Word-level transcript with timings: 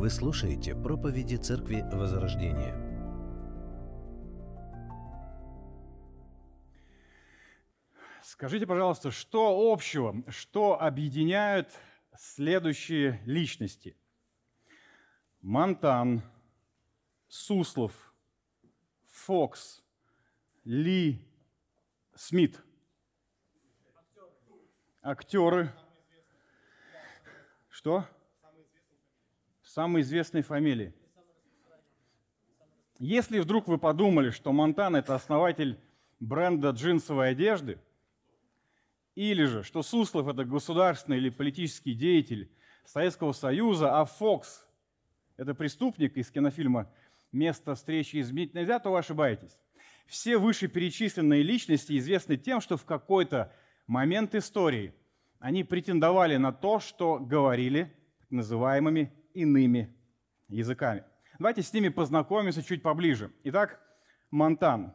Вы 0.00 0.08
слушаете 0.08 0.74
проповеди 0.74 1.36
Церкви 1.36 1.82
Возрождения. 1.92 2.74
Скажите, 8.22 8.66
пожалуйста, 8.66 9.10
что 9.10 9.70
общего, 9.70 10.24
что 10.30 10.80
объединяют 10.80 11.68
следующие 12.16 13.20
личности? 13.26 13.94
Монтан, 15.42 16.22
Суслов, 17.28 17.92
Фокс, 19.08 19.82
Ли, 20.64 21.22
Смит. 22.14 22.58
Актеры. 25.02 25.70
Что? 27.68 28.08
Самые 29.72 30.02
известные 30.02 30.42
фамилии. 30.42 30.92
Если 32.98 33.38
вдруг 33.38 33.68
вы 33.68 33.78
подумали, 33.78 34.30
что 34.30 34.50
Монтан– 34.50 34.96
это 34.96 35.14
основатель 35.14 35.78
бренда 36.18 36.70
джинсовой 36.70 37.30
одежды, 37.30 37.78
или 39.14 39.44
же, 39.44 39.62
что 39.62 39.84
Суслов– 39.84 40.26
это 40.28 40.44
государственный 40.44 41.18
или 41.18 41.28
политический 41.30 41.94
деятель 41.94 42.50
Советского 42.84 43.30
Союза, 43.30 44.00
а 44.00 44.06
Фокс– 44.06 44.66
это 45.36 45.54
преступник 45.54 46.16
из 46.16 46.32
кинофильма 46.32 46.92
«Место 47.30 47.76
встречи 47.76 48.20
изменить 48.20 48.54
нельзя», 48.54 48.80
то 48.80 48.90
вы 48.90 48.98
ошибаетесь. 48.98 49.56
Все 50.08 50.36
вышеперечисленные 50.36 51.44
личности 51.44 51.96
известны 51.96 52.36
тем, 52.36 52.60
что 52.60 52.76
в 52.76 52.84
какой-то 52.84 53.54
момент 53.86 54.34
истории 54.34 54.92
они 55.38 55.62
претендовали 55.62 56.38
на 56.38 56.50
то, 56.50 56.80
что 56.80 57.20
говорили 57.20 57.96
так 58.18 58.32
называемыми 58.32 59.12
иными 59.34 59.94
языками. 60.48 61.04
Давайте 61.38 61.62
с 61.62 61.72
ними 61.72 61.88
познакомимся 61.88 62.62
чуть 62.62 62.82
поближе. 62.82 63.32
Итак, 63.44 63.80
Монтан. 64.30 64.94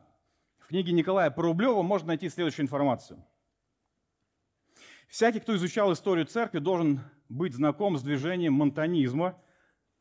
В 0.59 0.67
книге 0.67 0.93
Николая 0.93 1.29
Порублева 1.29 1.81
можно 1.81 2.09
найти 2.09 2.29
следующую 2.29 2.63
информацию. 2.63 3.23
Всякий, 5.07 5.39
кто 5.39 5.55
изучал 5.55 5.93
историю 5.93 6.25
церкви, 6.25 6.59
должен 6.59 7.01
быть 7.29 7.53
знаком 7.53 7.97
с 7.97 8.03
движением 8.03 8.53
монтанизма, 8.53 9.41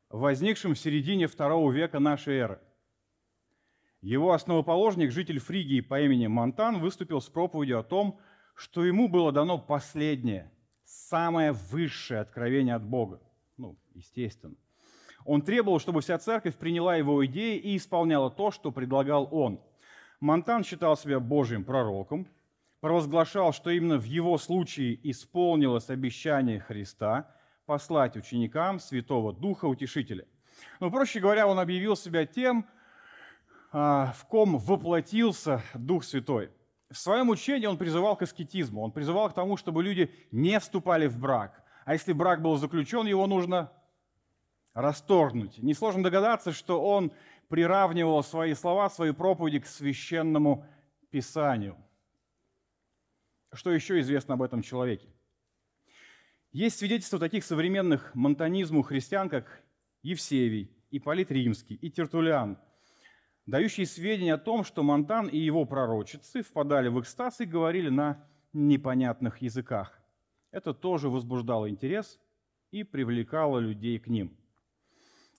возникшим 0.08 0.74
в 0.74 0.78
середине 0.78 1.26
второго 1.26 1.70
века 1.70 1.98
нашей 1.98 2.36
эры. 2.36 2.60
Его 4.00 4.32
основоположник, 4.32 5.12
житель 5.12 5.38
Фригии 5.38 5.80
по 5.80 6.00
имени 6.00 6.26
Монтан, 6.26 6.78
выступил 6.78 7.20
с 7.20 7.28
проповедью 7.28 7.78
о 7.78 7.82
том, 7.82 8.20
что 8.54 8.84
ему 8.84 9.08
было 9.08 9.32
дано 9.32 9.58
последнее, 9.58 10.52
самое 10.84 11.52
высшее 11.52 12.20
откровение 12.20 12.74
от 12.74 12.84
Бога. 12.84 13.20
Ну, 13.94 14.00
естественно. 14.00 14.54
Он 15.24 15.40
требовал, 15.40 15.78
чтобы 15.78 16.00
вся 16.00 16.18
церковь 16.18 16.56
приняла 16.56 16.96
его 16.96 17.24
идеи 17.26 17.56
и 17.56 17.76
исполняла 17.76 18.30
то, 18.30 18.50
что 18.50 18.72
предлагал 18.72 19.28
он. 19.30 19.60
Монтан 20.20 20.64
считал 20.64 20.96
себя 20.96 21.20
Божьим 21.20 21.64
пророком, 21.64 22.28
провозглашал, 22.80 23.52
что 23.52 23.70
именно 23.70 23.96
в 23.98 24.04
его 24.04 24.36
случае 24.36 24.98
исполнилось 25.10 25.88
обещание 25.88 26.60
Христа 26.60 27.30
послать 27.66 28.16
ученикам 28.16 28.78
Святого 28.78 29.32
Духа 29.32 29.64
Утешителя. 29.66 30.26
Но, 30.80 30.90
проще 30.90 31.20
говоря, 31.20 31.46
он 31.46 31.58
объявил 31.58 31.96
себя 31.96 32.26
тем, 32.26 32.66
а, 33.72 34.12
в 34.12 34.26
ком 34.26 34.58
воплотился 34.58 35.62
Дух 35.74 36.04
Святой. 36.04 36.50
В 36.90 36.98
своем 36.98 37.30
учении 37.30 37.66
он 37.66 37.78
призывал 37.78 38.16
к 38.16 38.22
аскетизму, 38.22 38.82
он 38.82 38.92
призывал 38.92 39.30
к 39.30 39.34
тому, 39.34 39.56
чтобы 39.56 39.82
люди 39.82 40.12
не 40.30 40.60
вступали 40.60 41.06
в 41.06 41.18
брак. 41.18 41.62
А 41.84 41.94
если 41.94 42.12
брак 42.12 42.42
был 42.42 42.56
заключен, 42.56 43.06
его 43.06 43.26
нужно 43.26 43.72
расторгнуть. 44.74 45.58
Несложно 45.58 46.02
догадаться, 46.02 46.52
что 46.52 46.84
он 46.84 47.12
приравнивал 47.48 48.22
свои 48.22 48.54
слова, 48.54 48.90
свои 48.90 49.12
проповеди 49.12 49.60
к 49.60 49.66
священному 49.66 50.66
писанию. 51.10 51.76
Что 53.52 53.70
еще 53.70 54.00
известно 54.00 54.34
об 54.34 54.42
этом 54.42 54.62
человеке? 54.62 55.08
Есть 56.50 56.78
свидетельства 56.78 57.18
таких 57.18 57.44
современных 57.44 58.14
монтанизму 58.14 58.82
христиан, 58.82 59.28
как 59.28 59.62
Евсевий, 60.02 60.70
Ипполит 60.90 61.30
Римский 61.30 61.74
и 61.76 61.90
Тертулиан, 61.90 62.58
дающие 63.46 63.86
сведения 63.86 64.34
о 64.34 64.38
том, 64.38 64.64
что 64.64 64.82
Монтан 64.82 65.28
и 65.28 65.38
его 65.38 65.64
пророчицы 65.64 66.42
впадали 66.42 66.88
в 66.88 67.00
экстаз 67.00 67.40
и 67.40 67.44
говорили 67.44 67.88
на 67.88 68.28
непонятных 68.52 69.38
языках. 69.38 70.00
Это 70.50 70.72
тоже 70.72 71.08
возбуждало 71.08 71.68
интерес 71.68 72.20
и 72.70 72.84
привлекало 72.84 73.58
людей 73.58 73.98
к 73.98 74.06
ним. 74.06 74.36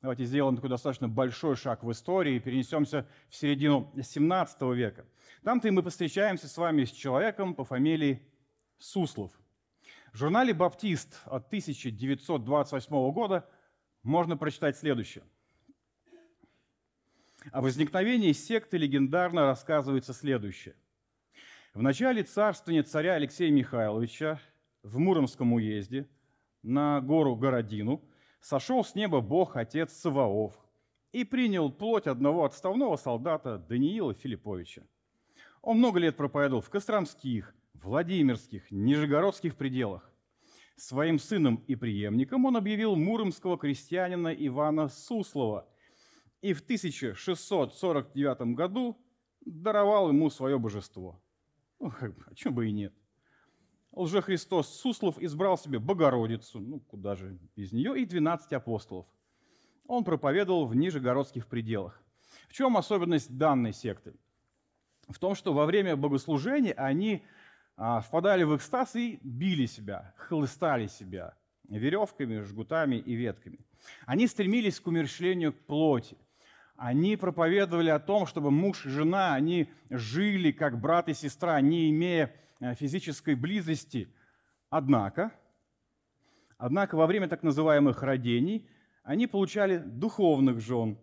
Давайте 0.05 0.25
сделаем 0.25 0.55
такой 0.55 0.69
достаточно 0.69 1.09
большой 1.09 1.55
шаг 1.55 1.83
в 1.83 1.91
истории 1.91 2.35
и 2.35 2.39
перенесемся 2.39 3.07
в 3.27 3.35
середину 3.35 3.91
17 3.99 4.61
века. 4.75 5.03
Там-то 5.43 5.67
и 5.67 5.71
мы 5.71 5.81
встречаемся 5.89 6.47
с 6.47 6.55
вами 6.57 6.83
с 6.83 6.91
человеком 6.91 7.55
по 7.55 7.65
фамилии 7.65 8.21
Суслов. 8.77 9.31
В 10.13 10.17
журнале 10.17 10.53
«Баптист» 10.53 11.19
от 11.25 11.47
1928 11.47 13.11
года 13.13 13.49
можно 14.03 14.37
прочитать 14.37 14.77
следующее. 14.77 15.23
О 17.51 17.61
возникновении 17.61 18.31
секты 18.33 18.77
легендарно 18.77 19.47
рассказывается 19.47 20.13
следующее. 20.13 20.75
В 21.73 21.81
начале 21.81 22.21
царствования 22.21 22.83
царя 22.83 23.13
Алексея 23.13 23.49
Михайловича 23.49 24.39
в 24.83 24.99
Муромском 24.99 25.53
уезде 25.53 26.07
на 26.61 27.01
гору 27.01 27.35
Городину 27.35 28.07
сошел 28.45 28.83
с 28.83 28.93
неба 28.93 29.21
Бог 29.21 29.55
Отец 29.55 29.91
Саваоф 29.93 30.53
и 31.11 31.23
принял 31.23 31.71
плоть 31.71 32.05
одного 32.05 32.45
отставного 32.45 32.95
солдата 32.95 33.57
Даниила 33.57 34.13
Филипповича. 34.13 34.85
Он 35.63 35.79
много 35.79 35.99
лет 35.99 36.15
проповедовал 36.15 36.61
в 36.61 36.69
Костромских, 36.69 37.55
Владимирских, 37.73 38.69
Нижегородских 38.69 39.55
пределах. 39.55 40.11
Своим 40.75 41.17
сыном 41.17 41.63
и 41.67 41.75
преемником 41.75 42.45
он 42.45 42.55
объявил 42.55 42.95
муромского 42.95 43.57
крестьянина 43.57 44.27
Ивана 44.27 44.89
Суслова 44.89 45.67
и 46.41 46.53
в 46.53 46.61
1649 46.61 48.53
году 48.53 48.95
даровал 49.43 50.09
ему 50.09 50.29
свое 50.29 50.59
божество. 50.59 51.19
Ну, 51.79 51.91
а 51.99 52.35
чем 52.35 52.53
бы 52.53 52.67
и 52.67 52.71
нет 52.71 52.93
лжехристос 53.95 54.67
Суслов 54.67 55.17
избрал 55.19 55.57
себе 55.57 55.79
Богородицу, 55.79 56.59
ну 56.59 56.79
куда 56.79 57.15
же 57.15 57.37
без 57.55 57.71
нее, 57.71 57.99
и 57.99 58.05
12 58.05 58.53
апостолов. 58.53 59.05
Он 59.87 60.03
проповедовал 60.03 60.65
в 60.65 60.75
нижегородских 60.75 61.47
пределах. 61.47 62.01
В 62.49 62.53
чем 62.53 62.77
особенность 62.77 63.35
данной 63.35 63.73
секты? 63.73 64.13
В 65.07 65.19
том, 65.19 65.35
что 65.35 65.53
во 65.53 65.65
время 65.65 65.95
богослужения 65.95 66.73
они 66.73 67.23
а, 67.77 68.01
впадали 68.01 68.43
в 68.43 68.55
экстаз 68.55 68.95
и 68.95 69.19
били 69.21 69.67
себя, 69.67 70.13
хлыстали 70.17 70.87
себя 70.87 71.35
веревками, 71.69 72.41
жгутами 72.41 72.95
и 72.95 73.13
ветками. 73.13 73.59
Они 74.05 74.27
стремились 74.27 74.79
к 74.79 74.87
умерщвлению 74.87 75.53
плоти. 75.53 76.17
Они 76.75 77.15
проповедовали 77.15 77.89
о 77.89 77.99
том, 77.99 78.25
чтобы 78.25 78.51
муж 78.51 78.85
и 78.85 78.89
жена, 78.89 79.33
они 79.33 79.69
жили 79.89 80.51
как 80.51 80.79
брат 80.79 81.07
и 81.07 81.13
сестра, 81.13 81.59
не 81.61 81.89
имея 81.89 82.35
физической 82.75 83.35
близости. 83.35 84.13
Однако, 84.69 85.31
однако 86.57 86.95
во 86.95 87.07
время 87.07 87.27
так 87.27 87.43
называемых 87.43 88.01
родений 88.01 88.67
они 89.03 89.27
получали 89.27 89.77
духовных 89.77 90.59
жен, 90.59 90.97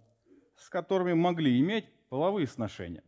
с 0.56 0.68
которыми 0.68 1.12
могли 1.12 1.58
иметь 1.60 1.86
половые 2.08 2.46
сношения. 2.46 3.02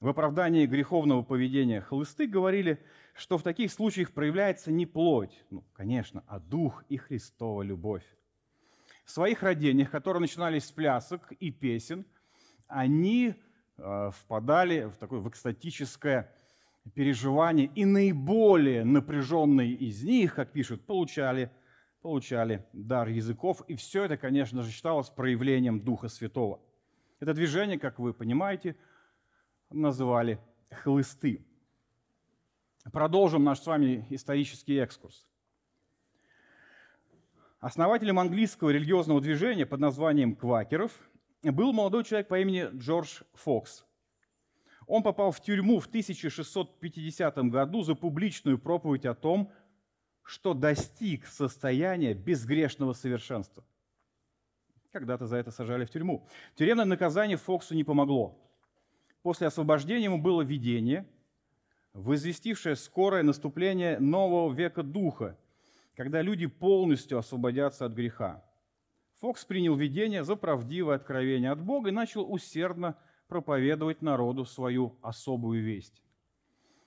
В 0.00 0.08
оправдании 0.08 0.66
греховного 0.66 1.22
поведения 1.22 1.80
хлысты 1.80 2.26
говорили, 2.26 2.78
что 3.14 3.38
в 3.38 3.42
таких 3.42 3.72
случаях 3.72 4.12
проявляется 4.12 4.70
не 4.70 4.84
плоть, 4.84 5.44
ну, 5.50 5.64
конечно, 5.72 6.22
а 6.26 6.38
дух 6.38 6.84
и 6.88 6.98
Христова 6.98 7.62
любовь. 7.62 8.04
В 9.04 9.10
своих 9.10 9.42
родениях, 9.42 9.90
которые 9.90 10.20
начинались 10.20 10.64
с 10.64 10.72
плясок 10.72 11.32
и 11.32 11.50
песен, 11.50 12.04
они 12.66 13.34
э, 13.78 14.10
впадали 14.12 14.84
в 14.84 14.96
такое 14.96 15.20
в 15.20 15.28
экстатическое 15.28 16.35
переживания, 16.94 17.70
и 17.74 17.84
наиболее 17.84 18.84
напряженные 18.84 19.72
из 19.72 20.02
них, 20.02 20.34
как 20.34 20.52
пишут, 20.52 20.86
получали, 20.86 21.50
получали 22.02 22.64
дар 22.72 23.08
языков. 23.08 23.62
И 23.68 23.74
все 23.76 24.04
это, 24.04 24.16
конечно 24.16 24.62
же, 24.62 24.70
считалось 24.70 25.10
проявлением 25.10 25.80
Духа 25.80 26.08
Святого. 26.08 26.60
Это 27.20 27.34
движение, 27.34 27.78
как 27.78 27.98
вы 27.98 28.12
понимаете, 28.12 28.76
называли 29.70 30.38
хлысты. 30.70 31.44
Продолжим 32.92 33.42
наш 33.42 33.60
с 33.60 33.66
вами 33.66 34.06
исторический 34.10 34.76
экскурс. 34.76 35.26
Основателем 37.58 38.18
английского 38.18 38.70
религиозного 38.70 39.20
движения 39.20 39.66
под 39.66 39.80
названием 39.80 40.36
«Квакеров» 40.36 40.92
был 41.42 41.72
молодой 41.72 42.04
человек 42.04 42.28
по 42.28 42.38
имени 42.38 42.68
Джордж 42.78 43.22
Фокс. 43.34 43.85
Он 44.86 45.02
попал 45.02 45.32
в 45.32 45.40
тюрьму 45.40 45.80
в 45.80 45.86
1650 45.86 47.36
году 47.50 47.82
за 47.82 47.94
публичную 47.94 48.58
проповедь 48.58 49.04
о 49.04 49.14
том, 49.14 49.52
что 50.22 50.54
достиг 50.54 51.26
состояния 51.26 52.14
безгрешного 52.14 52.92
совершенства. 52.92 53.64
Когда-то 54.92 55.26
за 55.26 55.36
это 55.36 55.50
сажали 55.50 55.84
в 55.84 55.90
тюрьму. 55.90 56.26
Тюремное 56.54 56.84
наказание 56.84 57.36
Фоксу 57.36 57.74
не 57.74 57.84
помогло. 57.84 58.38
После 59.22 59.48
освобождения 59.48 60.04
ему 60.04 60.20
было 60.20 60.42
видение, 60.42 61.06
возвестившее 61.92 62.76
скорое 62.76 63.22
наступление 63.22 63.98
нового 63.98 64.52
века 64.52 64.82
духа, 64.82 65.36
когда 65.96 66.22
люди 66.22 66.46
полностью 66.46 67.18
освободятся 67.18 67.86
от 67.86 67.92
греха. 67.92 68.44
Фокс 69.20 69.44
принял 69.44 69.74
видение 69.74 70.24
за 70.24 70.36
правдивое 70.36 70.96
откровение 70.96 71.50
от 71.50 71.60
Бога 71.60 71.88
и 71.88 71.92
начал 71.92 72.30
усердно 72.30 72.96
проповедовать 73.28 74.02
народу 74.02 74.44
свою 74.44 74.96
особую 75.02 75.62
весть. 75.62 76.02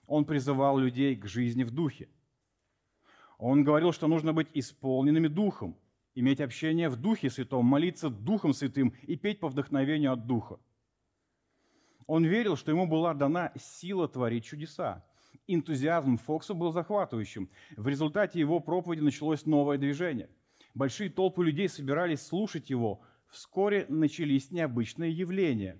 Он 0.07 0.25
призывал 0.25 0.77
людей 0.77 1.15
к 1.15 1.27
жизни 1.27 1.63
в 1.63 1.71
духе. 1.71 2.09
Он 3.37 3.63
говорил, 3.63 3.91
что 3.93 4.07
нужно 4.07 4.33
быть 4.33 4.49
исполненными 4.53 5.27
духом, 5.27 5.77
иметь 6.15 6.41
общение 6.41 6.89
в 6.89 6.97
Духе 6.97 7.29
Святом, 7.29 7.65
молиться 7.65 8.09
Духом 8.09 8.53
Святым 8.53 8.93
и 9.03 9.15
петь 9.15 9.39
по 9.39 9.47
вдохновению 9.47 10.11
от 10.11 10.27
Духа. 10.27 10.59
Он 12.05 12.25
верил, 12.25 12.55
что 12.57 12.71
ему 12.71 12.87
была 12.87 13.13
дана 13.13 13.53
сила 13.55 14.07
творить 14.07 14.43
чудеса. 14.43 15.05
Энтузиазм 15.47 16.17
Фокса 16.17 16.53
был 16.53 16.71
захватывающим. 16.71 17.49
В 17.77 17.87
результате 17.87 18.39
его 18.39 18.59
проповеди 18.59 19.01
началось 19.01 19.45
новое 19.45 19.77
движение. 19.77 20.29
Большие 20.73 21.09
толпы 21.09 21.45
людей 21.45 21.69
собирались 21.69 22.21
слушать 22.21 22.69
его. 22.69 23.01
Вскоре 23.27 23.85
начались 23.89 24.51
необычные 24.51 25.11
явления. 25.11 25.79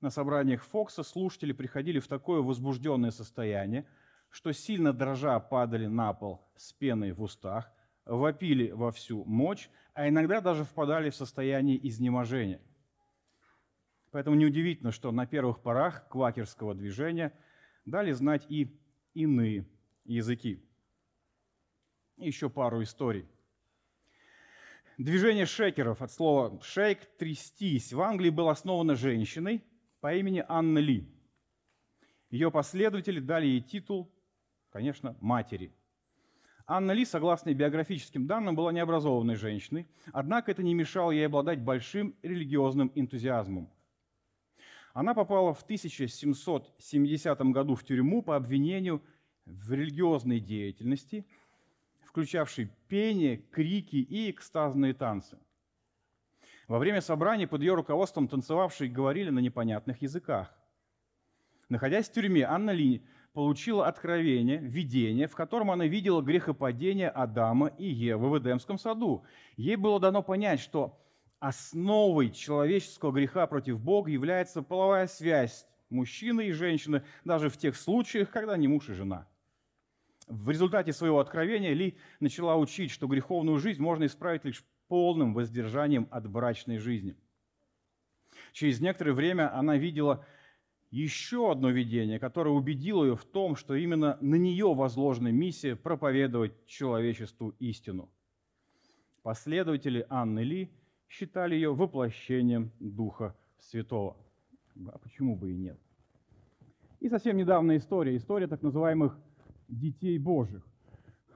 На 0.00 0.10
собраниях 0.10 0.62
Фокса 0.64 1.02
слушатели 1.02 1.52
приходили 1.52 1.98
в 1.98 2.06
такое 2.06 2.40
возбужденное 2.40 3.10
состояние, 3.10 3.84
что 4.30 4.52
сильно 4.52 4.92
дрожа 4.92 5.40
падали 5.40 5.86
на 5.86 6.12
пол 6.12 6.46
с 6.56 6.72
пеной 6.72 7.12
в 7.12 7.22
устах, 7.22 7.72
вопили 8.04 8.70
во 8.70 8.92
всю 8.92 9.24
мощь, 9.24 9.68
а 9.94 10.08
иногда 10.08 10.40
даже 10.40 10.64
впадали 10.64 11.10
в 11.10 11.16
состояние 11.16 11.84
изнеможения. 11.88 12.60
Поэтому 14.12 14.36
неудивительно, 14.36 14.92
что 14.92 15.10
на 15.10 15.26
первых 15.26 15.60
порах 15.60 16.08
квакерского 16.08 16.74
движения 16.74 17.32
дали 17.84 18.12
знать 18.12 18.46
и 18.48 18.80
иные 19.14 19.66
языки. 20.04 20.64
Еще 22.16 22.48
пару 22.48 22.82
историй. 22.82 23.26
Движение 24.96 25.46
шекеров 25.46 26.02
от 26.02 26.10
слова 26.12 26.60
«шейк»– 26.62 27.00
«трястись» 27.18 27.92
в 27.92 28.00
Англии 28.00 28.30
было 28.30 28.52
основано 28.52 28.94
женщиной 28.94 29.64
по 30.00 30.14
имени 30.14 30.44
Анна 30.48 30.78
Ли. 30.78 31.08
Ее 32.30 32.50
последователи 32.50 33.20
дали 33.20 33.46
ей 33.46 33.60
титул, 33.60 34.10
конечно, 34.70 35.16
матери. 35.20 35.72
Анна 36.66 36.92
Ли, 36.92 37.04
согласно 37.06 37.54
биографическим 37.54 38.26
данным, 38.26 38.54
была 38.54 38.72
необразованной 38.72 39.36
женщиной, 39.36 39.88
однако 40.12 40.50
это 40.50 40.62
не 40.62 40.74
мешало 40.74 41.10
ей 41.10 41.26
обладать 41.26 41.60
большим 41.60 42.14
религиозным 42.22 42.92
энтузиазмом. 42.94 43.70
Она 44.92 45.14
попала 45.14 45.54
в 45.54 45.62
1770 45.62 47.40
году 47.52 47.74
в 47.74 47.84
тюрьму 47.84 48.22
по 48.22 48.36
обвинению 48.36 49.02
в 49.46 49.72
религиозной 49.72 50.40
деятельности, 50.40 51.26
включавшей 52.04 52.70
пение, 52.88 53.38
крики 53.38 53.96
и 53.96 54.30
экстазные 54.30 54.92
танцы. 54.92 55.38
Во 56.68 56.78
время 56.78 57.00
собраний 57.00 57.46
под 57.46 57.62
ее 57.62 57.74
руководством 57.74 58.28
танцевавшие 58.28 58.90
говорили 58.90 59.30
на 59.30 59.38
непонятных 59.38 60.02
языках. 60.02 60.54
Находясь 61.70 62.08
в 62.08 62.12
тюрьме, 62.12 62.44
Анна 62.44 62.70
Ли 62.70 63.02
получила 63.32 63.86
откровение, 63.86 64.58
видение, 64.58 65.28
в 65.28 65.34
котором 65.34 65.70
она 65.70 65.86
видела 65.86 66.20
грехопадение 66.20 67.08
Адама 67.08 67.68
и 67.68 67.86
Евы 67.86 68.28
в 68.28 68.38
Эдемском 68.38 68.78
саду. 68.78 69.24
Ей 69.56 69.76
было 69.76 69.98
дано 69.98 70.22
понять, 70.22 70.60
что 70.60 71.00
основой 71.40 72.30
человеческого 72.30 73.12
греха 73.12 73.46
против 73.46 73.80
Бога 73.80 74.10
является 74.10 74.60
половая 74.60 75.06
связь 75.06 75.66
мужчины 75.88 76.48
и 76.48 76.52
женщины, 76.52 77.02
даже 77.24 77.48
в 77.48 77.56
тех 77.56 77.76
случаях, 77.76 78.30
когда 78.30 78.58
не 78.58 78.68
муж 78.68 78.90
и 78.90 78.92
жена. 78.92 79.26
В 80.26 80.50
результате 80.50 80.92
своего 80.92 81.20
откровения 81.20 81.72
Ли 81.72 81.96
начала 82.20 82.56
учить, 82.56 82.90
что 82.90 83.06
греховную 83.06 83.58
жизнь 83.58 83.80
можно 83.80 84.04
исправить 84.04 84.44
лишь 84.44 84.62
полным 84.88 85.34
воздержанием 85.34 86.08
от 86.10 86.28
брачной 86.28 86.78
жизни. 86.78 87.16
Через 88.52 88.80
некоторое 88.80 89.12
время 89.12 89.54
она 89.56 89.76
видела 89.76 90.24
еще 90.90 91.52
одно 91.52 91.70
видение, 91.70 92.18
которое 92.18 92.50
убедило 92.50 93.04
ее 93.04 93.14
в 93.14 93.24
том, 93.24 93.56
что 93.56 93.74
именно 93.74 94.16
на 94.20 94.36
нее 94.36 94.74
возложена 94.74 95.28
миссия 95.28 95.76
проповедовать 95.76 96.66
человечеству 96.66 97.54
истину. 97.58 98.10
Последователи 99.22 100.06
Анны 100.08 100.40
Ли 100.40 100.70
считали 101.08 101.54
ее 101.54 101.74
воплощением 101.74 102.72
Духа 102.80 103.36
Святого. 103.58 104.16
А 104.86 104.98
почему 104.98 105.36
бы 105.36 105.52
и 105.52 105.56
нет? 105.56 105.78
И 107.00 107.08
совсем 107.08 107.36
недавняя 107.36 107.78
история, 107.78 108.16
история 108.16 108.46
так 108.46 108.62
называемых 108.62 109.18
детей 109.68 110.18
Божьих. 110.18 110.66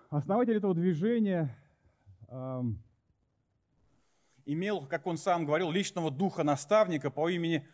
Основатель 0.08 0.56
этого 0.56 0.74
движения 0.74 1.54
имел, 4.46 4.86
как 4.86 5.06
он 5.06 5.16
сам 5.16 5.44
говорил, 5.46 5.70
личного 5.70 6.10
духа 6.10 6.42
наставника 6.42 7.10
по 7.10 7.28
имени 7.28 7.68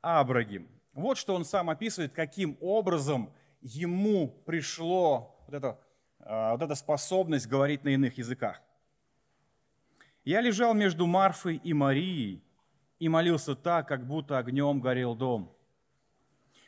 Абрагим. 0.00 0.68
Вот 0.92 1.18
что 1.18 1.34
он 1.34 1.44
сам 1.44 1.70
описывает, 1.70 2.12
каким 2.12 2.56
образом 2.60 3.32
ему 3.60 4.28
пришло 4.46 5.36
вот 5.46 5.54
эта, 5.54 5.78
вот 6.18 6.62
эта 6.62 6.74
способность 6.74 7.46
говорить 7.46 7.84
на 7.84 7.90
иных 7.90 8.18
языках. 8.18 8.60
Я 10.24 10.40
лежал 10.40 10.74
между 10.74 11.06
Марфой 11.06 11.56
и 11.56 11.72
Марией 11.72 12.42
и 12.98 13.08
молился 13.08 13.54
так, 13.54 13.88
как 13.88 14.06
будто 14.06 14.36
огнем 14.38 14.80
горел 14.80 15.14
дом. 15.14 15.56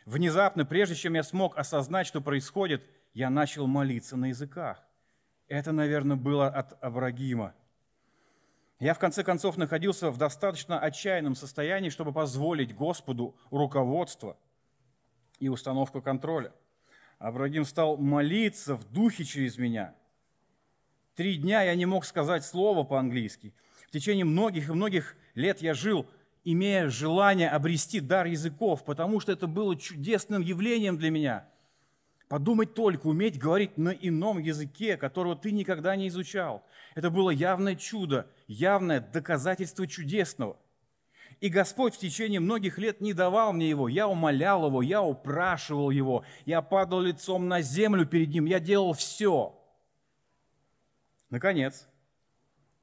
Внезапно, 0.07 0.65
прежде 0.65 0.95
чем 0.95 1.15
я 1.15 1.23
смог 1.23 1.57
осознать, 1.57 2.07
что 2.07 2.21
происходит, 2.21 2.83
я 3.15 3.31
начал 3.31 3.67
молиться 3.67 4.17
на 4.17 4.27
языках. 4.27 4.83
Это, 5.49 5.73
наверное, 5.73 6.17
было 6.17 6.49
от 6.49 6.83
Абрагима. 6.83 7.55
Я, 8.83 8.95
в 8.95 8.99
конце 8.99 9.25
концов, 9.25 9.57
находился 9.57 10.11
в 10.11 10.19
достаточно 10.19 10.79
отчаянном 10.79 11.35
состоянии, 11.35 11.89
чтобы 11.89 12.13
позволить 12.13 12.75
Господу 12.75 13.35
руководство 13.51 14.37
и 15.39 15.49
установку 15.49 16.03
контроля. 16.03 16.53
Абрагим 17.19 17.65
стал 17.65 17.97
молиться 17.97 18.77
в 18.77 18.85
духе 18.93 19.25
через 19.25 19.57
меня– 19.57 19.95
Три 21.15 21.37
дня 21.37 21.63
я 21.63 21.75
не 21.75 21.85
мог 21.85 22.07
сказать 22.07 22.43
слово 22.43 22.85
по-английски. 22.85 23.53
В 23.87 23.91
течение 23.91 24.25
многих 24.25 24.71
и 24.71 24.73
многих 24.73 25.15
лет 25.35 25.61
я 25.61 25.75
жил, 25.75 26.07
имея 26.43 26.89
желание 26.89 27.51
обрести 27.51 28.01
дар 28.01 28.27
языков, 28.27 28.83
потому 28.85 29.21
что 29.21 29.33
это 29.33 29.47
было 29.47 29.77
чудесным 29.77 30.41
явлением 30.41 30.97
для 30.97 31.11
меня. 31.11 31.47
Подумать 32.29 32.73
только, 32.73 33.09
уметь 33.09 33.39
говорить 33.39 33.77
на 33.77 33.91
ином 33.91 34.39
языке, 34.39 34.97
которого 34.97 35.37
ты 35.37 35.53
никогда 35.53 35.97
не 35.97 36.09
изучал. 36.09 36.65
Это 36.95 37.11
было 37.11 37.29
явное 37.29 37.77
чудо, 37.77 38.27
явное 38.53 39.01
доказательство 39.01 39.87
чудесного. 39.87 40.57
И 41.41 41.49
Господь 41.49 41.95
в 41.95 41.99
течение 41.99 42.41
многих 42.41 42.79
лет 42.79 43.01
не 43.01 43.13
давал 43.15 43.53
мне 43.53 43.69
его. 43.69 43.89
Я 43.89 44.07
умолял 44.07 44.67
его, 44.67 44.83
я 44.83 45.03
упрашивал 45.03 45.91
его, 45.91 46.25
я 46.45 46.63
падал 46.63 47.01
лицом 47.01 47.49
на 47.49 47.63
землю 47.63 48.07
перед 48.07 48.29
ним, 48.29 48.45
я 48.45 48.61
делал 48.61 48.93
все– 48.93 49.59
Наконец, 51.33 51.89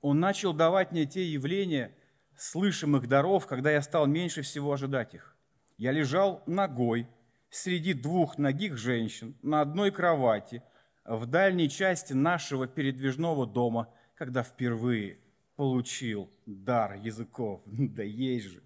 он 0.01 0.19
начал 0.19 0.53
давать 0.53 0.91
мне 0.91 1.05
те 1.05 1.23
явления 1.23 1.95
слышимых 2.35 3.07
даров, 3.07 3.45
когда 3.45 3.69
я 3.69 3.83
стал 3.83 4.07
меньше 4.07 4.41
всего 4.41 4.73
ожидать 4.73 5.13
их. 5.13 5.37
Я 5.77 5.91
лежал 5.91 6.41
ногой 6.47 7.07
среди 7.51 7.93
двух 7.93 8.39
ногих 8.39 8.75
женщин 8.75 9.37
на 9.43 9.61
одной 9.61 9.91
кровати 9.91 10.63
в 11.05 11.27
дальней 11.27 11.69
части 11.69 12.13
нашего 12.13 12.65
передвижного 12.65 13.45
дома, 13.45 13.93
когда 14.15 14.41
впервые 14.41 15.19
получил 15.59 16.31
дар 16.45 16.93
языков. 16.93 17.61
Да 17.67 18.01
есть 18.01 18.45
же. 18.45 18.63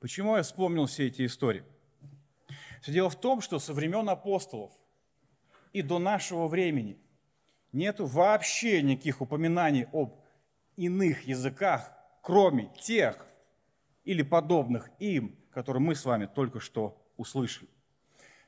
Почему 0.00 0.36
я 0.36 0.42
вспомнил 0.42 0.86
все 0.86 1.06
эти 1.06 1.24
истории? 1.24 1.62
Все 2.82 2.92
дело 2.92 3.10
в 3.10 3.20
том, 3.20 3.40
что 3.40 3.60
со 3.60 3.72
времен 3.72 4.08
апостолов 4.08 4.72
и 5.72 5.82
до 5.82 6.00
нашего 6.00 6.48
времени– 6.48 6.98
Нету 7.72 8.06
вообще 8.06 8.82
никаких 8.82 9.20
упоминаний 9.20 9.86
об 9.92 10.16
иных 10.76 11.22
языках, 11.28 11.92
кроме 12.20 12.68
тех 12.80 13.24
или 14.02 14.22
подобных 14.22 14.90
им, 14.98 15.38
которые 15.52 15.80
мы 15.80 15.94
с 15.94 16.04
вами 16.04 16.26
только 16.26 16.58
что 16.58 17.00
услышали. 17.16 17.68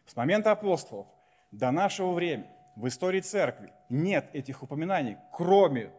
С 0.07 0.17
момента 0.17 0.51
апостолов 0.51 1.07
до 1.53 1.71
нашего 1.71 2.13
времени 2.13 2.51
в 2.75 2.89
истории 2.89 3.21
церкви 3.21 3.73
нет 3.89 4.29
этих 4.33 4.65
упоминаний, 4.65 5.19
кроме 5.33 5.93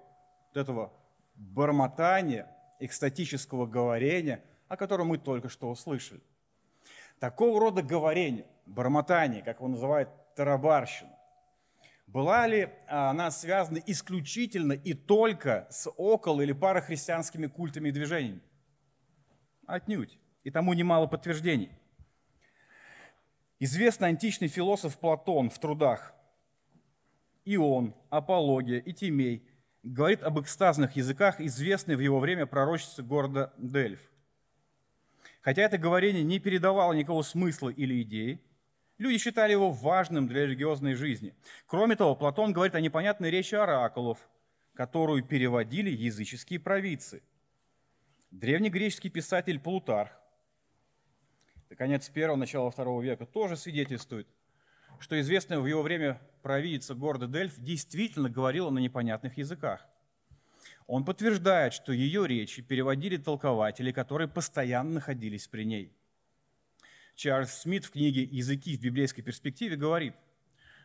этого 0.58 0.94
бормотания, 1.36 2.48
экстатического 2.80 3.66
говорения, 3.66 4.44
о 4.68 4.78
котором 4.78 5.08
мы 5.08 5.18
только 5.18 5.50
что 5.50 5.70
услышали. 5.70 6.22
Такого 7.20 7.60
рода 7.60 7.82
говорение, 7.82 8.46
бормотание, 8.66 9.42
как 9.42 9.58
его 9.58 9.68
называют 9.68 10.10
тарабарщина, 10.36 11.16
была 12.08 12.46
ли 12.48 12.70
она 12.88 13.32
связана 13.32 13.80
исключительно 13.86 14.74
и 14.74 14.94
только 14.94 15.68
с 15.70 15.90
около 15.98 16.42
или 16.42 16.52
парахристианскими 16.52 17.48
культами 17.48 17.90
и 17.90 17.92
движениями? 17.92 18.42
Отнюдь. 19.66 20.20
И 20.44 20.52
тому 20.52 20.74
немало 20.74 21.08
подтверждений. 21.08 21.72
Известный 23.60 24.10
античный 24.10 24.50
философ 24.50 24.98
Платон 25.00 25.50
в 25.50 25.58
трудах 25.58 26.14
Ион, 27.46 27.96
Апология 28.10 28.80
и 28.80 28.92
Тимей 28.94 29.48
говорит 29.84 30.24
об 30.24 30.40
экстазных 30.40 30.96
языках, 30.96 31.40
известной 31.42 31.96
в 31.96 32.00
его 32.00 32.20
время 32.20 32.46
пророчице 32.46 33.04
города 33.04 33.54
Дельф. 33.58 34.00
Хотя 35.42 35.64
это 35.64 35.78
говорение 35.78 36.24
не 36.24 36.40
передавало 36.40 36.94
никакого 36.94 37.22
смысла 37.22 37.70
или 37.70 38.02
идеи, 38.02 38.42
люди 38.98 39.18
считали 39.18 39.52
его 39.52 39.72
важным 39.72 40.28
для 40.28 40.46
религиозной 40.46 40.94
жизни. 40.94 41.36
Кроме 41.68 41.98
того, 41.98 42.16
Платон 42.16 42.54
говорит 42.54 42.76
о 42.76 42.82
непонятной 42.82 43.30
речи 43.30 43.54
оракулов, 43.56 44.18
которую 44.74 45.24
переводили 45.24 45.90
языческие 45.90 46.62
провидцы. 46.62 47.22
Древнегреческий 48.32 49.10
писатель 49.10 49.60
Плутарх, 49.60 50.12
конец 51.78 52.08
первого, 52.10 52.38
начала 52.38 52.72
второго 52.72 53.02
века, 53.02 53.26
тоже 53.26 53.58
свидетельствует, 53.58 54.28
что 55.00 55.20
известная 55.20 55.60
в 55.60 55.66
его 55.66 55.82
время 55.82 56.22
провидица 56.42 56.96
города 56.96 57.28
Дельф 57.28 57.54
действительно 57.58 58.30
говорила 58.30 58.70
на 58.70 58.80
непонятных 58.80 59.38
языках. 59.38 59.86
Он 60.88 61.06
подтверждает, 61.06 61.74
что 61.74 61.94
ее 61.94 62.28
речи 62.28 62.62
переводили 62.62 63.18
толкователи, 63.18 63.92
которые 63.92 64.28
постоянно 64.28 64.92
находились 64.92 65.48
при 65.48 65.64
ней. 65.64 65.94
Чарльз 67.16 67.54
Смит 67.54 67.86
в 67.86 67.92
книге 67.92 68.24
«Языки 68.24 68.76
в 68.76 68.82
библейской 68.82 69.22
перспективе» 69.22 69.76
говорит, 69.76 70.16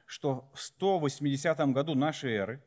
что 0.07 0.51
в 0.55 0.61
180 0.61 1.59
году 1.73 1.95
нашей 1.95 2.33
эры 2.33 2.63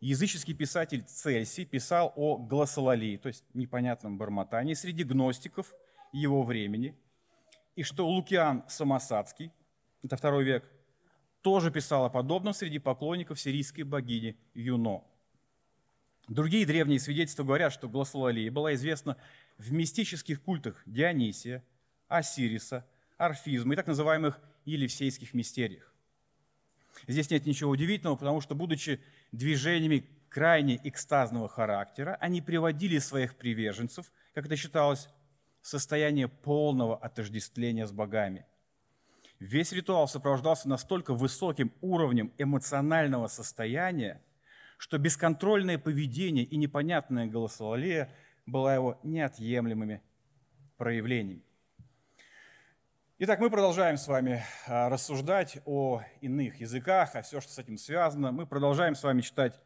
языческий 0.00 0.54
писатель 0.54 1.02
Цельсий 1.02 1.64
писал 1.64 2.12
о 2.16 2.36
гласололии, 2.36 3.16
то 3.16 3.28
есть 3.28 3.44
непонятном 3.54 4.18
бормотании 4.18 4.74
среди 4.74 5.04
гностиков 5.04 5.72
его 6.12 6.42
времени, 6.42 6.96
и 7.76 7.82
что 7.82 8.06
Лукиан 8.06 8.64
Самосадский, 8.68 9.52
это 10.02 10.16
второй 10.16 10.44
век, 10.44 10.64
тоже 11.40 11.70
писал 11.70 12.04
о 12.04 12.10
подобном 12.10 12.54
среди 12.54 12.78
поклонников 12.78 13.40
сирийской 13.40 13.82
богини 13.82 14.36
Юно– 14.54 15.04
Другие 16.28 16.64
древние 16.64 17.00
свидетельства 17.00 17.42
говорят, 17.42 17.72
что 17.72 17.88
гласололия 17.88 18.50
была 18.50 18.74
известна 18.74 19.16
в 19.58 19.72
мистических 19.72 20.40
культах 20.40 20.80
Дионисия, 20.86 21.64
Осириса, 22.08 22.86
Орфизма 23.18 23.74
и 23.74 23.76
так 23.76 23.86
называемых 23.86 24.40
Елисейских 24.64 25.34
мистериях. 25.34 25.92
Здесь 27.08 27.30
нет 27.30 27.44
ничего 27.44 27.70
удивительного, 27.70 28.16
потому 28.16 28.40
что, 28.40 28.54
будучи 28.54 29.00
движениями 29.32 30.06
крайне 30.28 30.80
экстазного 30.84 31.48
характера, 31.48 32.16
они 32.20 32.40
приводили 32.40 32.98
своих 32.98 33.36
приверженцев, 33.36 34.12
как 34.34 34.46
это 34.46 34.56
считалось, 34.56 35.08
в 35.60 35.68
состояние 35.68 36.28
полного 36.28 36.96
отождествления 36.96 37.86
с 37.86 37.92
богами. 37.92 38.46
Весь 39.42 39.72
ритуал 39.72 40.06
сопровождался 40.06 40.68
настолько 40.68 41.14
высоким 41.14 41.72
уровнем 41.80 42.32
эмоционального 42.38 43.26
состояния, 43.26 44.22
что 44.78 44.98
бесконтрольное 44.98 45.78
поведение 45.78 46.44
и 46.44 46.56
непонятная 46.56 47.26
голосовалия 47.26 48.08
была 48.46 48.72
его 48.72 49.00
неотъемлемыми 49.02 50.00
проявлениями. 50.76 51.42
Итак, 53.18 53.40
мы 53.40 53.50
продолжаем 53.50 53.96
с 53.96 54.06
вами 54.06 54.44
а, 54.68 54.88
рассуждать 54.88 55.58
о 55.64 56.02
иных 56.20 56.60
языках, 56.60 57.16
о 57.16 57.22
все, 57.22 57.40
что 57.40 57.52
с 57.52 57.58
этим 57.58 57.78
связано. 57.78 58.30
Мы 58.30 58.46
продолжаем 58.46 58.94
с 58.94 59.02
вами 59.02 59.22
читать 59.22 59.60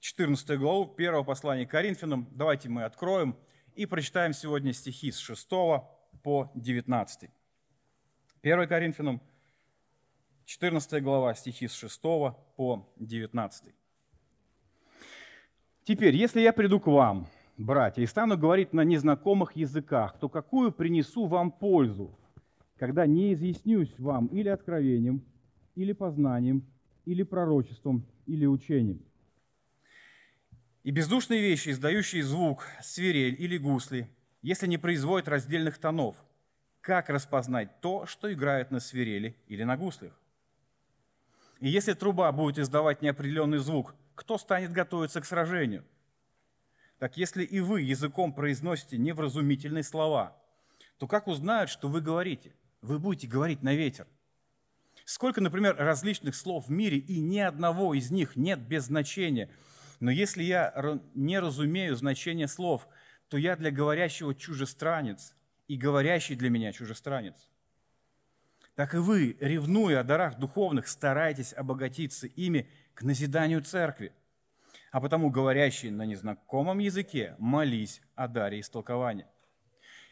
14 0.00 0.58
главу 0.58 0.84
первого 0.84 1.24
послания 1.24 1.66
к 1.66 1.70
Коринфянам. 1.70 2.28
Давайте 2.32 2.68
мы 2.68 2.84
откроем 2.84 3.38
и 3.74 3.86
прочитаем 3.86 4.34
сегодня 4.34 4.74
стихи 4.74 5.10
с 5.10 5.16
6 5.16 5.48
по 6.22 6.52
19. 6.54 7.30
1 8.44 8.66
Коринфянам, 8.66 9.20
14 10.46 11.00
глава, 11.00 11.32
стихи 11.34 11.68
с 11.68 11.74
6 11.74 12.02
по 12.56 12.92
19. 12.96 13.72
Теперь, 15.84 16.16
если 16.16 16.40
я 16.40 16.52
приду 16.52 16.80
к 16.80 16.88
вам, 16.88 17.28
братья, 17.56 18.02
и 18.02 18.06
стану 18.06 18.36
говорить 18.36 18.72
на 18.72 18.80
незнакомых 18.80 19.54
языках, 19.54 20.18
то 20.18 20.28
какую 20.28 20.72
принесу 20.72 21.26
вам 21.26 21.52
пользу, 21.52 22.18
когда 22.78 23.06
не 23.06 23.32
изъяснюсь 23.32 23.96
вам 23.96 24.26
или 24.26 24.48
откровением, 24.48 25.24
или 25.76 25.92
познанием, 25.92 26.66
или 27.04 27.22
пророчеством, 27.22 28.04
или 28.26 28.44
учением? 28.44 29.04
И 30.82 30.90
бездушные 30.90 31.40
вещи, 31.40 31.68
издающие 31.68 32.24
звук, 32.24 32.66
свирель 32.82 33.40
или 33.40 33.56
гусли, 33.56 34.08
если 34.42 34.66
не 34.66 34.78
производят 34.78 35.28
раздельных 35.28 35.78
тонов, 35.78 36.16
как 36.82 37.08
распознать 37.08 37.80
то, 37.80 38.06
что 38.06 38.30
играет 38.32 38.70
на 38.70 38.80
свирели 38.80 39.36
или 39.46 39.62
на 39.62 39.76
гуслях? 39.76 40.12
И 41.60 41.68
если 41.68 41.94
труба 41.94 42.30
будет 42.32 42.58
издавать 42.58 43.02
неопределенный 43.02 43.58
звук, 43.58 43.94
кто 44.16 44.36
станет 44.36 44.72
готовиться 44.72 45.20
к 45.20 45.24
сражению? 45.24 45.84
Так 46.98 47.16
если 47.16 47.44
и 47.44 47.60
вы 47.60 47.82
языком 47.82 48.32
произносите 48.32 48.98
невразумительные 48.98 49.84
слова, 49.84 50.36
то 50.98 51.06
как 51.06 51.28
узнают, 51.28 51.70
что 51.70 51.88
вы 51.88 52.00
говорите? 52.00 52.52
Вы 52.82 52.98
будете 52.98 53.28
говорить 53.28 53.62
на 53.62 53.74
ветер. 53.74 54.06
Сколько, 55.04 55.40
например, 55.40 55.76
различных 55.76 56.34
слов 56.34 56.66
в 56.66 56.70
мире, 56.70 56.98
и 56.98 57.20
ни 57.20 57.38
одного 57.38 57.94
из 57.94 58.10
них 58.10 58.34
нет 58.34 58.58
без 58.60 58.84
значения. 58.84 59.50
Но 60.00 60.10
если 60.10 60.42
я 60.42 61.00
не 61.14 61.38
разумею 61.38 61.94
значение 61.96 62.48
слов, 62.48 62.88
то 63.28 63.36
я 63.36 63.56
для 63.56 63.70
говорящего 63.70 64.34
чужестранец, 64.34 65.34
и 65.72 65.76
говорящий 65.78 66.36
для 66.36 66.50
меня 66.50 66.70
чужестранец. 66.70 67.48
Так 68.74 68.92
и 68.92 68.98
вы, 68.98 69.38
ревнуя 69.40 70.00
о 70.00 70.04
дарах 70.04 70.38
духовных, 70.38 70.86
старайтесь 70.86 71.54
обогатиться 71.54 72.26
ими 72.26 72.68
к 72.92 73.02
назиданию 73.02 73.62
церкви. 73.62 74.12
А 74.90 75.00
потому 75.00 75.30
говорящий 75.30 75.88
на 75.88 76.04
незнакомом 76.04 76.78
языке, 76.78 77.36
молись 77.38 78.02
о 78.16 78.28
даре 78.28 78.60
истолкования. 78.60 79.30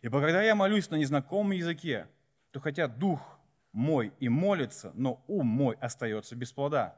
Ибо 0.00 0.22
когда 0.22 0.42
я 0.42 0.54
молюсь 0.54 0.88
на 0.88 0.96
незнакомом 0.96 1.52
языке, 1.52 2.08
то 2.52 2.60
хотя 2.60 2.88
дух 2.88 3.38
мой 3.72 4.14
и 4.18 4.30
молится, 4.30 4.92
но 4.94 5.22
ум 5.28 5.46
мой 5.46 5.76
остается 5.76 6.36
без 6.36 6.52
плода. 6.52 6.96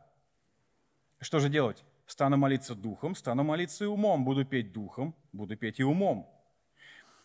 Что 1.18 1.40
же 1.40 1.48
делать? 1.48 1.84
Стану 2.06 2.36
молиться 2.36 2.76
духом, 2.76 3.16
стану 3.16 3.42
молиться 3.42 3.82
и 3.82 3.88
умом, 3.88 4.24
буду 4.24 4.44
петь 4.44 4.72
духом, 4.72 5.16
буду 5.32 5.56
петь 5.56 5.80
и 5.80 5.82
умом. 5.82 6.32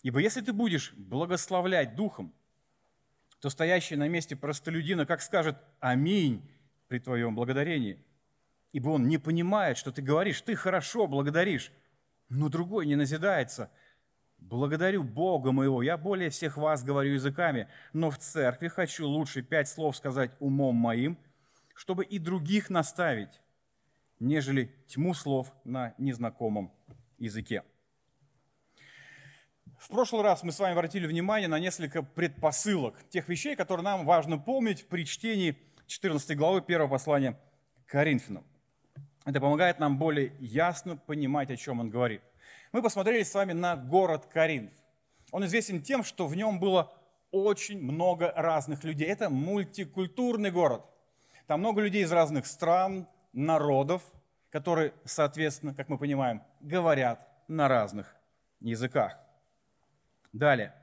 Ибо 0.04 0.20
если 0.20 0.42
ты 0.42 0.54
будешь 0.54 0.94
благословлять 0.94 1.96
духом, 1.96 2.34
то 3.40 3.50
стоящий 3.50 3.96
на 3.96 4.08
месте 4.08 4.36
простолюдина 4.36 5.06
как 5.06 5.22
скажет 5.22 5.58
«Аминь» 5.80 6.50
при 6.88 7.00
твоем 7.00 7.36
благодарении– 7.36 8.04
ибо 8.72 8.90
он 8.90 9.08
не 9.08 9.18
понимает, 9.18 9.78
что 9.78 9.92
ты 9.92 10.02
говоришь, 10.02 10.42
ты 10.42 10.56
хорошо 10.56 11.08
благодаришь, 11.08 11.72
но 12.30 12.50
другой 12.50 12.86
не 12.86 12.96
назидается. 12.96 13.72
Благодарю 14.38 15.04
Бога 15.04 15.52
моего, 15.52 15.82
я 15.82 15.98
более 15.98 16.30
всех 16.30 16.58
вас 16.58 16.84
говорю 16.84 17.14
языками, 17.14 17.68
но 17.94 18.12
в 18.12 18.20
церкви 18.20 18.68
хочу 18.68 19.08
лучше 19.08 19.42
пять 19.42 19.68
слов 19.68 19.98
сказать 19.98 20.32
умом 20.40 20.76
моим, 20.76 21.18
чтобы 21.74 22.06
и 22.06 22.20
других 22.20 22.70
наставить, 22.70 23.42
нежели 24.20 24.72
тьму 24.88 25.16
слов 25.16 25.52
на 25.64 25.96
незнакомом 25.98 26.72
языке. 27.18 27.64
В 29.78 29.90
прошлый 29.90 30.24
раз 30.24 30.42
мы 30.42 30.52
с 30.52 30.60
вами 30.60 30.74
обратили 30.74 31.06
внимание 31.06 31.48
на 31.48 31.60
несколько 31.60 32.02
предпосылок, 32.02 32.96
тех 33.10 33.30
вещей, 33.30 33.56
которые 33.56 33.84
нам 33.84 34.06
важно 34.06 34.40
помнить 34.40 34.88
при 34.88 35.06
чтении 35.06 35.56
14 35.86 36.36
главы 36.36 36.64
1 36.66 36.90
послания 36.90 37.40
Коринфянам. 37.86 38.44
Это 39.24 39.40
помогает 39.40 39.80
нам 39.80 40.00
более 40.00 40.34
ясно 40.40 40.98
понимать, 40.98 41.52
о 41.52 41.58
чем 41.58 41.80
он 41.80 41.92
говорит. 41.92 42.22
Мы 42.72 42.82
посмотрели 42.82 43.22
с 43.22 43.34
вами 43.34 43.54
на 43.54 43.76
город 43.76 44.26
Каринф. 44.26 44.74
Он 45.32 45.46
известен 45.46 45.82
тем, 45.82 46.04
что 46.04 46.26
в 46.26 46.36
нем 46.36 46.60
было 46.60 46.92
очень 47.32 47.80
много 47.80 48.34
разных 48.36 48.84
людей. 48.84 49.08
Это 49.08 49.30
мультикультурный 49.30 50.50
город. 50.50 50.86
Там 51.46 51.60
много 51.60 51.82
людей 51.82 52.04
из 52.04 52.12
разных 52.12 52.48
стран, 52.48 53.08
народов, 53.32 54.02
которые, 54.50 54.94
соответственно, 55.06 55.76
как 55.76 55.88
мы 55.88 55.98
понимаем, 55.98 56.42
говорят 56.62 57.28
на 57.48 57.68
разных 57.68 58.16
языках. 58.60 59.27
Далее. 60.38 60.74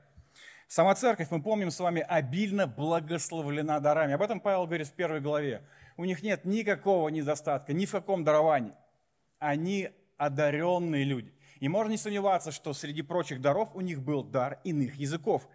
Сама 0.67 0.95
церковь, 0.95 1.27
мы 1.31 1.41
помним 1.41 1.71
с 1.71 1.79
вами, 1.79 2.01
обильно 2.01 2.67
благословлена 2.67 3.79
дарами. 3.79 4.13
Об 4.13 4.21
этом 4.21 4.39
Павел 4.39 4.65
говорит 4.65 4.87
в 4.87 4.93
первой 4.93 5.21
главе 5.21 5.61
у 5.97 6.05
них 6.05 6.23
нет 6.23 6.45
никакого 6.45 7.09
недостатка, 7.09 7.73
ни 7.73 7.85
в 7.85 7.91
каком 7.91 8.23
даровании. 8.23 8.73
Они 9.39 9.89
одаренные 10.17 11.03
люди. 11.03 11.33
И 11.59 11.69
можно 11.69 11.91
не 11.91 11.97
сомневаться, 11.97 12.51
что 12.51 12.73
среди 12.73 13.01
прочих 13.01 13.41
даров 13.41 13.69
у 13.73 13.81
них 13.81 14.01
был 14.01 14.23
дар 14.23 14.59
иных 14.63 14.95
языков. 14.95 15.47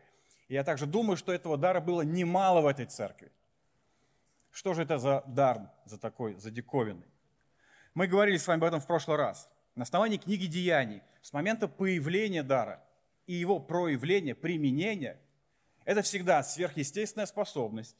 И 0.49 0.55
я 0.55 0.65
также 0.65 0.87
думаю, 0.87 1.17
что 1.17 1.33
этого 1.33 1.57
дара 1.57 1.81
было 1.81 2.03
немало 2.03 2.63
в 2.63 2.67
этой 2.67 2.87
церкви. 2.87 3.31
Что 4.51 4.75
же 4.75 4.83
это 4.83 4.99
за 4.99 5.23
дар, 5.27 5.71
за 5.85 5.99
такой, 5.99 6.35
за 6.37 6.51
диковинный? 6.51 7.07
Мы 7.95 8.07
говорили 8.07 8.37
с 8.37 8.47
вами 8.47 8.61
об 8.61 8.65
этом 8.65 8.81
в 8.81 8.87
прошлый 8.87 9.17
раз. 9.17 9.49
На 9.75 9.83
основании 9.83 10.17
книги 10.17 10.47
Деяний, 10.47 11.03
с 11.23 11.33
момента 11.33 11.69
появления 11.69 12.43
дара 12.43 12.83
и 13.31 13.35
его 13.35 13.61
проявления, 13.61 14.35
применения, 14.35 15.17
это 15.85 16.03
всегда 16.03 16.43
сверхъестественная 16.43 17.27
способность 17.27 17.97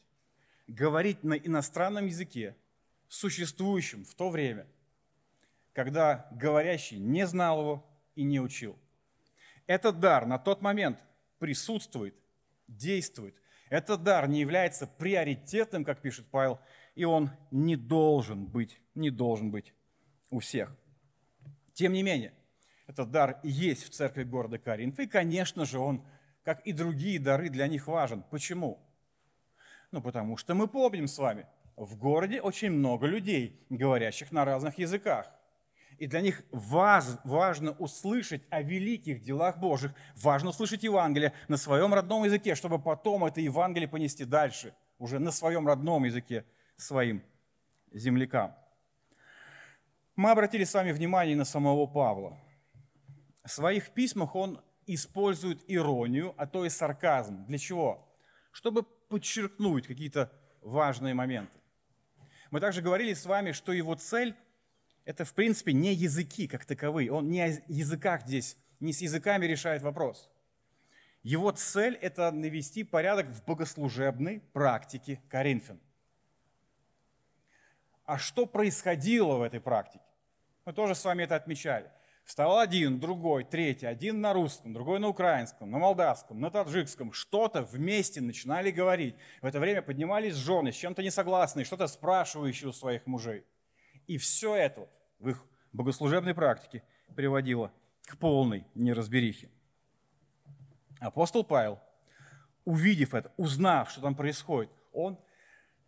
говорить 0.67 1.23
на 1.23 1.35
иностранном 1.35 2.07
языке, 2.07 2.57
существующем 3.07 4.05
в 4.05 4.13
то 4.17 4.29
время, 4.29 4.67
когда 5.73 6.29
говорящий 6.33 6.99
не 6.99 7.29
знал 7.29 7.61
его 7.61 7.87
и 8.17 8.25
не 8.25 8.41
учил. 8.41 8.77
Этот 9.69 10.01
дар 10.01 10.27
на 10.27 10.37
тот 10.37 10.63
момент 10.63 10.99
присутствует, 11.39 12.17
действует. 12.67 13.37
Этот 13.69 14.03
дар 14.03 14.27
не 14.27 14.41
является 14.41 14.89
приоритетным, 14.89 15.85
как 15.85 16.03
пишет 16.03 16.27
Павел, 16.33 16.59
и 16.97 17.05
он 17.05 17.31
не 17.53 17.77
должен 17.77 18.47
быть, 18.47 18.81
не 18.97 19.11
должен 19.11 19.53
быть 19.53 19.75
у 20.29 20.41
всех. 20.41 20.77
Тем 21.73 21.93
не 21.93 22.03
менее, 22.03 22.35
этот 22.91 23.11
дар 23.11 23.39
есть 23.45 23.85
в 23.85 23.91
церкви 23.91 24.25
города 24.25 24.59
Коринф, 24.59 24.99
и, 24.99 25.07
конечно 25.07 25.65
же, 25.65 25.79
он, 25.79 26.05
как 26.43 26.61
и 26.67 26.73
другие 26.73 27.21
дары, 27.21 27.49
для 27.49 27.69
них 27.69 27.87
важен. 27.87 28.25
Почему? 28.31 28.79
Ну, 29.93 30.03
потому 30.03 30.37
что 30.37 30.55
мы 30.55 30.67
помним 30.67 31.07
с 31.07 31.17
вами, 31.19 31.47
в 31.77 31.97
городе 31.97 32.41
очень 32.41 32.71
много 32.71 33.07
людей, 33.07 33.65
говорящих 33.71 34.33
на 34.33 34.45
разных 34.45 34.79
языках. 34.79 35.31
И 35.99 36.07
для 36.07 36.21
них 36.21 36.43
важ, 36.51 37.05
важно 37.25 37.73
услышать 37.73 38.43
о 38.51 38.61
великих 38.63 39.23
делах 39.23 39.59
Божьих, 39.59 39.93
важно 40.17 40.51
услышать 40.51 40.83
Евангелие 40.83 41.33
на 41.49 41.57
своем 41.57 41.95
родном 41.95 42.25
языке, 42.25 42.55
чтобы 42.55 42.79
потом 42.79 43.25
это 43.25 43.41
Евангелие 43.41 43.89
понести 43.89 44.25
дальше, 44.25 44.75
уже 44.99 45.19
на 45.19 45.31
своем 45.31 45.67
родном 45.67 46.05
языке 46.05 46.45
своим 46.77 47.23
землякам. 47.93 48.55
Мы 50.17 50.31
обратили 50.31 50.65
с 50.65 50.75
вами 50.75 50.93
внимание 50.93 51.37
на 51.37 51.45
самого 51.45 51.87
Павла. 51.87 52.39
В 53.45 53.51
своих 53.51 53.91
письмах 53.91 54.35
он 54.35 54.63
использует 54.87 55.63
иронию, 55.69 56.35
а 56.37 56.47
то 56.47 56.65
и 56.65 56.69
сарказм. 56.69 57.45
Для 57.47 57.59
чего? 57.59 58.09
Чтобы 58.53 58.83
подчеркнуть 58.83 59.87
какие-то 59.87 60.33
важные 60.61 61.15
моменты. 61.15 61.53
Мы 62.51 62.61
также 62.61 62.83
говорили 62.83 63.15
с 63.15 63.27
вами, 63.27 63.53
что 63.53 63.73
его 63.73 63.95
цель– 63.95 64.35
это, 65.05 65.25
в 65.25 65.33
принципе, 65.35 65.73
не 65.73 65.95
языки 65.95 66.49
как 66.49 66.65
таковые. 66.65 67.13
Он 67.13 67.29
не 67.29 67.41
о 67.41 67.63
языках 67.69 68.23
здесь, 68.23 68.57
не 68.81 68.93
с 68.93 69.01
языками 69.01 69.47
решает 69.47 69.83
вопрос. 69.83 70.29
Его 71.23 71.51
цель– 71.53 71.95
это 72.03 72.31
навести 72.31 72.83
порядок 72.83 73.29
в 73.29 73.45
богослужебной 73.45 74.41
практике 74.53 75.21
Коринфян. 75.29 75.81
А 78.05 78.19
что 78.19 78.47
происходило 78.47 79.37
в 79.37 79.43
этой 79.43 79.61
практике? 79.61 80.05
Мы 80.65 80.73
тоже 80.73 80.95
с 80.95 81.05
вами 81.05 81.23
это 81.23 81.37
отмечали. 81.37 81.91
Встал 82.25 82.59
один, 82.59 83.01
другой, 83.01 83.45
третий, 83.45 83.87
один 83.87 84.21
на 84.21 84.33
русском, 84.33 84.73
другой 84.73 85.01
на 85.01 85.09
украинском, 85.09 85.71
на 85.71 85.79
молдавском, 85.79 86.41
на 86.41 86.51
таджикском. 86.51 87.13
Что-то 87.13 87.63
вместе 87.63 88.21
начинали 88.21 88.71
говорить. 88.71 89.17
В 89.43 89.47
это 89.47 89.59
время 89.59 89.83
поднимались 89.83 90.35
жены, 90.35 90.73
с 90.73 90.77
чем-то 90.77 91.03
несогласные, 91.03 91.65
что-то 91.65 91.89
спрашивающие 91.89 92.69
у 92.69 92.73
своих 92.73 93.07
мужей. 93.07 93.45
И 94.07 94.17
все 94.17 94.55
это 94.55 94.89
в 95.19 95.29
их 95.29 95.45
богослужебной 95.73 96.35
практике 96.35 96.85
приводило 97.17 97.73
к 98.07 98.17
полной 98.17 98.65
неразберихе. 98.75 99.51
Апостол 101.01 101.45
Павел, 101.45 101.81
увидев 102.65 103.15
это, 103.15 103.33
узнав, 103.37 103.91
что 103.91 104.01
там 104.01 104.15
происходит, 104.15 104.71
он 104.93 105.19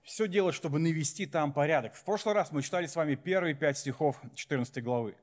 все 0.03 0.27
делает, 0.27 0.55
чтобы 0.55 0.79
навести 0.79 1.27
там 1.27 1.53
порядок. 1.53 1.95
В 1.95 2.05
прошлый 2.05 2.35
раз 2.35 2.51
мы 2.51 2.62
читали 2.62 2.87
с 2.87 2.97
вами 2.97 3.15
первые 3.15 3.55
пять 3.55 3.79
стихов 3.79 4.21
14 4.35 4.83
главы. 4.83 5.17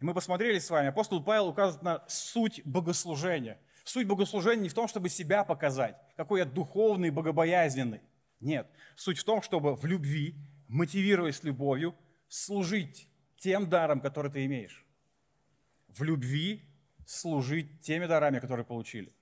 Мы 0.00 0.14
посмотрели 0.14 0.58
с 0.58 0.68
вами, 0.68 0.88
апостол 0.88 1.22
Павел 1.22 1.48
указывает 1.48 1.82
на 1.82 2.04
суть 2.08 2.60
богослужения. 2.64 3.58
Суть 3.84 4.06
богослужения 4.06 4.64
не 4.64 4.68
в 4.68 4.74
том, 4.74 4.88
чтобы 4.88 5.08
себя 5.08 5.44
показать, 5.44 5.96
какой 6.16 6.40
я 6.40 6.44
духовный, 6.44 7.10
богобоязненный. 7.10 8.00
Нет, 8.40 8.68
суть 8.96 9.18
в 9.18 9.24
том, 9.24 9.42
чтобы 9.42 9.76
в 9.76 9.84
любви, 9.84 10.34
мотивируясь 10.68 11.42
любовью, 11.44 11.94
служить 12.28 13.08
тем 13.36 13.68
даром, 13.68 14.00
который 14.00 14.30
ты 14.30 14.44
имеешь. 14.44 14.84
В 15.88 16.02
любви 16.02 16.64
служить 17.06 17.80
теми 17.80 18.06
дарами, 18.06 18.40
которые 18.40 18.66
получили. 18.66 19.12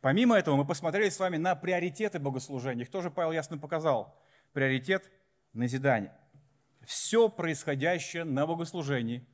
Помимо 0.00 0.36
этого, 0.36 0.56
мы 0.56 0.66
посмотрели 0.66 1.08
с 1.08 1.18
вами 1.18 1.36
на 1.36 1.54
приоритеты 1.54 2.18
богослужения. 2.18 2.84
Их 2.84 2.90
тоже 2.90 3.10
Павел 3.10 3.32
ясно 3.32 3.58
показал. 3.58 4.18
Приоритет– 4.52 5.10
назидание. 5.52 6.12
Все 6.82 7.28
происходящее 7.28 8.24
на 8.24 8.46
богослужении 8.46 9.26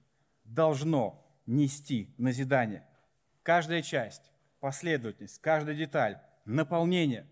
должно 0.46 1.24
нести 1.46 2.14
назидание. 2.18 2.84
Каждая 3.42 3.82
часть, 3.82 4.32
последовательность, 4.60 5.40
каждая 5.40 5.76
деталь, 5.76 6.18
наполнение 6.44 7.26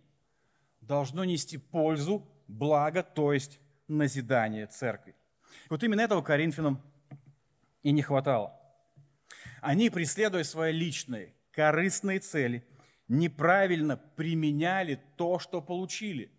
должно 0.80 1.24
нести 1.24 1.56
пользу, 1.56 2.26
благо, 2.46 3.02
то 3.02 3.32
есть 3.32 3.58
назидание 3.88 4.66
церкви. 4.66 5.14
Вот 5.70 5.82
именно 5.82 6.00
этого 6.00 6.22
Коринфянам 6.22 6.80
и 7.82 7.92
не 7.92 8.02
хватало. 8.02 8.58
Они, 9.60 9.90
преследуя 9.90 10.44
свои 10.44 10.72
личные, 10.72 11.34
корыстные 11.52 12.18
цели, 12.18 12.66
неправильно 13.08 13.96
применяли 13.96 15.00
то, 15.16 15.38
что 15.38 15.60
получили. 15.62 16.30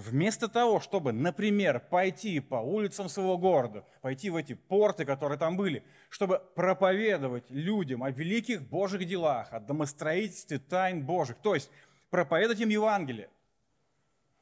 Вместо 0.00 0.48
того, 0.48 0.80
чтобы, 0.80 1.12
например, 1.12 1.78
пойти 1.78 2.40
по 2.40 2.54
улицам 2.54 3.10
своего 3.10 3.36
города, 3.36 3.84
пойти 4.00 4.30
в 4.30 4.36
эти 4.36 4.54
порты, 4.54 5.04
которые 5.04 5.36
там 5.36 5.58
были, 5.58 5.84
чтобы 6.08 6.40
проповедовать 6.54 7.44
людям 7.50 8.02
о 8.02 8.10
великих 8.10 8.62
Божьих 8.62 9.06
делах, 9.06 9.52
о 9.52 9.60
домостроительстве 9.60 10.58
тайн 10.58 11.04
Божьих, 11.04 11.36
то 11.42 11.54
есть 11.54 11.70
проповедовать 12.08 12.60
им 12.60 12.70
Евангелие, 12.70 13.28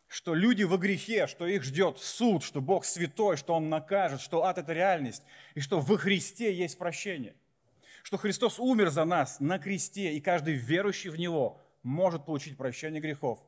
что 0.06 0.32
люди 0.32 0.62
во 0.62 0.76
грехе, 0.76 1.26
что 1.26 1.44
их 1.44 1.64
ждет 1.64 1.98
суд, 1.98 2.44
что 2.44 2.60
Бог 2.60 2.84
святой, 2.84 3.36
что 3.36 3.54
Он 3.54 3.68
накажет, 3.68 4.20
что 4.20 4.44
ад– 4.44 4.58
это 4.58 4.72
реальность, 4.72 5.24
и 5.56 5.60
что 5.60 5.80
во 5.80 5.98
Христе 5.98 6.54
есть 6.54 6.78
прощение, 6.78 7.34
что 8.04 8.16
Христос 8.16 8.60
умер 8.60 8.90
за 8.90 9.04
нас 9.04 9.40
на 9.40 9.58
кресте, 9.58 10.12
и 10.12 10.20
каждый 10.20 10.54
верующий 10.54 11.10
в 11.10 11.18
Него 11.18 11.60
может 11.82 12.26
получить 12.26 12.56
прощение 12.56 13.00
грехов 13.00 13.42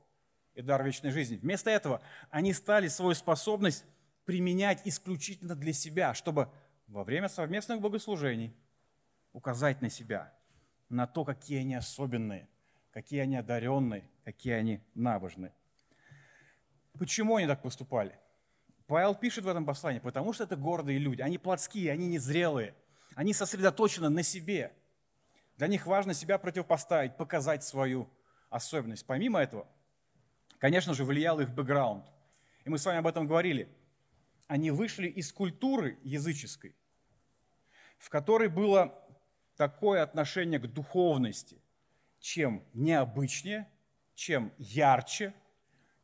и 0.54 0.62
дар 0.62 0.82
вечной 0.82 1.10
жизни. 1.10 1.36
Вместо 1.36 1.70
этого 1.70 2.02
они 2.30 2.52
стали 2.52 2.88
свою 2.88 3.14
способность 3.14 3.84
применять 4.24 4.82
исключительно 4.84 5.54
для 5.54 5.72
себя, 5.72 6.14
чтобы 6.14 6.50
во 6.86 7.04
время 7.04 7.28
совместных 7.28 7.80
богослужений 7.80 8.54
указать 9.32 9.80
на 9.80 9.90
себя, 9.90 10.32
на 10.88 11.06
то, 11.06 11.24
какие 11.24 11.60
они 11.60 11.74
особенные, 11.74 12.48
какие 12.92 13.20
они 13.20 13.36
одаренные, 13.36 14.08
какие 14.24 14.54
они 14.54 14.80
набожные. 14.94 15.52
Почему 16.98 17.36
они 17.36 17.46
так 17.46 17.62
поступали? 17.62 18.18
Павел 18.86 19.14
пишет 19.14 19.44
в 19.44 19.48
этом 19.48 19.64
послании, 19.64 20.00
потому 20.00 20.32
что 20.32 20.44
это 20.44 20.56
гордые 20.56 20.98
люди, 20.98 21.22
они 21.22 21.38
плотские, 21.38 21.92
они 21.92 22.08
незрелые, 22.08 22.74
они 23.14 23.32
сосредоточены 23.32 24.08
на 24.08 24.24
себе. 24.24 24.72
Для 25.56 25.68
них 25.68 25.86
важно 25.86 26.12
себя 26.12 26.38
противопоставить, 26.38 27.16
показать 27.16 27.62
свою 27.62 28.08
особенность. 28.48 29.06
Помимо 29.06 29.38
этого, 29.40 29.68
конечно 30.60 30.94
же, 30.94 31.04
влиял 31.04 31.40
их 31.40 31.50
бэкграунд. 31.50 32.06
И 32.64 32.70
мы 32.70 32.78
с 32.78 32.86
вами 32.86 32.98
об 32.98 33.08
этом 33.08 33.26
говорили. 33.26 33.68
Они 34.46 34.70
вышли 34.70 35.08
из 35.08 35.32
культуры 35.32 35.98
языческой, 36.04 36.76
в 37.98 38.08
которой 38.08 38.48
было 38.48 38.94
такое 39.56 40.04
отношение 40.04 40.60
к 40.60 40.68
духовности, 40.68 41.60
чем 42.20 42.64
необычнее, 42.72 43.68
чем 44.14 44.52
ярче– 44.58 45.34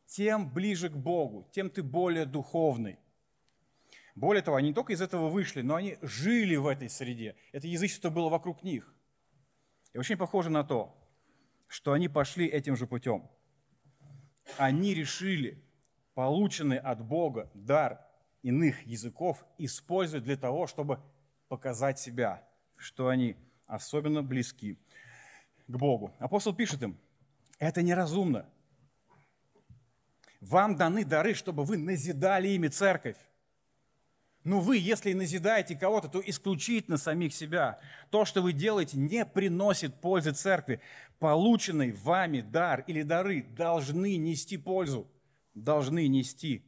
тем 0.07 0.49
ближе 0.49 0.89
к 0.89 0.97
Богу, 0.97 1.49
тем 1.53 1.69
ты 1.69 1.83
более 1.83 2.25
духовный. 2.25 2.99
Более 4.15 4.43
того, 4.43 4.57
они 4.57 4.69
не 4.69 4.75
только 4.75 4.95
из 4.95 5.03
этого 5.03 5.29
вышли, 5.29 5.61
но 5.61 5.75
они 5.75 5.99
жили 6.01 6.57
в 6.57 6.67
этой 6.67 6.89
среде. 6.89 7.37
Это 7.53 7.67
язычество 7.67 8.09
было 8.09 8.31
вокруг 8.31 8.63
них. 8.63 8.95
И 9.93 9.99
очень 9.99 10.17
похоже 10.17 10.49
на 10.49 10.65
то, 10.65 10.97
что 11.67 11.93
они 11.93 12.09
пошли 12.09 12.47
этим 12.47 12.77
же 12.77 12.87
путем. 12.87 13.29
Они 14.57 14.95
решили 14.95 15.63
полученный 16.15 16.79
от 16.79 17.05
Бога 17.05 17.51
дар 17.55 18.01
иных 18.43 18.87
языков 18.87 19.45
использовать 19.59 20.25
для 20.25 20.37
того, 20.37 20.67
чтобы 20.67 21.01
показать 21.49 21.99
себя, 21.99 22.43
что 22.77 23.09
они 23.09 23.37
особенно 23.67 24.23
близки 24.23 24.79
к 25.67 25.77
Богу. 25.77 26.15
Апостол 26.19 26.55
пишет 26.55 26.83
им, 26.83 26.97
это 27.59 27.83
неразумно. 27.83 28.49
Вам 30.41 30.77
даны 30.77 31.05
дары, 31.05 31.35
чтобы 31.35 31.65
вы 31.65 31.77
назидали 31.77 32.49
ими 32.49 32.69
церковь. 32.69 33.17
Но 34.47 34.61
вы, 34.61 34.77
если 34.77 35.13
назидаете 35.13 35.75
кого-то, 35.75 36.07
то 36.07 36.23
исключительно 36.25 36.99
самих 36.99 37.35
себя. 37.35 37.81
То, 38.11 38.25
что 38.25 38.43
вы 38.43 38.53
делаете, 38.53 38.97
не 38.97 39.27
приносит 39.27 40.01
пользы 40.01 40.31
церкви. 40.31 40.81
Полученный 41.19 41.91
вами 41.91 42.43
дар 42.43 42.85
или 42.87 43.03
дары 43.03 43.43
должны 43.43 44.17
нести 44.17 44.57
пользу. 44.57 45.11
должны 45.55 46.07
нести 46.07 46.65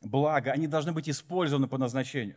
благо, 0.00 0.52
они 0.52 0.68
должны 0.68 0.92
быть 0.92 1.08
использованы 1.08 1.66
по 1.66 1.78
назначению. 1.78 2.36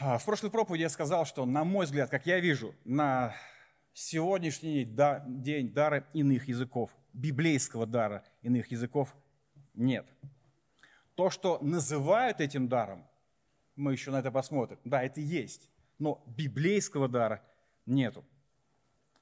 А, 0.00 0.16
в 0.16 0.24
прошлой 0.24 0.50
проповеди 0.50 0.82
я 0.82 0.88
сказал, 0.88 1.26
что, 1.26 1.44
на 1.44 1.64
мой 1.64 1.84
взгляд, 1.84 2.08
как 2.08 2.24
я 2.24 2.40
вижу, 2.40 2.74
на 2.82 3.34
сегодняшний 3.92 4.84
день 5.26 5.70
дара 5.70 6.08
иных 6.14 6.48
языков, 6.48 6.96
библейского 7.12 7.84
дара 7.84 8.24
иных 8.40 8.70
языков 8.70 9.14
нет. 9.74 10.06
То, 11.18 11.30
что 11.30 11.58
называют 11.60 12.40
этим 12.40 12.68
даром, 12.68 13.04
мы 13.74 13.90
еще 13.90 14.12
на 14.12 14.20
это 14.20 14.30
посмотрим. 14.30 14.78
Да, 14.84 15.02
это 15.02 15.20
есть, 15.20 15.68
но 15.98 16.22
библейского 16.26 17.08
дара 17.08 17.42
нету. 17.86 18.24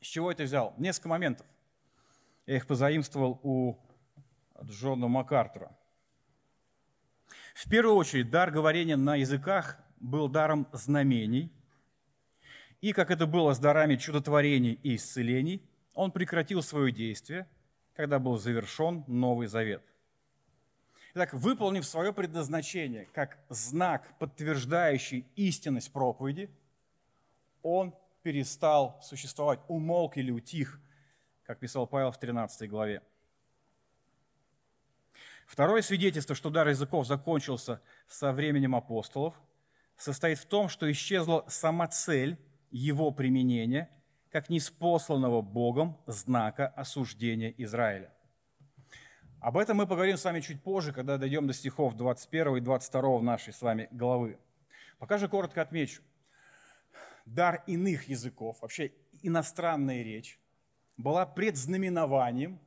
С 0.03 0.05
чего 0.05 0.31
это 0.31 0.43
взял? 0.43 0.75
Несколько 0.77 1.09
моментов. 1.09 1.47
Я 2.45 2.57
их 2.57 2.67
позаимствовал 2.67 3.41
у 3.43 3.79
Джона 4.63 5.09
МакАртура. 5.09 5.75
В 7.55 7.67
первую 7.71 7.97
очередь, 7.97 8.29
дар 8.29 8.51
говорения 8.51 8.97
на 8.97 9.17
языках 9.17 9.79
был 9.99 10.29
даром 10.29 10.69
знамений. 10.73 11.51
И, 12.83 12.93
как 12.93 13.11
это 13.11 13.27
было 13.27 13.55
с 13.55 13.59
дарами 13.59 13.97
чудотворений 13.97 14.79
и 14.83 14.97
исцелений, 14.97 15.67
он 15.95 16.13
прекратил 16.13 16.63
свое 16.63 16.93
действие, 16.93 17.49
когда 17.95 18.19
был 18.19 18.37
завершен 18.37 19.03
Новый 19.07 19.47
Завет. 19.47 19.83
Итак, 21.18 21.33
выполнив 21.33 21.87
свое 21.87 22.12
предназначение 22.12 23.07
как 23.14 23.38
знак, 23.48 24.18
подтверждающий 24.18 25.26
истинность 25.35 25.90
проповеди, 25.90 26.50
он 27.62 27.94
перестал 28.22 29.00
существовать, 29.02 29.59
умолк 29.66 30.18
или 30.18 30.31
утих, 30.31 30.79
как 31.44 31.59
писал 31.59 31.87
Павел 31.87 32.11
в 32.11 32.20
13 32.20 32.68
главе. 32.68 33.00
Второе 35.46 35.81
свидетельство, 35.81 36.37
что 36.37 36.50
дар 36.50 36.68
языков 36.68 37.07
закончился 37.07 37.81
со 38.07 38.35
временем 38.35 38.76
апостолов, 38.76 39.40
состоит 39.96 40.38
в 40.38 40.44
том, 40.44 40.68
что 40.68 40.92
исчезла 40.92 41.46
сама 41.48 41.87
цель 41.87 42.37
его 42.70 43.11
применения 43.11 43.88
как 44.31 44.50
неспосланного 44.50 45.40
Богом 45.40 45.96
знака 46.07 46.66
осуждения 46.66 47.55
Израиля. 47.57 48.12
Об 49.47 49.59
этом 49.59 49.77
мы 49.77 49.87
поговорим 49.87 50.17
с 50.17 50.25
вами 50.25 50.41
чуть 50.41 50.61
позже, 50.61 50.93
когда 50.93 51.19
дойдем 51.19 51.47
до 51.47 51.53
стихов 51.53 51.95
21 51.95 52.57
и 52.57 52.61
22 52.61 53.21
нашей 53.21 53.53
с 53.53 53.63
вами 53.63 53.87
главы. 53.93 54.41
Пока 54.99 55.19
же 55.19 55.29
коротко 55.29 55.63
отмечу. 55.63 56.03
Дар 57.27 57.63
иных 57.69 58.09
языков, 58.09 58.59
вообще 58.61 58.91
иностранная 59.23 60.03
речь, 60.03 60.41
была 60.97 61.25
предзнаменованием 61.27 62.59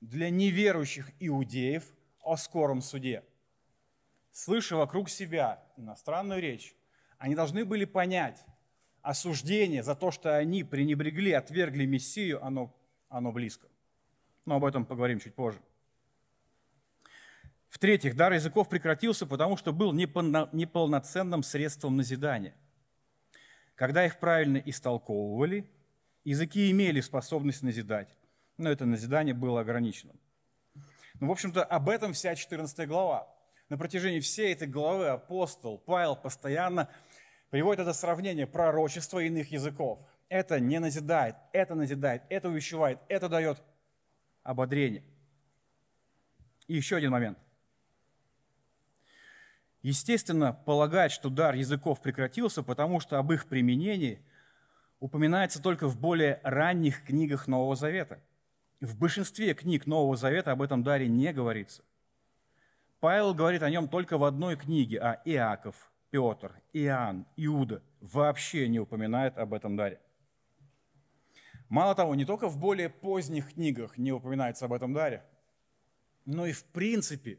для 0.00 0.28
неверующих 0.28 1.12
иудеев 1.20 1.84
о 2.20 2.36
скором 2.36 2.82
суде. 2.82 3.22
Слыша 4.32 4.74
вокруг 4.74 5.10
себя 5.10 5.62
иностранную 5.76 6.42
речь, 6.42 6.74
они 7.18 7.36
должны 7.36 7.64
были 7.64 7.84
понять, 7.84 8.44
осуждение 9.02 9.84
за 9.84 9.94
то, 9.94 10.10
что 10.10 10.36
они 10.36 10.64
пренебрегли, 10.64 11.30
отвергли 11.30 11.86
Мессию, 11.86 12.44
оно, 12.44 12.74
оно 13.08 13.30
близко. 13.30 13.68
Но 14.46 14.56
об 14.56 14.64
этом 14.64 14.84
поговорим 14.84 15.20
чуть 15.20 15.36
позже. 15.36 15.60
В-третьих, 17.74 18.14
дар 18.14 18.32
языков 18.32 18.68
прекратился, 18.68 19.26
потому 19.26 19.56
что 19.56 19.72
был 19.72 19.92
неполноценным 19.92 21.42
средством 21.42 21.96
назидания. 21.96 22.54
Когда 23.74 24.06
их 24.06 24.20
правильно 24.20 24.58
истолковывали, 24.58 25.68
языки 26.22 26.70
имели 26.70 27.00
способность 27.00 27.64
назидать, 27.64 28.16
но 28.58 28.70
это 28.70 28.86
назидание 28.86 29.34
было 29.34 29.62
ограниченным. 29.62 30.16
Ну, 31.18 31.26
в 31.26 31.32
общем-то, 31.32 31.64
об 31.64 31.88
этом 31.88 32.12
вся 32.12 32.36
14 32.36 32.86
глава. 32.86 33.28
На 33.68 33.76
протяжении 33.76 34.20
всей 34.20 34.52
этой 34.52 34.68
главы 34.68 35.08
апостол 35.08 35.76
Павел 35.78 36.14
постоянно 36.14 36.88
приводит 37.50 37.80
это 37.80 37.92
сравнение 37.92 38.46
пророчества 38.46 39.18
иных 39.18 39.50
языков. 39.50 39.98
Это 40.28 40.60
не 40.60 40.78
назидает, 40.78 41.34
это 41.52 41.74
назидает, 41.74 42.22
это 42.28 42.50
увещевает, 42.50 43.00
это 43.08 43.28
дает 43.28 43.60
ободрение. 44.44 45.02
И 46.68 46.76
еще 46.76 46.94
один 46.94 47.10
момент. 47.10 47.36
Естественно, 49.84 50.52
полагать, 50.52 51.12
что 51.12 51.30
дар 51.30 51.54
языков 51.54 52.02
прекратился, 52.02 52.64
потому 52.64 52.98
что 52.98 53.20
об 53.20 53.32
их 53.32 53.46
применении 53.46 54.20
упоминается 54.98 55.62
только 55.62 55.86
в 55.86 55.96
более 56.00 56.40
ранних 56.42 57.04
книгах 57.04 57.46
Нового 57.46 57.76
Завета– 57.76 58.20
в 58.84 58.98
большинстве 58.98 59.54
книг 59.54 59.86
Нового 59.86 60.16
Завета 60.16 60.52
об 60.52 60.62
этом 60.62 60.82
даре 60.82 61.08
не 61.08 61.32
говорится. 61.32 61.82
Павел 63.00 63.34
говорит 63.34 63.62
о 63.62 63.70
нем 63.70 63.88
только 63.88 64.18
в 64.18 64.24
одной 64.24 64.56
книге, 64.56 64.98
а 65.00 65.22
Иаков, 65.24 65.90
Петр, 66.10 66.60
Иоанн, 66.72 67.26
Иуда 67.36 67.82
вообще 68.00 68.68
не 68.68 68.80
упоминает 68.80 69.36
об 69.38 69.54
этом 69.54 69.76
даре. 69.76 70.00
Мало 71.68 71.94
того, 71.94 72.14
не 72.14 72.24
только 72.24 72.48
в 72.48 72.58
более 72.58 72.88
поздних 72.88 73.54
книгах 73.54 73.98
не 73.98 74.12
упоминается 74.12 74.66
об 74.66 74.72
этом 74.72 74.92
даре, 74.92 75.24
но 76.24 76.46
и 76.46 76.52
в 76.52 76.64
принципе 76.64 77.38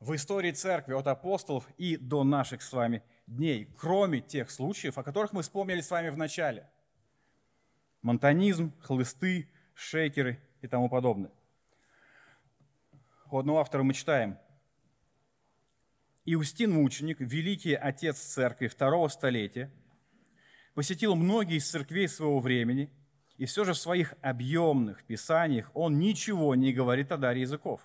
в 0.00 0.14
истории 0.14 0.52
церкви 0.52 0.94
от 0.94 1.06
апостолов 1.06 1.68
и 1.76 1.96
до 1.96 2.24
наших 2.24 2.62
с 2.62 2.72
вами 2.72 3.02
дней, 3.26 3.68
кроме 3.78 4.20
тех 4.20 4.50
случаев, 4.50 4.98
о 4.98 5.02
которых 5.02 5.32
мы 5.32 5.42
вспомнили 5.42 5.80
с 5.80 5.90
вами 5.90 6.08
в 6.10 6.16
начале. 6.16 6.68
Монтанизм, 8.02 8.72
хлысты, 8.80 9.50
шейкеры 9.74 10.40
и 10.62 10.68
тому 10.68 10.88
подобное. 10.88 11.32
У 13.30 13.38
одного 13.38 13.60
автора 13.60 13.82
мы 13.82 13.92
читаем. 13.92 14.38
Иустин 16.24 16.72
Мученик, 16.72 17.20
великий 17.20 17.74
отец 17.74 18.18
церкви 18.18 18.68
второго 18.68 19.08
столетия, 19.08 19.70
посетил 20.74 21.14
многие 21.16 21.56
из 21.56 21.68
церквей 21.68 22.06
своего 22.06 22.38
времени, 22.40 22.90
и 23.36 23.46
все 23.46 23.64
же 23.64 23.72
в 23.72 23.78
своих 23.78 24.14
объемных 24.20 25.04
писаниях 25.04 25.70
он 25.74 25.98
ничего 25.98 26.54
не 26.54 26.72
говорит 26.72 27.12
о 27.12 27.16
даре 27.16 27.42
языков. 27.42 27.80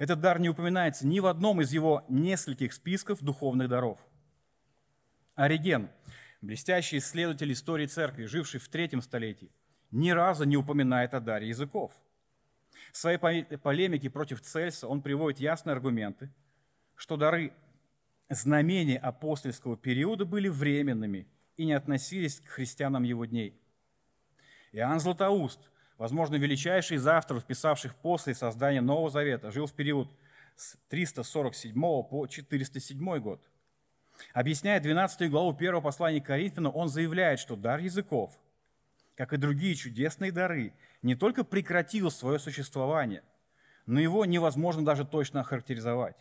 Этот 0.00 0.22
дар 0.22 0.40
не 0.40 0.48
упоминается 0.48 1.06
ни 1.06 1.20
в 1.20 1.26
одном 1.26 1.60
из 1.60 1.74
его 1.74 2.06
нескольких 2.08 2.72
списков 2.72 3.20
духовных 3.20 3.68
даров. 3.68 3.98
Ориген, 5.34 5.90
блестящий 6.40 6.96
исследователь 6.96 7.52
истории 7.52 7.84
церкви, 7.84 8.24
живший 8.24 8.60
в 8.60 8.68
третьем 8.70 9.02
столетии, 9.02 9.52
ни 9.90 10.08
разу 10.08 10.44
не 10.44 10.56
упоминает 10.56 11.12
о 11.12 11.20
даре 11.20 11.48
языков. 11.48 11.92
В 12.94 12.96
своей 12.96 13.18
полемике 13.18 14.08
против 14.08 14.40
Цельса 14.40 14.88
он 14.88 15.02
приводит 15.02 15.38
ясные 15.38 15.74
аргументы, 15.74 16.32
что 16.96 17.18
дары 17.18 17.52
знамений 18.30 18.96
апостольского 18.96 19.76
периода 19.76 20.24
были 20.24 20.48
временными 20.48 21.28
и 21.58 21.66
не 21.66 21.74
относились 21.74 22.40
к 22.40 22.48
христианам 22.48 23.02
его 23.02 23.26
дней. 23.26 23.60
Иоанн 24.72 24.98
Златоуст, 24.98 25.60
возможно, 26.00 26.34
величайший 26.34 26.96
из 26.96 27.06
авторов, 27.06 27.44
писавших 27.44 27.94
после 27.94 28.34
создания 28.34 28.80
Нового 28.80 29.10
Завета, 29.10 29.52
жил 29.52 29.66
в 29.66 29.72
период 29.72 30.10
с 30.56 30.76
347 30.88 31.72
по 31.80 32.26
407 32.26 33.18
год. 33.20 33.40
Объясняя 34.32 34.80
12 34.80 35.30
главу 35.30 35.54
1 35.56 35.80
послания 35.80 36.20
к 36.20 36.26
Коринфянам, 36.26 36.74
он 36.74 36.88
заявляет, 36.88 37.38
что 37.38 37.54
дар 37.54 37.78
языков– 37.78 38.36
как 39.20 39.34
и 39.34 39.36
другие 39.36 39.74
чудесные 39.74 40.32
дары, 40.32 40.72
не 41.02 41.14
только 41.14 41.44
прекратил 41.44 42.10
свое 42.10 42.38
существование, 42.38 43.22
но 43.84 44.00
его 44.00 44.24
невозможно 44.24 44.82
даже 44.82 45.04
точно 45.04 45.40
охарактеризовать. 45.42 46.16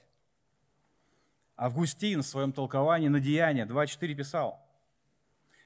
Августин 1.55 2.23
в 2.23 2.27
своем 2.27 2.51
толковании 2.51 3.07
на 3.07 3.21
Деяния 3.21 3.65
2.4 3.65 4.15
писал, 4.15 4.59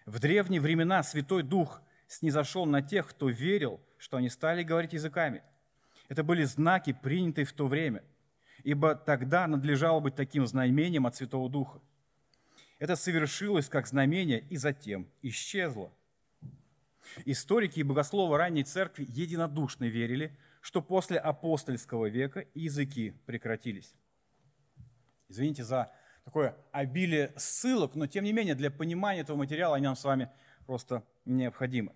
«В 0.06 0.20
древние 0.20 0.62
времена 0.62 1.02
Святой 1.02 1.42
Дух 1.42 1.82
снизошел 2.14 2.66
на 2.66 2.82
тех, 2.82 3.08
кто 3.08 3.30
верил, 3.30 3.80
что 3.98 4.18
они 4.18 4.30
стали 4.30 4.64
говорить 4.64 4.94
языками. 4.94 5.44
Это 6.10 6.24
были 6.24 6.44
знаки, 6.44 6.94
принятые 6.94 7.46
в 7.46 7.54
то 7.54 7.68
время, 7.68 8.04
ибо 8.64 8.96
тогда 8.96 9.48
надлежало 9.48 10.00
быть 10.00 10.16
таким 10.16 10.46
знамением 10.46 11.08
от 11.08 11.16
Святого 11.16 11.50
Духа. 11.50 11.82
Это 12.80 12.96
совершилось 12.96 13.70
как 13.70 13.88
знамение 13.88 14.40
и 14.40 14.58
затем 14.58 15.08
исчезло– 15.22 15.92
Историки 17.26 17.80
и 17.80 17.84
богословы 17.84 18.38
ранней 18.38 18.64
церкви 18.64 19.06
единодушно 19.08 19.86
верили, 19.86 20.38
что 20.62 20.82
после 20.82 21.18
апостольского 21.18 22.08
века 22.08 22.46
языки 22.54 23.14
прекратились. 23.26 23.94
Извините 25.28 25.64
за 25.64 25.92
такое 26.24 26.56
обилие 26.72 27.34
ссылок, 27.36 27.96
но 27.96 28.08
тем 28.08 28.24
не 28.24 28.34
менее 28.34 28.56
для 28.56 28.72
понимания 28.72 29.22
этого 29.22 29.38
материала 29.38 29.76
они 29.76 29.86
нам 29.86 29.96
с 29.96 30.04
вами 30.04 30.30
просто 30.66 31.04
необходимы. 31.26 31.94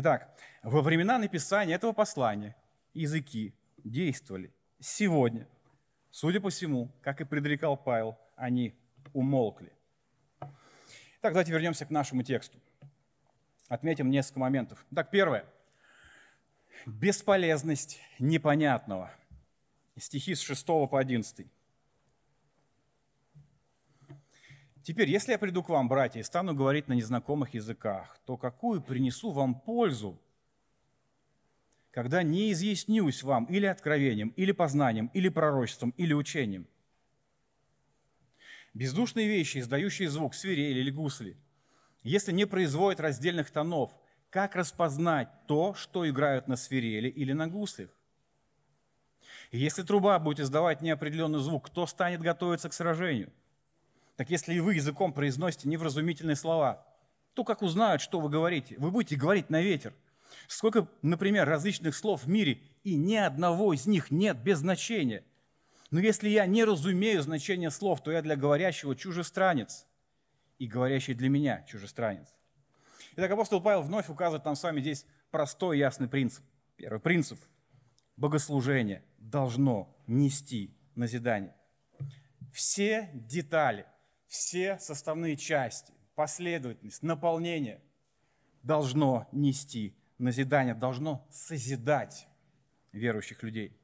Итак, 0.00 0.32
во 0.62 0.80
времена 0.80 1.18
написания 1.18 1.74
этого 1.74 1.92
послания 1.92 2.54
языки 2.94 3.52
действовали. 3.78 4.54
Сегодня, 4.78 5.48
судя 6.12 6.40
по 6.40 6.50
всему, 6.50 6.92
как 7.02 7.20
и 7.20 7.24
предрекал 7.24 7.76
Павел, 7.76 8.16
они 8.36 8.76
умолкли. 9.12 9.72
Так, 11.20 11.32
давайте 11.32 11.50
вернемся 11.50 11.84
к 11.84 11.90
нашему 11.90 12.22
тексту 12.22 12.60
отметим 13.68 14.08
несколько 14.08 14.38
моментов. 14.38 14.84
Так, 14.94 15.10
первое. 15.10 15.44
Бесполезность 16.86 17.98
непонятного. 18.20 19.10
Стихи 19.96 20.36
с 20.36 20.40
6 20.40 20.64
по 20.64 20.98
11. 20.98 21.46
Теперь, 24.88 25.10
если 25.10 25.32
я 25.32 25.38
приду 25.38 25.62
к 25.62 25.68
вам, 25.68 25.86
братья, 25.86 26.18
и 26.18 26.22
стану 26.22 26.54
говорить 26.54 26.88
на 26.88 26.94
незнакомых 26.94 27.52
языках, 27.52 28.18
то 28.24 28.38
какую 28.38 28.80
принесу 28.80 29.32
вам 29.32 29.60
пользу, 29.60 30.18
когда 31.90 32.22
не 32.22 32.52
изъяснюсь 32.52 33.22
вам 33.22 33.44
или 33.44 33.66
откровением, 33.66 34.30
или 34.30 34.50
познанием, 34.50 35.10
или 35.12 35.28
пророчеством, 35.28 35.90
или 35.98 36.14
учением? 36.14 36.66
Бездушные 38.72 39.28
вещи, 39.28 39.58
издающие 39.58 40.08
звук, 40.08 40.34
свирели 40.34 40.80
или 40.80 40.90
гусли, 40.90 41.36
если 42.02 42.32
не 42.32 42.46
производят 42.46 42.98
раздельных 42.98 43.50
тонов, 43.50 43.90
как 44.30 44.56
распознать 44.56 45.28
то, 45.46 45.74
что 45.74 46.08
играют 46.08 46.48
на 46.48 46.56
свирели 46.56 47.10
или 47.10 47.34
на 47.34 47.46
гуслях? 47.46 47.90
Если 49.52 49.82
труба 49.82 50.18
будет 50.18 50.40
издавать 50.40 50.80
неопределенный 50.80 51.40
звук, 51.40 51.66
кто 51.66 51.86
станет 51.86 52.22
готовиться 52.22 52.70
к 52.70 52.72
сражению? 52.72 53.30
Так 54.18 54.30
если 54.30 54.52
и 54.52 54.58
вы 54.58 54.74
языком 54.74 55.12
произносите 55.12 55.68
невразумительные 55.68 56.34
слова, 56.34 56.84
то 57.34 57.44
как 57.44 57.62
узнают, 57.62 58.02
что 58.02 58.18
вы 58.18 58.28
говорите? 58.28 58.74
Вы 58.76 58.90
будете 58.90 59.14
говорить 59.14 59.48
на 59.48 59.62
ветер. 59.62 59.94
Сколько, 60.48 60.88
например, 61.02 61.48
различных 61.48 61.94
слов 61.94 62.24
в 62.24 62.28
мире, 62.28 62.60
и 62.82 62.96
ни 62.96 63.14
одного 63.14 63.72
из 63.72 63.86
них 63.86 64.10
нет 64.10 64.36
без 64.42 64.58
значения. 64.58 65.22
Но 65.92 66.00
если 66.00 66.28
я 66.28 66.46
не 66.46 66.64
разумею 66.64 67.22
значение 67.22 67.70
слов, 67.70 68.02
то 68.02 68.10
я 68.10 68.20
для 68.20 68.34
говорящего 68.34 68.96
чужестранец, 68.96 69.86
и 70.58 70.66
говорящий 70.66 71.14
для 71.14 71.28
меня 71.28 71.62
чужестранец. 71.68 72.26
Итак, 73.12 73.30
апостол 73.30 73.60
Павел 73.60 73.82
вновь 73.82 74.08
указывает 74.08 74.44
нам 74.44 74.56
с 74.56 74.62
вами 74.64 74.80
здесь 74.80 75.06
простой 75.30 75.78
ясный 75.78 76.08
принцип. 76.08 76.42
Первый 76.74 76.98
принцип– 76.98 77.38
богослужение 78.16 79.04
должно 79.18 79.96
нести 80.08 80.76
назидание. 80.96 81.54
Все 82.52 83.10
детали– 83.14 83.86
все 84.28 84.78
составные 84.78 85.36
части, 85.36 85.92
последовательность, 86.14 87.02
наполнение 87.02 87.82
должно 88.62 89.26
нести 89.32 89.96
назидание, 90.18 90.74
должно 90.74 91.26
созидать 91.30 92.28
верующих 92.92 93.42
людей. 93.42 93.74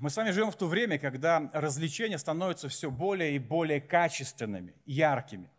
Мы 0.00 0.10
с 0.10 0.16
вами 0.16 0.30
живем 0.30 0.50
в 0.50 0.56
то 0.56 0.66
время, 0.66 0.98
когда 0.98 1.50
развлечения 1.52 2.18
становятся 2.18 2.68
все 2.68 2.90
более 2.90 3.36
и 3.36 3.38
более 3.38 3.80
качественными, 3.80 4.74
яркими. 4.86 5.50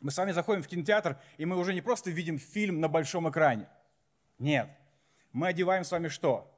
Мы 0.00 0.10
с 0.10 0.16
вами 0.16 0.32
заходим 0.32 0.62
в 0.62 0.68
кинотеатр, 0.68 1.20
и 1.38 1.44
мы 1.44 1.56
уже 1.56 1.74
не 1.74 1.80
просто 1.80 2.10
видим 2.10 2.38
фильм 2.38 2.80
на 2.80 2.88
большом 2.88 3.28
экране. 3.28 3.68
Нет. 4.38 4.68
Мы 5.32 5.48
одеваем 5.48 5.84
с 5.84 5.90
вами 5.90 6.08
что? 6.08 6.56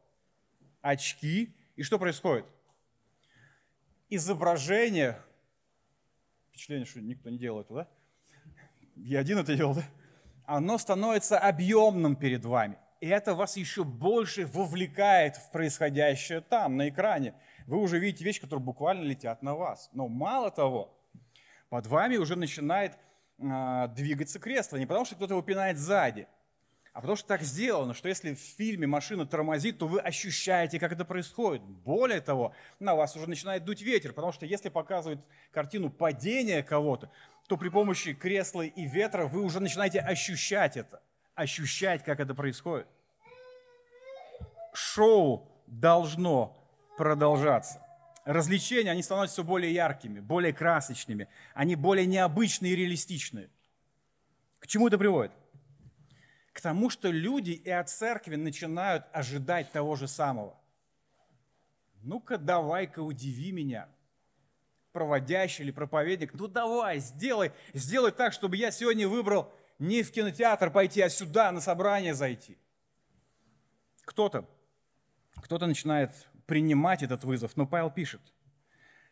Очки. 0.83 1.57
И 1.75 1.83
что 1.83 1.99
происходит? 1.99 2.47
Изображение, 4.08 5.20
впечатление, 6.48 6.86
что 6.86 7.00
никто 7.00 7.30
не 7.30 7.38
делал 7.38 7.60
это, 7.60 7.74
да? 7.74 7.88
Я 8.96 9.20
один 9.20 9.38
это 9.38 9.56
делал, 9.56 9.74
да? 9.74 9.84
Оно 10.46 10.78
становится 10.78 11.38
объемным 11.38 12.16
перед 12.16 12.44
вами. 12.44 12.78
И 13.00 13.08
это 13.08 13.34
вас 13.34 13.56
еще 13.56 13.84
больше 13.84 14.46
вовлекает 14.46 15.36
в 15.36 15.50
происходящее 15.50 16.40
там, 16.40 16.76
на 16.76 16.88
экране. 16.88 17.34
Вы 17.66 17.78
уже 17.78 17.98
видите 17.98 18.24
вещи, 18.24 18.40
которые 18.40 18.64
буквально 18.64 19.02
летят 19.02 19.42
на 19.42 19.54
вас. 19.54 19.90
Но 19.92 20.08
мало 20.08 20.50
того, 20.50 20.96
под 21.68 21.86
вами 21.86 22.16
уже 22.16 22.36
начинает 22.36 22.96
э, 23.38 23.88
двигаться 23.96 24.38
кресло. 24.38 24.76
Не 24.76 24.86
потому, 24.86 25.04
что 25.04 25.16
кто-то 25.16 25.34
его 25.34 25.42
пинает 25.42 25.76
сзади, 25.76 26.28
а 26.94 27.00
потому 27.00 27.16
что 27.16 27.26
так 27.26 27.42
сделано, 27.42 27.92
что 27.92 28.09
если 28.09 28.35
в 28.35 28.38
фильме 28.38 28.87
машина 28.87 29.26
тормозит, 29.26 29.78
то 29.78 29.88
вы 29.88 29.98
ощущаете, 29.98 30.78
как 30.78 30.92
это 30.92 31.04
происходит. 31.04 31.61
Более 31.61 32.20
того, 32.20 32.54
на 32.78 32.94
вас 32.94 33.16
уже 33.16 33.28
начинает 33.28 33.64
дуть 33.64 33.83
ветер, 33.83 34.12
потому 34.12 34.33
что 34.33 34.46
если 34.46 34.68
показывают 34.68 35.20
картину 35.50 35.90
падения 35.90 36.62
кого-то, 36.62 37.11
то 37.48 37.57
при 37.57 37.68
помощи 37.68 38.14
кресла 38.14 38.62
и 38.62 38.87
ветра 38.87 39.26
вы 39.26 39.42
уже 39.42 39.59
начинаете 39.59 39.98
ощущать 39.98 40.76
это, 40.76 41.02
ощущать, 41.35 42.04
как 42.04 42.20
это 42.20 42.33
происходит. 42.33 42.87
Шоу 44.72 45.50
должно 45.66 46.57
продолжаться. 46.96 47.85
Развлечения, 48.24 48.92
они 48.92 49.02
становятся 49.02 49.35
все 49.35 49.44
более 49.44 49.74
яркими, 49.74 50.20
более 50.20 50.52
красочными, 50.52 51.26
они 51.54 51.74
более 51.74 52.07
необычные 52.07 52.74
и 52.74 52.76
реалистичные. 52.76 53.50
К 54.61 54.68
чему 54.68 54.87
это 54.87 54.96
приводит? 54.96 55.33
К 56.54 56.60
тому, 56.60 56.88
что 56.88 57.10
люди 57.10 57.50
и 57.50 57.68
от 57.68 57.90
церкви 57.90 58.36
начинают 58.36 59.04
ожидать 59.12 59.72
того 59.72 59.96
же 59.96 60.06
самого. 60.06 60.56
Ну-ка, 62.02 62.38
давай-ка 62.38 63.00
удиви 63.00 63.50
меня, 63.50 63.88
проводящий 64.92 65.64
или 65.64 65.72
проповедник. 65.72 66.32
Ну 66.32 66.46
давай, 66.46 67.00
сделай, 67.00 67.50
сделай 67.72 68.12
так, 68.12 68.32
чтобы 68.32 68.56
я 68.56 68.70
сегодня 68.70 69.08
выбрал 69.08 69.52
не 69.80 70.04
в 70.04 70.12
кинотеатр 70.12 70.70
пойти, 70.70 71.00
а 71.00 71.08
сюда 71.08 71.50
на 71.50 71.60
собрание 71.60 72.14
зайти. 72.14 72.56
Кто-то, 74.04 74.48
кто-то 75.42 75.66
начинает 75.66 76.12
принимать 76.46 77.02
этот 77.02 77.24
вызов, 77.24 77.56
но 77.56 77.66
Павел 77.66 77.90
пишет, 77.90 78.20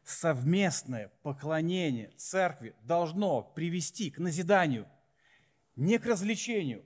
совместное 0.04 1.10
поклонение 1.24 2.12
церкви 2.16 2.76
должно 2.82 3.42
привести 3.42 4.12
к 4.12 4.18
назиданию, 4.18 4.86
не 5.74 5.98
к 5.98 6.06
развлечению, 6.06 6.84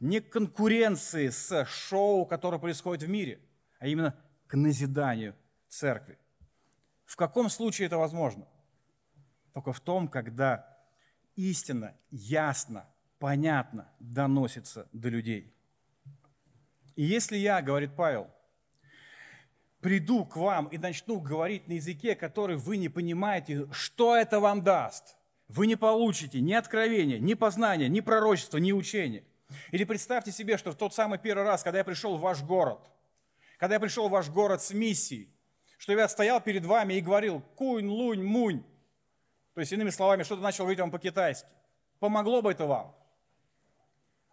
не 0.00 0.20
к 0.20 0.30
конкуренции 0.30 1.28
с 1.28 1.64
шоу, 1.66 2.26
которое 2.26 2.58
происходит 2.58 3.04
в 3.04 3.08
мире, 3.08 3.40
а 3.78 3.86
именно 3.86 4.16
к 4.46 4.56
назиданию 4.56 5.34
церкви. 5.68 6.18
В 7.04 7.16
каком 7.16 7.48
случае 7.48 7.86
это 7.86 7.98
возможно? 7.98 8.46
Только 9.52 9.72
в 9.72 9.80
том, 9.80 10.08
когда 10.08 10.78
истина 11.36 11.96
ясно, 12.10 12.88
понятно 13.18 13.90
доносится 13.98 14.88
до 14.92 15.08
людей. 15.08 15.54
И 16.94 17.02
если 17.04 17.36
я, 17.36 17.62
говорит 17.62 17.96
Павел, 17.96 18.28
приду 19.80 20.24
к 20.24 20.36
вам 20.36 20.66
и 20.66 20.78
начну 20.78 21.20
говорить 21.20 21.66
на 21.68 21.74
языке, 21.74 22.14
который 22.14 22.56
вы 22.56 22.76
не 22.76 22.88
понимаете, 22.88 23.68
что 23.72 24.16
это 24.16 24.40
вам 24.40 24.62
даст? 24.62 25.16
Вы 25.48 25.66
не 25.66 25.76
получите 25.76 26.40
ни 26.40 26.52
откровения, 26.52 27.18
ни 27.18 27.34
познания, 27.34 27.88
ни 27.88 28.00
пророчества, 28.00 28.58
ни 28.58 28.70
учения– 28.70 29.24
или 29.70 29.84
представьте 29.84 30.32
себе, 30.32 30.58
что 30.58 30.72
в 30.72 30.76
тот 30.76 30.94
самый 30.94 31.18
первый 31.18 31.44
раз, 31.44 31.62
когда 31.62 31.78
я 31.78 31.84
пришел 31.84 32.16
в 32.16 32.20
ваш 32.20 32.42
город, 32.42 32.80
когда 33.58 33.74
я 33.74 33.80
пришел 33.80 34.08
в 34.08 34.12
ваш 34.12 34.28
город 34.28 34.62
с 34.62 34.72
миссией, 34.72 35.32
что 35.78 35.92
я 35.92 36.08
стоял 36.08 36.40
перед 36.40 36.64
вами 36.64 36.94
и 36.94 37.00
говорил 37.00 37.40
«кунь, 37.56 37.86
лунь, 37.86 38.22
мунь», 38.22 38.64
то 39.58 39.60
есть, 39.60 39.72
иными 39.72 39.90
словами, 39.90 40.22
что-то 40.22 40.40
начал 40.40 40.62
говорить 40.62 40.78
вам 40.78 40.92
по-китайски. 40.92 41.48
Помогло 41.98 42.42
бы 42.42 42.52
это 42.52 42.64
вам? 42.64 42.94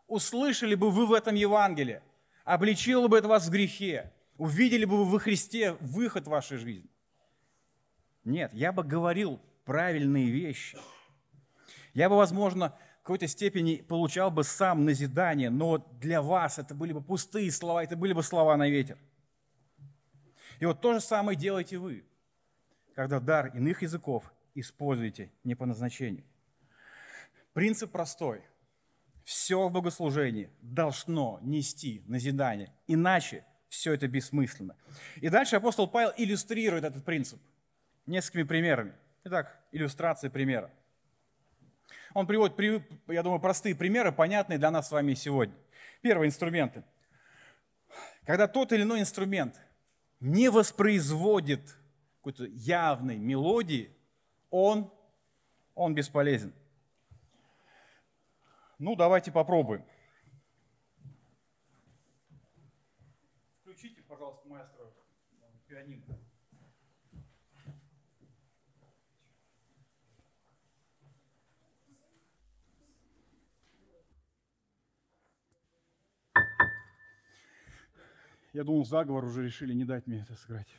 Услышали 0.06 0.76
бы 0.76 0.92
вы 0.92 1.08
в 1.08 1.14
этом 1.14 1.34
Евангелии, 1.34 2.04
обличило 2.44 3.08
бы 3.08 3.18
это 3.18 3.28
вас 3.28 3.48
в 3.48 3.50
грехе, 3.50 4.14
увидели 4.38 4.86
бы 4.86 4.98
вы 4.98 5.06
во 5.06 5.18
Христе 5.18 5.72
выход 5.82 6.28
в 6.28 6.30
вашей 6.30 6.58
жизни. 6.58 6.92
Нет, 8.24 8.54
я 8.54 8.72
бы 8.72 8.84
говорил 8.84 9.42
правильные 9.64 10.30
вещи. 10.30 10.78
Я 11.96 12.08
бы, 12.08 12.18
возможно, 12.18 12.78
какой-то 13.06 13.28
степени 13.28 13.76
получал 13.88 14.32
бы 14.32 14.44
сам 14.44 14.84
назидание, 14.84 15.52
но 15.52 15.78
для 16.02 16.24
вас 16.24 16.58
это 16.58 16.74
были 16.74 16.92
бы 16.92 17.04
пустые 17.04 17.52
слова, 17.52 17.84
это 17.84 17.96
были 17.96 18.14
бы 18.14 18.24
слова 18.24 18.58
на 18.58 18.68
ветер. 18.68 18.98
И 20.60 20.66
вот 20.66 20.82
то 20.82 20.92
же 20.92 21.00
самое 21.00 21.38
делаете 21.38 21.78
вы, 21.78 22.04
когда 22.96 23.20
дар 23.20 23.52
иных 23.56 23.84
языков 23.84 24.34
используете 24.56 25.32
не 25.44 25.54
по 25.54 25.68
назначению. 25.68 26.24
Принцип 27.54 27.92
простой. 27.92 28.42
Все 29.24 29.68
в 29.68 29.72
богослужении 29.72 30.50
должно 30.64 31.38
нести 31.44 32.02
назидание, 32.08 32.74
иначе 32.88 33.46
все 33.70 33.94
это 33.94 34.08
бессмысленно. 34.08 34.76
И 35.18 35.30
дальше 35.30 35.58
апостол 35.58 35.88
Павел 35.88 36.12
иллюстрирует 36.18 36.84
этот 36.84 37.06
принцип 37.06 37.40
несколькими 38.08 38.44
примерами. 38.44 38.96
Итак, 39.26 39.60
иллюстрация 39.72 40.32
примера. 40.32 40.72
Он 42.16 42.26
приводит, 42.26 42.58
я 43.08 43.24
думаю, 43.24 43.42
простые 43.42 43.76
примеры, 43.76 44.14
понятные 44.14 44.58
для 44.58 44.72
нас 44.72 44.88
с 44.88 44.92
вами 44.92 45.16
сегодня. 45.16 45.54
Первые 46.02 46.30
инструменты. 46.30 46.86
Когда 48.24 48.48
тот 48.48 48.72
или 48.72 48.84
иной 48.84 49.02
инструмент 49.02 49.62
не 50.22 50.50
воспроизводит 50.50 51.78
какой-то 52.20 52.46
явной 52.46 53.18
мелодии, 53.18 53.94
он, 54.50 54.90
он 55.76 55.94
бесполезен. 55.94 56.54
Ну, 58.80 58.96
давайте 58.96 59.34
попробуем. 59.34 59.84
Включите, 63.60 64.02
пожалуйста, 64.04 64.48
маэстро 64.48 64.86
пианино. 65.68 66.18
Я 78.56 78.64
думал, 78.64 78.86
заговор 78.86 79.26
уже 79.26 79.44
решили 79.44 79.74
не 79.74 79.84
дать 79.84 80.08
мне 80.08 80.22
это 80.22 80.34
сыграть. 80.34 80.70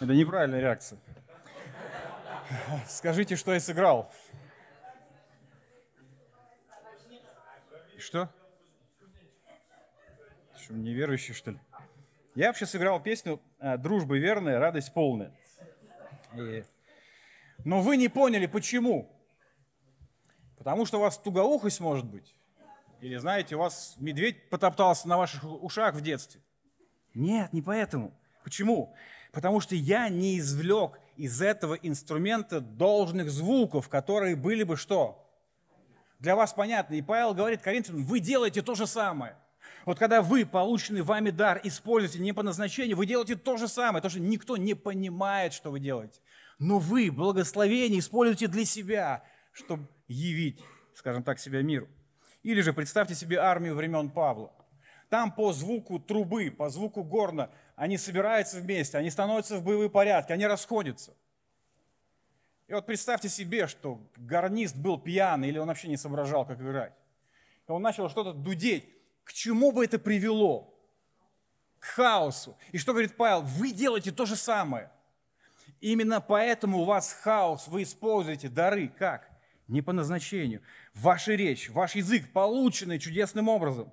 Это 0.00 0.12
неправильная 0.12 0.60
реакция. 0.60 1.00
Скажите, 2.86 3.36
что 3.36 3.54
я 3.54 3.60
сыграл. 3.60 4.12
Что? 7.96 8.28
Что, 10.68 10.74
неверующий, 10.74 11.32
что 11.32 11.52
ли? 11.52 11.58
Я 12.34 12.48
вообще 12.48 12.66
сыграл 12.66 13.00
песню 13.00 13.40
э, 13.58 13.78
«Дружба 13.78 14.18
верная, 14.18 14.58
радость 14.58 14.92
полная». 14.92 15.32
И... 16.34 16.62
Но 17.64 17.80
вы 17.80 17.96
не 17.96 18.08
поняли, 18.08 18.44
почему. 18.44 19.10
Потому 20.58 20.84
что 20.84 20.98
у 20.98 21.00
вас 21.00 21.16
тугоухость 21.16 21.80
может 21.80 22.04
быть. 22.04 22.36
Или, 23.00 23.16
знаете, 23.16 23.56
у 23.56 23.60
вас 23.60 23.94
медведь 23.96 24.50
потоптался 24.50 25.08
на 25.08 25.16
ваших 25.16 25.42
ушах 25.42 25.94
в 25.94 26.02
детстве. 26.02 26.42
Нет, 27.14 27.50
не 27.54 27.62
поэтому. 27.62 28.12
Почему? 28.44 28.94
Потому 29.32 29.60
что 29.60 29.74
я 29.74 30.10
не 30.10 30.38
извлек 30.38 31.00
из 31.16 31.40
этого 31.40 31.76
инструмента 31.76 32.60
должных 32.60 33.30
звуков, 33.30 33.88
которые 33.88 34.36
были 34.36 34.64
бы 34.64 34.76
что? 34.76 35.26
Для 36.18 36.36
вас 36.36 36.52
понятно. 36.52 36.92
И 36.92 37.00
Павел 37.00 37.32
говорит 37.32 37.62
Коринфянам, 37.62 38.04
вы 38.04 38.20
делаете 38.20 38.60
то 38.60 38.74
же 38.74 38.86
самое. 38.86 39.34
Вот 39.88 39.98
когда 39.98 40.20
вы, 40.20 40.44
полученный 40.44 41.00
вами 41.00 41.30
дар, 41.30 41.62
используете 41.64 42.18
не 42.18 42.34
по 42.34 42.42
назначению, 42.42 42.94
вы 42.98 43.06
делаете 43.06 43.36
то 43.36 43.56
же 43.56 43.68
самое, 43.68 44.02
то, 44.02 44.10
что 44.10 44.20
никто 44.20 44.58
не 44.58 44.74
понимает, 44.74 45.54
что 45.54 45.70
вы 45.70 45.80
делаете. 45.80 46.20
Но 46.58 46.78
вы 46.78 47.10
благословение 47.10 47.98
используете 48.00 48.48
для 48.48 48.66
себя, 48.66 49.24
чтобы 49.50 49.88
явить, 50.06 50.60
скажем 50.92 51.22
так, 51.22 51.38
себя 51.38 51.62
миру. 51.62 51.88
Или 52.42 52.60
же 52.60 52.74
представьте 52.74 53.14
себе 53.14 53.38
армию 53.38 53.74
времен 53.74 54.10
Павла. 54.10 54.52
Там 55.08 55.32
по 55.32 55.54
звуку 55.54 55.98
трубы, 55.98 56.50
по 56.50 56.68
звуку 56.68 57.02
горна 57.02 57.50
они 57.74 57.96
собираются 57.96 58.60
вместе, 58.60 58.98
они 58.98 59.08
становятся 59.08 59.56
в 59.56 59.64
боевые 59.64 59.88
порядки, 59.88 60.32
они 60.32 60.46
расходятся. 60.46 61.14
И 62.66 62.74
вот 62.74 62.84
представьте 62.84 63.30
себе, 63.30 63.66
что 63.66 64.06
гарнист 64.18 64.76
был 64.76 65.00
пьяный 65.00 65.48
или 65.48 65.56
он 65.56 65.68
вообще 65.68 65.88
не 65.88 65.96
соображал, 65.96 66.44
как 66.44 66.60
играть. 66.60 66.92
И 67.66 67.70
он 67.72 67.80
начал 67.80 68.10
что-то 68.10 68.34
дудеть. 68.34 68.97
К 69.28 69.32
чему 69.34 69.72
бы 69.72 69.84
это 69.84 69.98
привело? 69.98 70.74
К 71.80 71.84
хаосу. 71.84 72.56
И 72.72 72.78
что 72.78 72.92
говорит 72.92 73.14
Павел? 73.14 73.42
Вы 73.42 73.72
делаете 73.72 74.10
то 74.10 74.24
же 74.24 74.36
самое. 74.36 74.90
Именно 75.82 76.22
поэтому 76.22 76.78
у 76.78 76.84
вас 76.86 77.12
хаос, 77.12 77.68
вы 77.68 77.82
используете 77.82 78.48
дары. 78.48 78.88
Как? 78.88 79.28
Не 79.66 79.82
по 79.82 79.92
назначению. 79.92 80.62
Ваша 80.94 81.34
речь, 81.34 81.68
ваш 81.68 81.94
язык, 81.94 82.32
полученный 82.32 82.98
чудесным 82.98 83.50
образом. 83.50 83.92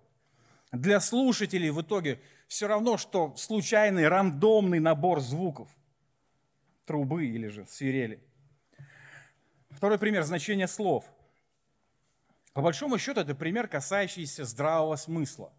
Для 0.71 1.01
слушателей 1.01 1.69
в 1.69 1.81
итоге 1.81 2.21
все 2.47 2.67
равно, 2.67 2.95
что 2.95 3.35
случайный 3.35 4.07
рандомный 4.07 4.79
набор 4.79 5.19
звуков. 5.19 5.67
Трубы 6.85 7.25
или 7.25 7.49
же 7.49 7.67
свирели. 7.67 8.23
Второй 9.69 9.99
пример– 9.99 10.23
значение 10.23 10.67
слов. 10.69 11.03
По 12.55 12.61
большому 12.61 12.97
счету, 12.97 13.19
это 13.19 13.35
пример, 13.35 13.67
касающийся 13.67 14.45
здравого 14.45 14.95
смысла. 14.95 15.51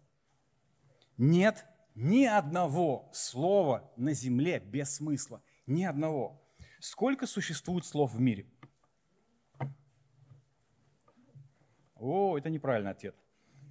Нет 1.15 1.63
ни 1.93 2.25
одного 2.25 3.07
слова 3.13 3.93
на 3.97 4.13
земле 4.13 4.59
без 4.59 4.95
смысла. 4.95 5.43
Ни 5.67 5.83
одного. 5.83 6.43
Сколько 6.79 7.27
существует 7.27 7.85
слов 7.85 8.13
в 8.13 8.19
мире? 8.19 8.47
О, 11.93 12.35
это 12.35 12.49
неправильный 12.49 12.91
ответ. 12.91 13.15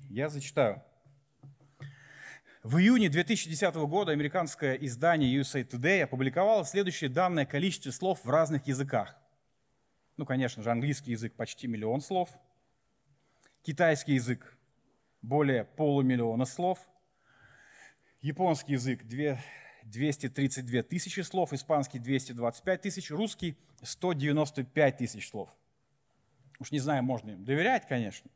Я 0.08 0.28
зачитаю. 0.28 0.84
В 2.62 2.78
июне 2.78 3.08
2010 3.08 3.74
года 3.74 4.12
американское 4.12 4.74
издание 4.74 5.36
USA 5.36 5.68
Today 5.68 6.02
опубликовало 6.02 6.64
следующее 6.64 7.10
данное 7.10 7.44
количество 7.44 7.90
слов 7.90 8.24
в 8.24 8.30
разных 8.30 8.68
языках. 8.68 9.16
Ну, 10.16 10.24
конечно 10.24 10.62
же, 10.62 10.70
английский 10.70 11.10
язык 11.10 11.34
почти 11.34 11.66
миллион 11.66 12.00
слов, 12.00 12.30
китайский 13.66 14.12
язык 14.12 14.56
более 15.22 15.64
полумиллиона 15.64 16.44
слов, 16.44 16.78
японский 18.20 18.74
язык 18.74 19.02
232 19.02 20.84
тысячи 20.84 21.20
слов, 21.22 21.52
испанский 21.52 21.98
225 21.98 22.80
тысяч, 22.80 23.10
русский 23.10 23.58
195 23.82 24.96
тысяч 24.98 25.28
слов. 25.28 25.50
Уж 26.60 26.70
не 26.70 26.78
знаю, 26.78 27.02
можно 27.02 27.32
им 27.32 27.44
доверять, 27.44 27.88
конечно. 27.88 28.30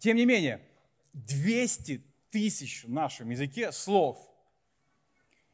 Тем 0.00 0.16
не 0.16 0.26
менее, 0.26 0.60
200 1.12 2.02
тысяч 2.30 2.82
в 2.82 2.90
нашем 2.90 3.30
языке 3.30 3.70
слов. 3.70 4.18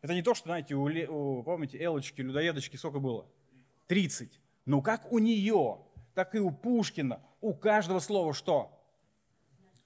Это 0.00 0.14
не 0.14 0.22
то, 0.22 0.34
что, 0.34 0.46
знаете, 0.46 0.74
у, 0.74 1.42
помните, 1.42 1.76
Элочки, 1.78 2.22
людоедочки 2.22 2.76
сколько 2.76 3.00
было? 3.00 3.30
30. 3.88 4.40
Но 4.64 4.80
как 4.80 5.12
у 5.12 5.18
нее, 5.18 5.84
так 6.14 6.34
и 6.34 6.38
у 6.38 6.50
Пушкина, 6.50 7.20
у 7.40 7.54
каждого 7.54 8.00
слова 8.00 8.34
что? 8.34 8.76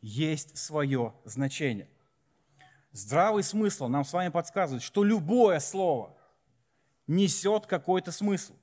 Есть 0.00 0.56
свое 0.56 1.14
значение. 1.24 1.88
Здравый 2.92 3.42
смысл 3.42 3.88
нам 3.88 4.04
с 4.04 4.12
вами 4.12 4.28
подсказывает, 4.28 4.82
что 4.82 5.02
любое 5.02 5.58
слово 5.60 6.16
несет 7.06 7.66
какой-то 7.66 8.12
смысл. 8.12 8.54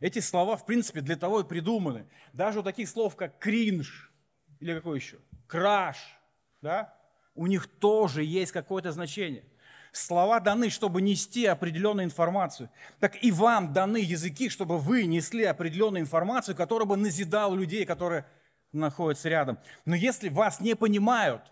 Эти 0.00 0.18
слова, 0.18 0.56
в 0.56 0.66
принципе, 0.66 1.00
для 1.00 1.16
того 1.16 1.40
и 1.40 1.44
придуманы. 1.44 2.08
Даже 2.32 2.60
у 2.60 2.62
таких 2.62 2.88
слов, 2.88 3.14
как 3.14 3.38
кринж, 3.38 4.10
или 4.58 4.74
какой 4.74 4.98
еще? 4.98 5.18
Краш, 5.46 6.18
да? 6.60 6.96
у 7.34 7.46
них 7.46 7.66
тоже 7.66 8.24
есть 8.24 8.52
какое-то 8.52 8.92
значение. 8.92 9.44
Слова 9.92 10.40
даны, 10.40 10.70
чтобы 10.70 11.02
нести 11.02 11.44
определенную 11.44 12.06
информацию. 12.06 12.70
Так 12.98 13.22
и 13.22 13.30
вам 13.30 13.74
даны 13.74 13.98
языки, 13.98 14.48
чтобы 14.48 14.78
вы 14.78 15.04
несли 15.04 15.44
определенную 15.44 16.00
информацию, 16.00 16.56
которая 16.56 16.86
бы 16.86 16.96
назидала 16.96 17.54
людей, 17.54 17.84
которые 17.84 18.24
находятся 18.72 19.28
рядом. 19.28 19.58
Но 19.84 19.94
если 19.94 20.30
вас 20.30 20.60
не 20.60 20.74
понимают, 20.74 21.42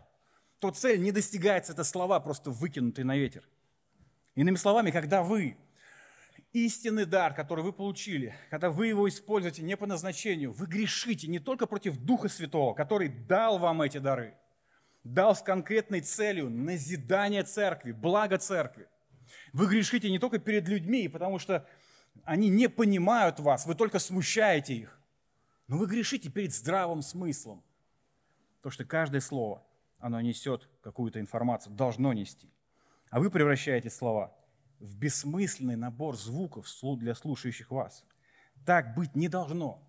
то 0.59 0.71
цель 0.71 1.03
не 1.03 1.13
достигается, 1.13 1.75
это 1.75 1.85
слова, 1.85 2.19
просто 2.19 2.51
выкинутые 2.51 3.05
на 3.05 3.15
ветер. 3.15 3.47
Иными 4.37 4.57
словами, 4.57 4.91
когда 4.91 5.23
вы 5.23 5.59
истинный 6.55 7.05
дар, 7.05 7.35
который 7.35 7.63
вы 7.63 7.75
получили, 7.75 8.35
когда 8.49 8.71
вы 8.71 8.87
его 8.87 9.07
используете 9.07 9.63
не 9.63 9.77
по 9.77 9.87
назначению, 9.87 10.53
вы 10.53 10.67
грешите 10.67 11.29
не 11.29 11.41
только 11.41 11.67
против 11.67 11.99
Духа 11.99 12.31
Святого, 12.31 12.73
который 12.73 13.09
дал 13.09 13.59
вам 13.59 13.83
эти 13.83 13.99
дары– 13.99 14.35
дал 15.05 15.35
с 15.35 15.43
конкретной 15.43 16.01
целью 16.01 16.51
назидание 16.51 17.43
церкви, 17.43 17.93
благо 17.93 18.39
церкви. 18.39 18.89
Вы 19.53 19.67
грешите 19.67 20.11
не 20.11 20.19
только 20.19 20.39
перед 20.39 20.69
людьми, 20.69 21.09
потому 21.09 21.39
что 21.39 21.67
они 22.25 22.49
не 22.49 22.69
понимают 22.69 23.41
вас, 23.41 23.67
вы 23.67 23.75
только 23.75 23.99
смущаете 23.99 24.75
их, 24.75 25.01
но 25.69 25.79
вы 25.79 25.87
грешите 25.87 26.31
перед 26.31 26.53
здравым 26.53 27.03
смыслом. 27.03 27.63
То, 28.63 28.71
что 28.71 28.85
каждое 28.85 29.21
слово, 29.21 29.65
оно 29.99 30.21
несет 30.21 30.69
какую-то 30.83 31.21
информацию, 31.21 31.75
должно 31.75 32.13
нести. 32.13 32.53
А 33.11 33.21
вы 33.21 33.31
превращаете 33.31 33.91
слова 33.91 34.37
в 34.81 34.97
бессмысленный 34.97 35.77
набор 35.77 36.17
звуков 36.17 36.67
для 36.99 37.15
слушающих 37.15 37.71
вас. 37.71 38.05
Так 38.67 38.95
быть 38.95 39.15
не 39.15 39.29
должно. 39.29 39.83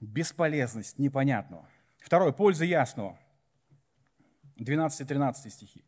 Бесполезность 0.00 0.98
непонятного. 0.98 1.68
Второе, 1.98 2.32
польза 2.32 2.64
ясного– 2.64 3.18
12-13 4.58 5.50
стихи. 5.50 5.84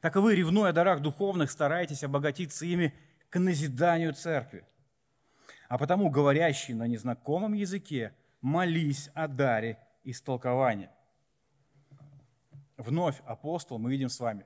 «Так 0.00 0.16
и 0.16 0.18
вы, 0.18 0.34
ревнуя 0.34 0.70
о 0.70 0.72
дарах 0.72 1.00
духовных, 1.00 1.50
стараетесь 1.50 2.04
обогатиться 2.04 2.64
ими 2.64 2.94
к 3.30 3.38
назиданию 3.38 4.14
церкви. 4.14 4.64
А 5.68 5.78
потому, 5.78 6.10
говорящий 6.10 6.74
на 6.74 6.86
незнакомом 6.86 7.52
языке, 7.54 8.14
молись 8.40 9.10
о 9.14 9.28
даре 9.28 9.78
истолкования». 10.04 10.90
Вновь 12.76 13.20
апостол, 13.24 13.78
мы 13.78 13.90
видим 13.90 14.10
с 14.10 14.20
вами, 14.20 14.44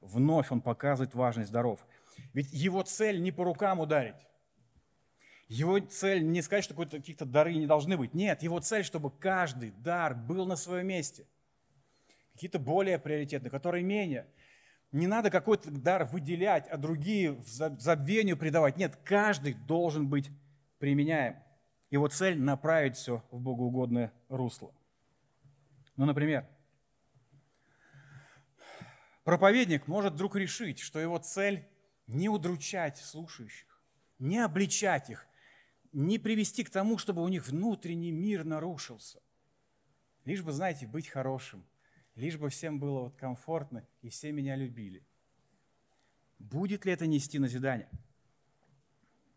вновь 0.00 0.50
он 0.50 0.62
показывает 0.62 1.14
важность 1.14 1.52
даров. 1.52 1.86
Ведь 2.32 2.50
его 2.52 2.82
цель 2.82 3.20
не 3.20 3.32
по 3.32 3.44
рукам 3.44 3.80
ударить. 3.80 4.16
Его 5.48 5.78
цель 5.78 6.26
не 6.26 6.42
сказать, 6.42 6.64
что 6.64 6.74
какие-то 6.74 7.26
дары 7.26 7.54
не 7.54 7.66
должны 7.66 7.96
быть. 7.96 8.14
Нет, 8.14 8.42
его 8.42 8.58
цель, 8.60 8.82
чтобы 8.82 9.10
каждый 9.10 9.70
дар 9.70 10.14
был 10.14 10.46
на 10.46 10.56
своем 10.56 10.88
месте– 10.88 11.26
какие-то 12.36 12.58
более 12.58 12.98
приоритетные, 12.98 13.50
которые 13.50 13.82
менее. 13.82 14.26
Не 14.92 15.06
надо 15.06 15.30
какой-то 15.30 15.70
дар 15.70 16.04
выделять, 16.04 16.68
а 16.68 16.76
другие 16.76 17.42
забвению 17.42 18.36
придавать. 18.36 18.76
Нет, 18.76 18.96
каждый 19.04 19.54
должен 19.54 20.08
быть 20.08 20.30
применяем. 20.78 21.36
Его 21.90 22.08
цель– 22.08 22.38
направить 22.40 22.96
все 22.96 23.24
в 23.30 23.40
богоугодное 23.40 24.12
русло. 24.28 24.72
Ну, 25.96 26.04
например, 26.04 26.46
Проповедник 29.26 29.88
может 29.88 30.12
вдруг 30.12 30.36
решить, 30.36 30.78
что 30.78 31.00
его 31.00 31.18
цель 31.18 31.66
не 32.06 32.28
удручать 32.28 32.98
слушающих, 32.98 33.82
не 34.20 34.38
обличать 34.38 35.10
их, 35.10 35.26
не 35.92 36.20
привести 36.20 36.62
к 36.62 36.70
тому, 36.70 36.96
чтобы 36.96 37.24
у 37.24 37.28
них 37.28 37.48
внутренний 37.48 38.12
мир 38.12 38.44
нарушился. 38.44 39.20
Лишь 40.24 40.42
бы, 40.42 40.52
знаете, 40.52 40.86
быть 40.86 41.08
хорошим, 41.08 41.66
лишь 42.16 42.36
бы 42.36 42.48
всем 42.50 42.80
было 42.80 43.02
вот 43.02 43.16
комфортно 43.16 43.86
и 44.02 44.08
все 44.08 44.32
меня 44.32 44.56
любили. 44.56 45.06
Будет 46.38 46.84
ли 46.84 46.92
это 46.92 47.06
нести 47.06 47.38
назидание? 47.38 47.88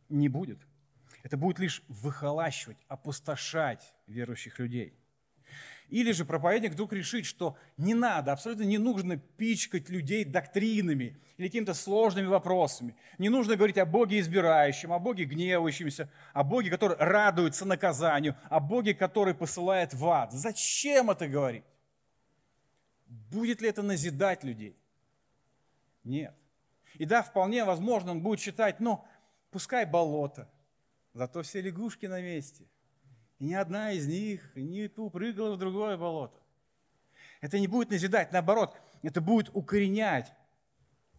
Не 0.09 0.27
будет. 0.27 0.59
Это 1.23 1.37
будет 1.37 1.59
лишь 1.59 1.83
выхолащивать, 1.87 2.77
опустошать 2.87 3.93
верующих 4.07 4.57
людей. 4.59 4.95
Или 5.89 6.11
же 6.11 6.23
проповедник 6.23 6.73
вдруг 6.73 6.93
решит, 6.93 7.25
что 7.25 7.57
не 7.77 7.95
надо, 7.95 8.31
абсолютно 8.31 8.63
не 8.63 8.77
нужно 8.77 9.17
пичкать 9.17 9.89
людей 9.89 10.23
доктринами 10.23 11.17
или 11.37 11.47
какими-то 11.47 11.73
сложными 11.73 12.27
вопросами. 12.27 12.95
Не 13.17 13.29
нужно 13.29 13.55
говорить 13.55 13.79
о 13.79 13.85
Боге 13.85 14.19
избирающем, 14.19 14.93
о 14.93 14.99
Боге 14.99 15.25
гневающемся, 15.25 16.11
о 16.33 16.43
Боге, 16.43 16.69
который 16.69 16.95
радуется 16.97 17.65
наказанию, 17.65 18.37
о 18.49 18.59
Боге, 18.59 18.93
который 18.93 19.33
посылает 19.33 19.93
в 19.95 20.07
ад. 20.07 20.31
Зачем 20.31 21.09
это 21.09 21.27
говорить? 21.27 21.63
Будет 23.09 23.59
ли 23.61 23.67
это 23.67 23.81
назидать 23.81 24.43
людей? 24.45 24.77
Нет. 26.05 26.33
И 26.93 27.05
да, 27.05 27.21
вполне 27.21 27.65
возможно, 27.65 28.11
он 28.11 28.21
будет 28.21 28.39
считать, 28.39 28.79
ну, 28.79 29.05
пускай 29.51 29.85
болото, 29.85 30.49
зато 31.13 31.41
все 31.41 31.59
лягушки 31.61 32.05
на 32.05 32.21
месте– 32.21 32.65
и 33.39 33.45
ни 33.45 33.53
одна 33.53 33.93
из 33.93 34.05
них 34.05 34.51
не 34.55 34.91
упрыгала 34.97 35.55
в 35.55 35.57
другое 35.57 35.97
болото. 35.97 36.37
Это 37.41 37.57
не 37.57 37.67
будет 37.67 37.89
назидать, 37.89 38.33
наоборот, 38.33 38.75
это 39.01 39.21
будет 39.21 39.49
укоренять 39.53 40.33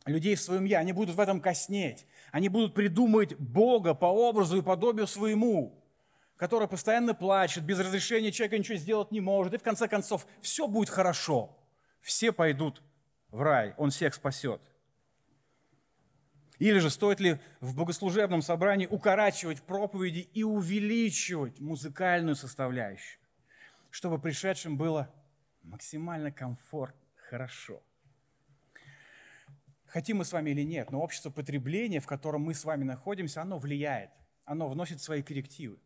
людей 0.04 0.34
в 0.34 0.40
своем 0.40 0.66
«я». 0.66 0.80
Они 0.80 0.92
будут 0.92 1.16
в 1.16 1.20
этом 1.20 1.40
коснеть. 1.40 2.06
Они 2.30 2.50
будут 2.50 2.74
придумывать 2.74 3.34
Бога 3.38 3.94
по 3.94 4.04
образу 4.04 4.58
и 4.58 4.62
подобию 4.62 5.06
своему, 5.06 5.82
который 6.36 6.68
постоянно 6.68 7.14
плачет, 7.14 7.64
без 7.64 7.80
разрешения 7.80 8.32
человека 8.32 8.58
ничего 8.58 8.76
сделать 8.76 9.10
не 9.12 9.20
может. 9.22 9.54
И 9.54 9.58
в 9.58 9.62
конце 9.62 9.88
концов, 9.88 10.26
все 10.42 10.68
будет 10.68 10.90
хорошо. 10.90 11.56
Все 12.00 12.32
пойдут 12.32 12.82
в 13.30 13.42
рай, 13.42 13.74
Он 13.76 13.90
всех 13.90 14.14
спасет. 14.14 14.60
Или 16.58 16.78
же 16.78 16.90
стоит 16.90 17.20
ли 17.20 17.38
в 17.60 17.74
богослужебном 17.74 18.42
собрании 18.42 18.86
укорачивать 18.86 19.62
проповеди 19.62 20.28
и 20.34 20.42
увеличивать 20.42 21.58
музыкальную 21.58 22.36
составляющую, 22.36 23.18
чтобы 23.90 24.18
пришедшим 24.18 24.76
было 24.76 25.10
максимально 25.62 26.30
комфортно, 26.30 27.00
хорошо. 27.28 27.82
Хотим 29.86 30.18
мы 30.18 30.24
с 30.24 30.32
вами 30.32 30.50
или 30.50 30.62
нет, 30.62 30.90
но 30.90 31.00
общество 31.00 31.30
потребления, 31.30 32.00
в 32.00 32.06
котором 32.06 32.42
мы 32.42 32.54
с 32.54 32.64
вами 32.64 32.84
находимся, 32.84 33.42
оно 33.42 33.58
влияет, 33.58 34.10
оно 34.44 34.68
вносит 34.68 35.00
свои 35.00 35.22
коррективы. 35.22 35.78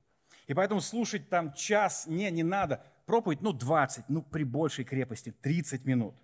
И 0.46 0.54
поэтому 0.54 0.80
слушать 0.80 1.28
там 1.30 1.54
час, 1.54 2.06
не, 2.06 2.30
не 2.30 2.42
надо. 2.42 2.84
Проповедь, 3.07 3.42
ну, 3.42 3.52
20, 3.52 4.09
ну, 4.09 4.22
при 4.22 4.44
большей 4.44 4.84
крепости, 4.84 5.34
30 5.42 5.84
минут. 5.84 6.14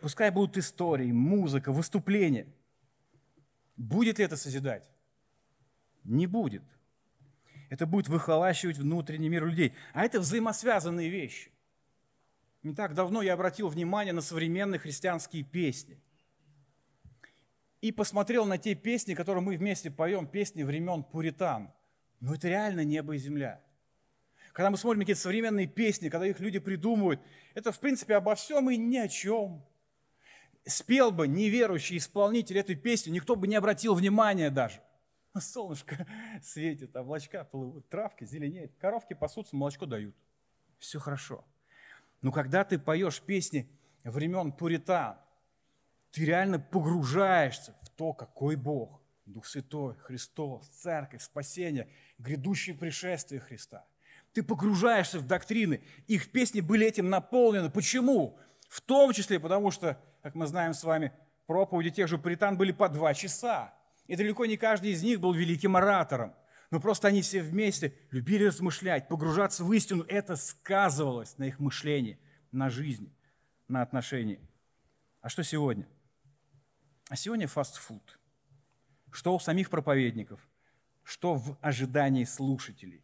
Пускай 0.00 0.30
будут 0.30 0.56
истории, 0.58 1.12
музыка, 1.12 1.72
выступления– 1.72 2.46
Будет 3.76 4.18
ли 4.18 4.24
это 4.24 4.36
созидать? 4.36 4.88
Не 6.04 6.26
будет. 6.26 6.62
Это 7.70 7.86
будет 7.86 8.08
выхолащивать 8.08 8.78
внутренний 8.78 9.28
мир 9.28 9.46
людей. 9.46 9.74
А 9.92 10.04
это 10.04 10.20
взаимосвязанные 10.20 11.08
вещи. 11.08 11.50
Не 12.62 12.74
так 12.74 12.94
давно 12.94 13.22
я 13.22 13.34
обратил 13.34 13.68
внимание 13.68 14.12
на 14.12 14.20
современные 14.20 14.78
христианские 14.78 15.42
песни. 15.42 16.00
И 17.80 17.92
посмотрел 17.92 18.46
на 18.46 18.58
те 18.58 18.74
песни, 18.74 19.14
которые 19.14 19.42
мы 19.42 19.56
вместе 19.56 19.90
поем, 19.90 20.26
песни 20.26 20.62
времен 20.62 21.02
Пуритан. 21.02 21.72
Но 22.20 22.34
это 22.34 22.48
реально 22.48 22.84
небо 22.84 23.14
и 23.16 23.18
земля. 23.18 23.60
Когда 24.54 24.70
мы 24.70 24.76
смотрим 24.76 25.00
какие-то 25.00 25.20
современные 25.20 25.66
песни, 25.66 26.08
когда 26.08 26.28
их 26.28 26.38
люди 26.38 26.60
придумывают, 26.60 27.20
это 27.54 27.72
в 27.72 27.80
принципе 27.80 28.14
обо 28.14 28.36
всем 28.36 28.70
и 28.70 28.76
ни 28.76 28.96
о 28.96 29.08
чем 29.08 29.66
спел 30.64 31.10
бы 31.10 31.26
неверующий 31.26 31.96
исполнитель 31.96 32.58
эту 32.58 32.76
песню, 32.76 33.12
никто 33.12 33.34
бы 33.34 33.48
не 33.48 33.56
обратил 33.56 33.94
внимания 33.94 34.50
даже. 34.50 34.80
Солнышко 35.36 36.06
светит, 36.40 36.94
облачка 36.94 37.42
плывут, 37.42 37.88
травка 37.88 38.24
зеленеет, 38.24 38.72
коровки 38.78 39.12
пасутся, 39.12 39.56
молочко 39.56 39.86
дают. 39.86 40.14
Все 40.78 41.00
хорошо. 41.00 41.44
Но 42.22 42.30
когда 42.30 42.62
ты 42.62 42.78
поешь 42.78 43.20
песни 43.20 43.68
времен 44.04 44.52
Пуритан, 44.52 45.18
ты 46.12 46.26
реально 46.26 46.60
погружаешься 46.60 47.74
в 47.82 47.90
то, 47.90 48.12
какой 48.12 48.54
Бог, 48.54 49.02
Дух 49.26 49.46
Святой, 49.46 49.96
Христос, 49.96 50.68
Церковь, 50.68 51.22
спасение, 51.22 51.88
грядущее 52.18 52.76
пришествие 52.76 53.40
Христа. 53.40 53.84
Ты 54.34 54.42
погружаешься 54.42 55.20
в 55.20 55.26
доктрины. 55.26 55.80
Их 56.08 56.32
песни 56.32 56.60
были 56.60 56.86
этим 56.86 57.08
наполнены. 57.08 57.70
Почему? 57.70 58.36
В 58.68 58.80
том 58.80 59.12
числе 59.12 59.38
потому, 59.38 59.70
что 59.70 60.02
как 60.22 60.34
мы 60.34 60.48
знаем 60.48 60.74
с 60.74 60.82
вами, 60.82 61.12
проповеди 61.46 61.90
тех 61.90 62.08
же 62.08 62.18
пуритан 62.18 62.56
были 62.58 62.72
по 62.72 62.88
два 62.88 63.14
часа. 63.14 63.72
И 64.08 64.16
далеко 64.16 64.44
не 64.44 64.56
каждый 64.56 64.90
из 64.90 65.04
них 65.04 65.20
был 65.20 65.32
великим 65.32 65.76
оратором. 65.76 66.34
Но 66.72 66.80
просто 66.80 67.06
они 67.06 67.22
все 67.22 67.42
вместе 67.42 67.96
любили 68.10 68.46
размышлять, 68.46 69.06
погружаться 69.06 69.62
в 69.62 69.72
истину. 69.72 70.04
Это 70.08 70.34
сказывалось 70.34 71.38
на 71.38 71.44
их 71.44 71.60
мышлении, 71.60 72.18
на 72.50 72.70
жизни, 72.70 73.14
на 73.68 73.82
отношении. 73.82 74.40
А 75.20 75.28
что 75.28 75.44
сегодня? 75.44 75.86
А 77.08 77.14
сегодня 77.14 77.46
фастфуд. 77.46 78.18
Что 79.12 79.36
у 79.36 79.38
самих 79.38 79.70
проповедников, 79.70 80.40
что 81.04 81.36
в 81.36 81.56
ожидании 81.60 82.24
слушателей. 82.24 83.03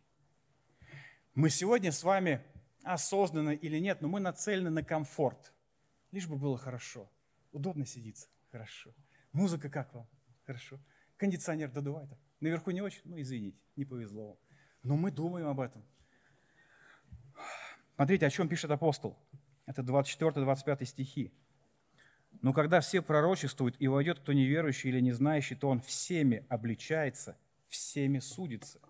Мы 1.40 1.48
сегодня 1.48 1.90
с 1.90 2.04
вами 2.04 2.42
осознанно 2.82 3.50
или 3.50 3.78
нет, 3.78 4.02
но 4.02 4.08
мы 4.08 4.20
нацелены 4.20 4.70
на 4.70 4.82
комфорт– 4.82 5.52
Лишь 6.12 6.26
бы 6.26 6.36
было 6.36 6.58
хорошо. 6.58 7.10
Удобно 7.52 7.86
сидится. 7.86 8.28
Хорошо. 8.50 8.90
Музыка 9.32 9.68
как 9.68 9.94
вам? 9.94 10.08
Хорошо. 10.44 10.78
Кондиционер 11.16 11.70
додувает. 11.70 12.10
Наверху 12.40 12.70
не 12.72 12.82
очень? 12.82 13.02
Ну, 13.04 13.20
извините, 13.20 13.58
не 13.76 13.84
повезло 13.84 14.28
вам. 14.28 14.36
Но 14.82 14.96
мы 14.96 15.10
думаем 15.10 15.46
об 15.46 15.60
этом. 15.60 15.84
Смотрите, 17.94 18.26
о 18.26 18.30
чем 18.30 18.48
пишет 18.48 18.70
апостол. 18.70 19.16
Это 19.66 19.82
24-25 19.82 20.84
стихи. 20.84 21.32
Но 22.42 22.52
когда 22.52 22.80
все 22.80 23.02
пророчествуют, 23.02 23.76
и 23.78 23.88
войдет 23.88 24.20
кто 24.20 24.32
неверующий 24.32 24.88
или 24.88 25.00
не 25.00 25.12
знающий, 25.12 25.54
то 25.54 25.68
он 25.68 25.80
всеми 25.80 26.44
обличается, 26.48 27.36
всеми 27.68 28.18
судится. 28.18 28.80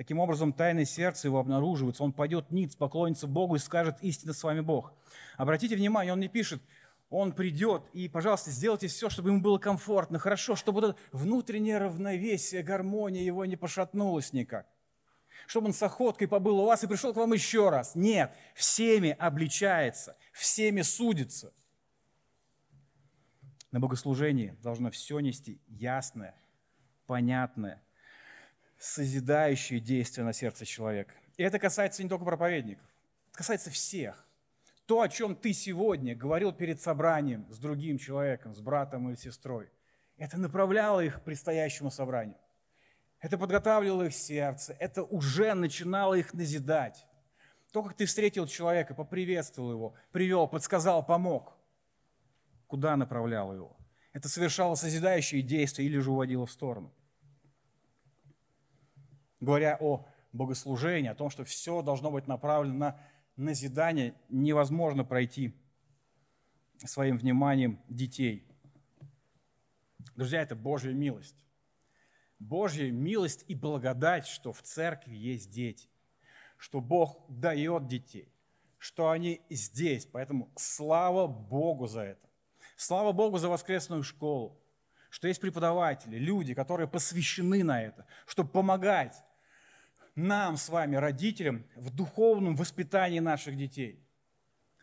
Таким 0.00 0.18
образом, 0.18 0.54
тайны 0.54 0.86
сердца 0.86 1.28
его 1.28 1.40
обнаруживаются. 1.40 2.02
Он 2.02 2.14
пойдет 2.14 2.50
ниц, 2.50 2.74
поклонится 2.74 3.26
Богу 3.26 3.56
и 3.56 3.58
скажет, 3.58 3.98
истинно 4.00 4.32
с 4.32 4.42
вами 4.42 4.60
Бог. 4.60 4.94
Обратите 5.36 5.76
внимание, 5.76 6.14
он 6.14 6.20
не 6.20 6.28
пишет, 6.28 6.62
он 7.10 7.32
придет, 7.32 7.82
и, 7.92 8.08
пожалуйста, 8.08 8.50
сделайте 8.50 8.88
все, 8.88 9.10
чтобы 9.10 9.28
ему 9.28 9.42
было 9.42 9.58
комфортно, 9.58 10.18
хорошо, 10.18 10.56
чтобы 10.56 10.80
это 10.80 10.96
внутреннее 11.12 11.76
равновесие, 11.76 12.62
гармония 12.62 13.22
его 13.22 13.44
не 13.44 13.56
пошатнулась 13.56 14.32
никак. 14.32 14.66
Чтобы 15.46 15.66
он 15.66 15.74
с 15.74 15.82
охоткой 15.82 16.28
побыл 16.28 16.60
у 16.60 16.64
вас 16.64 16.82
и 16.82 16.86
пришел 16.86 17.12
к 17.12 17.18
вам 17.18 17.34
еще 17.34 17.68
раз. 17.68 17.94
Нет, 17.94 18.32
всеми 18.54 19.10
обличается, 19.10 20.16
всеми 20.32 20.80
судится. 20.80 21.52
На 23.70 23.80
богослужении 23.80 24.56
должно 24.62 24.90
все 24.90 25.20
нести 25.20 25.60
ясное, 25.68 26.34
понятное, 27.06 27.82
созидающие 28.80 29.78
действия 29.78 30.24
на 30.24 30.32
сердце 30.32 30.64
человека. 30.64 31.12
И 31.36 31.42
это 31.42 31.58
касается 31.58 32.02
не 32.02 32.08
только 32.08 32.24
проповедников, 32.24 32.86
это 33.28 33.38
касается 33.38 33.70
всех. 33.70 34.26
То, 34.86 35.02
о 35.02 35.08
чем 35.08 35.36
ты 35.36 35.52
сегодня 35.52 36.16
говорил 36.16 36.52
перед 36.52 36.80
собранием 36.80 37.46
с 37.52 37.58
другим 37.58 37.98
человеком, 37.98 38.54
с 38.54 38.60
братом 38.60 39.08
или 39.08 39.16
сестрой, 39.16 39.70
это 40.16 40.38
направляло 40.38 41.00
их 41.00 41.20
к 41.20 41.24
предстоящему 41.24 41.90
собранию. 41.90 42.38
Это 43.20 43.36
подготавливало 43.36 44.04
их 44.04 44.14
сердце, 44.14 44.74
это 44.80 45.02
уже 45.02 45.52
начинало 45.52 46.14
их 46.14 46.32
назидать. 46.32 47.06
То, 47.72 47.82
как 47.82 47.94
ты 47.94 48.06
встретил 48.06 48.46
человека, 48.46 48.94
поприветствовал 48.94 49.72
его, 49.72 49.94
привел, 50.10 50.48
подсказал, 50.48 51.04
помог, 51.04 51.52
куда 52.66 52.96
направлял 52.96 53.54
его. 53.54 53.76
Это 54.12 54.28
совершало 54.28 54.74
созидающие 54.74 55.42
действия 55.42 55.84
или 55.84 55.98
же 55.98 56.10
уводило 56.10 56.46
в 56.46 56.50
сторону 56.50 56.92
говоря 59.40 59.76
о 59.80 60.06
богослужении, 60.32 61.08
о 61.08 61.14
том, 61.14 61.30
что 61.30 61.44
все 61.44 61.82
должно 61.82 62.10
быть 62.10 62.26
направлено 62.26 62.74
на 62.78 63.00
назидание, 63.36 64.14
невозможно 64.28 65.04
пройти 65.04 65.54
своим 66.78 67.18
вниманием 67.18 67.80
детей. 67.88 68.46
Друзья, 70.14 70.42
это 70.42 70.54
Божья 70.54 70.92
милость. 70.92 71.36
Божья 72.38 72.90
милость 72.90 73.44
и 73.48 73.54
благодать, 73.54 74.26
что 74.26 74.52
в 74.52 74.62
церкви 74.62 75.14
есть 75.14 75.50
дети, 75.50 75.88
что 76.56 76.80
Бог 76.80 77.24
дает 77.28 77.86
детей, 77.86 78.32
что 78.78 79.10
они 79.10 79.42
здесь. 79.50 80.06
Поэтому 80.06 80.50
слава 80.56 81.26
Богу 81.26 81.86
за 81.86 82.02
это. 82.02 82.28
Слава 82.76 83.12
Богу 83.12 83.36
за 83.38 83.48
воскресную 83.48 84.02
школу, 84.02 84.58
что 85.10 85.28
есть 85.28 85.40
преподаватели, 85.40 86.16
люди, 86.16 86.54
которые 86.54 86.88
посвящены 86.88 87.62
на 87.62 87.82
это, 87.82 88.06
чтобы 88.26 88.50
помогать 88.50 89.22
нам 90.14 90.56
с 90.56 90.68
вами, 90.68 90.96
родителям, 90.96 91.64
в 91.76 91.90
духовном 91.90 92.56
воспитании 92.56 93.20
наших 93.20 93.56
детей. 93.56 94.04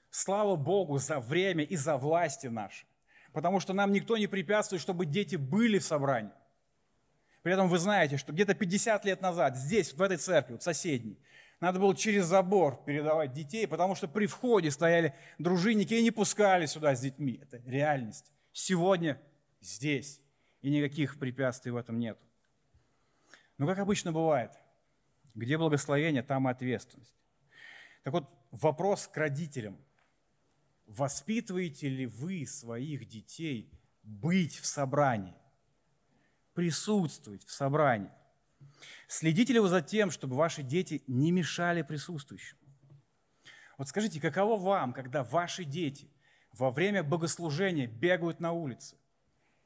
Слава 0.10 0.56
Богу 0.56 0.98
за 0.98 1.20
время 1.20 1.64
и 1.64 1.76
за 1.76 1.98
власти 1.98 2.48
наши, 2.48 2.86
потому 3.34 3.60
что 3.60 3.74
нам 3.74 3.92
никто 3.92 4.18
не 4.18 4.28
препятствует, 4.28 4.82
чтобы 4.82 5.06
дети 5.06 5.36
были 5.36 5.80
в 5.80 5.84
собрании. 5.84 6.32
При 7.44 7.54
этом 7.54 7.70
вы 7.70 7.78
знаете, 7.78 8.18
что 8.18 8.34
где-то 8.34 8.56
50 8.56 9.06
лет 9.06 9.22
назад 9.22 9.56
здесь, 9.56 9.94
в 9.94 10.02
этой 10.02 10.18
церкви, 10.18 10.54
вот 10.54 10.64
соседней, 10.64 11.20
надо 11.60 11.80
было 11.80 11.96
через 11.96 12.26
забор 12.26 12.84
передавать 12.86 13.34
детей, 13.34 13.68
потому 13.68 13.96
что 13.96 14.08
при 14.08 14.28
входе 14.28 14.70
стояли 14.70 15.16
дружинники 15.40 15.94
и 15.94 16.04
не 16.04 16.12
пускали 16.12 16.66
сюда 16.66 16.96
с 16.96 17.00
детьми. 17.02 17.40
Это 17.42 17.62
реальность. 17.66 18.32
Сегодня 18.54 19.20
здесь. 19.60 20.22
И 20.62 20.70
никаких 20.70 21.18
препятствий 21.18 21.72
в 21.72 21.78
этом 21.78 22.00
нет. 22.00 22.20
Но 23.58 23.66
как 23.66 23.80
обычно 23.80 24.12
бывает, 24.12 24.52
где 25.38 25.58
благословение, 25.58 26.24
там 26.24 26.48
и 26.48 26.52
ответственность. 26.52 27.16
Так 28.04 28.12
вот, 28.14 28.28
вопрос 28.52 29.08
к 29.08 29.16
родителям. 29.16 29.78
Воспитываете 30.88 31.90
ли 31.90 32.08
вы 32.08 32.46
своих 32.48 33.08
детей 33.08 33.72
быть 34.02 34.56
в 34.56 34.66
собрании? 34.66 35.36
Присутствовать 36.54 37.44
в 37.44 37.52
собрании? 37.52 38.10
Следите 39.08 39.54
ли 39.54 39.60
вы 39.60 39.68
за 39.68 39.82
тем, 39.82 40.10
чтобы 40.10 40.36
ваши 40.36 40.64
дети 40.64 41.04
не 41.06 41.32
мешали 41.32 41.84
присутствующим? 41.84 42.58
Вот 43.78 43.88
скажите, 43.90 44.20
каково 44.20 44.60
вам, 44.60 44.92
когда 44.92 45.24
ваши 45.24 45.66
дети 45.66 46.10
во 46.52 46.72
время 46.72 47.04
богослужения 47.04 47.86
бегают 47.86 48.40
на 48.40 48.54
улице, 48.54 48.98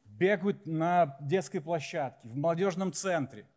бегают 0.03 0.65
на 0.65 1.15
детской 1.21 1.61
площадке, 1.61 2.27
в 2.27 2.35
молодежном 2.35 2.91
центре? 2.91 3.47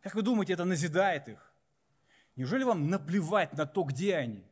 Как 0.00 0.16
вы 0.16 0.22
думаете, 0.22 0.54
это 0.54 0.64
назидает 0.64 1.28
их? 1.28 1.49
Неужели 2.36 2.64
вам 2.64 2.88
наплевать 2.88 3.52
на 3.52 3.66
то, 3.66 3.82
где 3.82 4.16
они? 4.16 4.44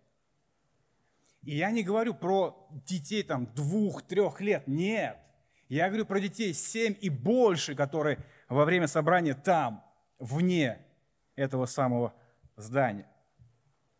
И 1.42 1.56
я 1.56 1.70
не 1.70 1.82
говорю 1.82 2.14
про 2.14 2.68
детей 2.86 3.22
там 3.22 3.46
двух-трех 3.54 4.40
лет, 4.40 4.66
нет. 4.66 5.18
Я 5.68 5.88
говорю 5.88 6.06
про 6.06 6.20
детей 6.20 6.52
семь 6.52 6.94
и 7.00 7.08
больше, 7.08 7.74
которые 7.74 8.24
во 8.48 8.64
время 8.64 8.86
собрания 8.86 9.34
там– 9.34 9.84
вне 10.18 10.78
этого 11.36 11.66
самого 11.66 12.14
здания. 12.56 13.06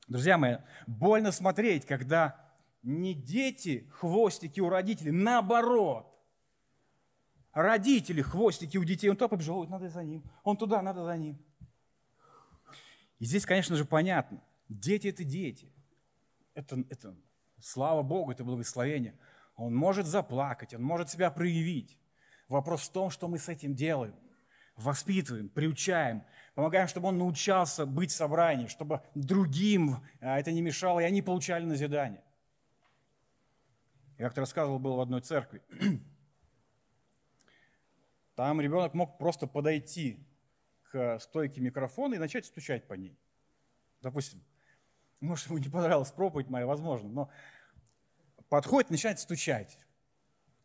Друзья 0.09 0.39
мои, 0.39 0.57
больно 0.87 1.33
смотреть, 1.33 1.87
когда 1.87 2.41
не 2.83 3.15
дети 3.15 3.89
хвостики 3.93 4.61
у 4.61 4.69
родителей, 4.69 5.11
наоборот. 5.11 6.07
Родители 7.53 8.23
хвостики 8.23 8.79
у 8.79 8.85
детей, 8.85 9.09
он 9.09 9.17
туда 9.17 9.29
побежал, 9.29 9.67
надо 9.67 9.89
за 9.89 10.05
ним, 10.05 10.23
он 10.45 10.57
туда, 10.57 10.81
надо 10.81 11.05
за 11.05 11.17
ним. 11.17 11.39
И 13.19 13.25
здесь, 13.25 13.47
конечно 13.47 13.77
же, 13.77 13.85
понятно, 13.85 14.43
дети– 14.69 15.07
это 15.09 15.25
дети. 15.25 15.73
Это, 16.55 16.85
это 16.91 17.17
слава 17.61 18.03
Богу, 18.03 18.33
это 18.33 18.45
благословение. 18.45 19.19
Он 19.57 19.75
может 19.75 20.07
заплакать, 20.07 20.75
он 20.75 20.83
может 20.83 21.11
себя 21.11 21.31
проявить. 21.31 21.99
Вопрос 22.49 22.89
в 22.89 22.93
том, 22.93 23.11
что 23.11 23.29
мы 23.29 23.39
с 23.39 23.49
этим 23.49 23.75
делаем– 23.75 24.15
воспитываем, 24.79 25.49
приучаем, 25.49 26.25
помогаем, 26.55 26.89
чтобы 26.89 27.09
он 27.09 27.19
научался 27.19 27.85
быть 27.85 28.11
в 28.11 28.15
собрании, 28.15 28.69
чтобы 28.69 29.03
другим 29.15 30.07
а, 30.21 30.39
это 30.39 30.53
не 30.53 30.63
мешало, 30.63 31.01
и 31.01 31.05
они 31.05 31.21
получали 31.21 31.65
назидание. 31.65 32.23
Я 34.17 34.27
как-то 34.27 34.41
рассказывал, 34.41 34.79
был 34.79 34.97
в 34.97 35.01
одной 35.01 35.21
церкви. 35.21 35.63
Там 38.37 38.61
ребенок 38.61 38.95
мог 38.95 39.19
просто 39.19 39.47
подойти 39.47 40.25
к 40.91 41.19
стойке 41.21 41.61
микрофона 41.61 42.15
и 42.15 42.19
начать 42.19 42.47
стучать 42.47 42.87
по 42.87 42.95
ней. 42.95 43.19
Допустим, 44.01 44.43
может, 45.21 45.47
ему 45.47 45.59
не 45.59 45.69
понравилась 45.69 46.13
проповедь 46.13 46.49
моя, 46.49 46.67
возможно, 46.67 47.09
но 47.09 47.31
подходит, 48.49 48.91
начинает 48.91 49.19
стучать. 49.19 49.79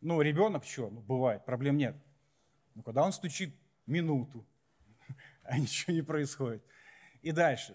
Ну, 0.00 0.20
ребенок 0.20 0.64
что, 0.64 0.90
ну, 0.90 1.00
бывает, 1.00 1.44
проблем 1.44 1.76
нет. 1.76 1.96
Но 2.74 2.82
когда 2.82 3.02
он 3.02 3.12
стучит 3.12 3.54
минуту, 3.86 4.46
а 5.42 5.58
ничего 5.58 5.92
не 5.92 6.02
происходит. 6.02 6.62
И 7.22 7.32
дальше. 7.32 7.74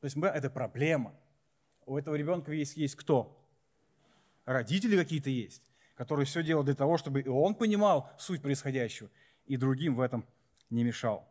То 0.00 0.06
есть 0.06 0.16
это 0.16 0.50
проблема. 0.50 1.14
У 1.86 1.96
этого 1.96 2.14
ребенка 2.14 2.52
есть, 2.52 2.76
есть 2.76 2.96
кто? 2.96 3.36
Родители 4.44 4.96
какие-то 4.96 5.30
есть, 5.30 5.62
которые 5.94 6.26
все 6.26 6.42
делают 6.42 6.66
для 6.66 6.74
того, 6.74 6.96
чтобы 6.96 7.20
и 7.20 7.28
он 7.28 7.54
понимал 7.54 8.10
суть 8.18 8.42
происходящего, 8.42 9.10
и 9.46 9.56
другим 9.56 9.96
в 9.96 10.00
этом 10.00 10.26
не 10.70 10.84
мешал. 10.84 11.29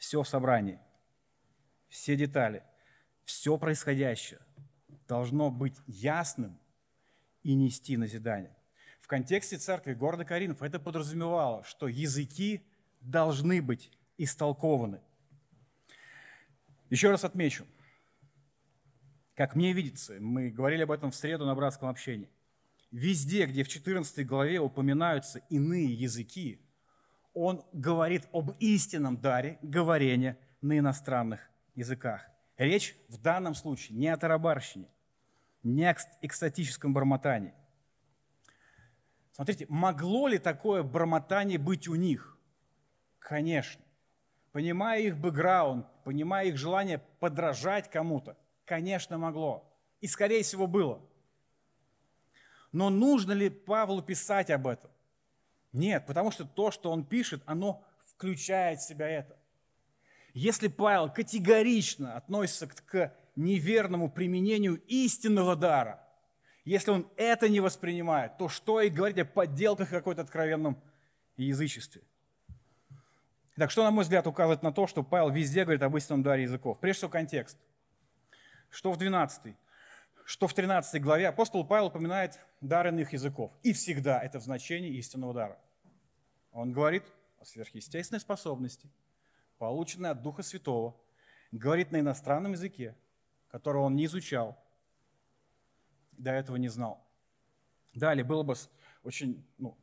Все 0.00 0.22
в 0.22 0.28
собрании, 0.28 0.78
все 1.90 2.16
детали, 2.16 2.64
все 3.26 3.58
происходящее 3.58 4.40
должно 5.06 5.50
быть 5.50 5.76
ясным 5.86 6.58
и 7.42 7.54
нести 7.54 7.98
назидание. 7.98 8.56
В 8.98 9.06
контексте 9.08 9.58
церкви 9.58 9.92
города 9.92 10.24
Каринов 10.24 10.62
это 10.62 10.80
подразумевало, 10.80 11.64
что 11.64 11.86
языки 11.86 12.62
должны 13.02 13.60
быть 13.60 13.90
истолкованы. 14.16 15.02
Еще 16.88 17.10
раз 17.10 17.24
отмечу, 17.24 17.66
как 19.34 19.54
мне 19.54 19.74
видится, 19.74 20.14
мы 20.18 20.48
говорили 20.48 20.80
об 20.84 20.92
этом 20.92 21.10
в 21.10 21.14
среду 21.14 21.44
на 21.44 21.54
братском 21.54 21.90
общении, 21.90 22.30
везде, 22.90 23.44
где 23.44 23.64
в 23.64 23.68
14 23.68 24.26
главе 24.26 24.60
упоминаются 24.60 25.40
иные 25.50 25.92
языки, 25.92 26.58
он 27.40 27.64
говорит 27.72 28.28
об 28.32 28.50
истинном 28.58 29.16
даре 29.16 29.58
говорения 29.62 30.38
на 30.60 30.78
иностранных 30.78 31.48
языках. 31.74 32.26
Речь 32.58 32.94
в 33.08 33.16
данном 33.16 33.54
случае 33.54 33.96
не 33.96 34.08
о 34.08 34.16
тарабарщине, 34.18 34.88
не 35.62 35.88
о 35.88 35.96
экстатическом 36.20 36.92
бормотании. 36.92 37.54
Смотрите, 39.32 39.64
могло 39.70 40.28
ли 40.28 40.38
такое 40.38 40.82
бормотание 40.82 41.58
быть 41.58 41.88
у 41.88 41.94
них? 41.94 42.36
Конечно. 43.18 43.82
Понимая 44.52 45.00
их 45.00 45.16
бэкграунд, 45.16 45.86
понимая 46.04 46.48
их 46.48 46.58
желание 46.58 46.98
подражать 47.20 47.88
кому-то, 47.90 48.36
конечно, 48.66 49.16
могло. 49.16 49.72
И, 50.00 50.06
скорее 50.06 50.42
всего, 50.42 50.66
было. 50.66 51.00
Но 52.72 52.90
нужно 52.90 53.32
ли 53.32 53.48
Павлу 53.48 54.02
писать 54.02 54.50
об 54.50 54.66
этом? 54.66 54.90
Нет, 55.72 56.06
потому 56.06 56.30
что 56.30 56.44
то, 56.44 56.70
что 56.70 56.90
он 56.90 57.04
пишет, 57.04 57.42
оно 57.46 57.84
включает 58.04 58.80
в 58.80 58.86
себя 58.86 59.08
это. 59.08 59.36
Если 60.34 60.68
Павел 60.68 61.12
категорично 61.12 62.16
относится 62.16 62.66
к 62.66 63.14
неверному 63.36 64.10
применению 64.10 64.80
истинного 64.86 65.56
дара, 65.56 66.06
если 66.64 66.90
он 66.90 67.08
это 67.16 67.48
не 67.48 67.60
воспринимает, 67.60 68.36
то 68.36 68.48
что 68.48 68.80
и 68.80 68.90
говорить 68.90 69.18
о 69.18 69.24
подделках 69.24 69.90
какой-то 69.90 70.22
откровенном 70.22 70.80
язычестве? 71.36 72.02
Так 73.56 73.70
что, 73.70 73.82
на 73.82 73.90
мой 73.90 74.04
взгляд, 74.04 74.26
указывает 74.26 74.62
на 74.62 74.72
то, 74.72 74.86
что 74.86 75.02
Павел 75.02 75.30
везде 75.30 75.64
говорит 75.64 75.82
об 75.82 75.96
истинном 75.96 76.22
даре 76.22 76.44
языков. 76.44 76.78
Прежде 76.80 76.98
всего, 76.98 77.10
контекст. 77.10 77.58
Что 78.70 78.92
в 78.92 78.98
12, 78.98 79.54
что 80.30 80.46
в 80.46 80.54
13 80.54 81.02
главе 81.02 81.26
апостол 81.26 81.66
Павел 81.66 81.86
упоминает 81.86 82.38
дар 82.60 82.86
иных 82.86 83.12
языков. 83.12 83.50
И 83.64 83.72
всегда 83.72 84.22
это 84.22 84.38
в 84.38 84.44
значении 84.44 84.94
истинного 84.94 85.34
дара. 85.34 85.58
Он 86.52 86.70
говорит 86.70 87.02
о 87.40 87.44
сверхъестественной 87.44 88.20
способности, 88.20 88.88
полученной 89.58 90.10
от 90.10 90.22
Духа 90.22 90.44
Святого, 90.44 90.94
говорит 91.50 91.90
на 91.90 91.98
иностранном 91.98 92.52
языке, 92.52 92.96
которого 93.48 93.86
он 93.86 93.96
не 93.96 94.04
изучал, 94.04 94.56
до 96.12 96.30
этого 96.30 96.54
не 96.54 96.68
знал. 96.68 97.04
Далее 97.92 98.22
было 98.22 98.44
бы 98.44 98.54
очень 99.02 99.44
ну, 99.58 99.76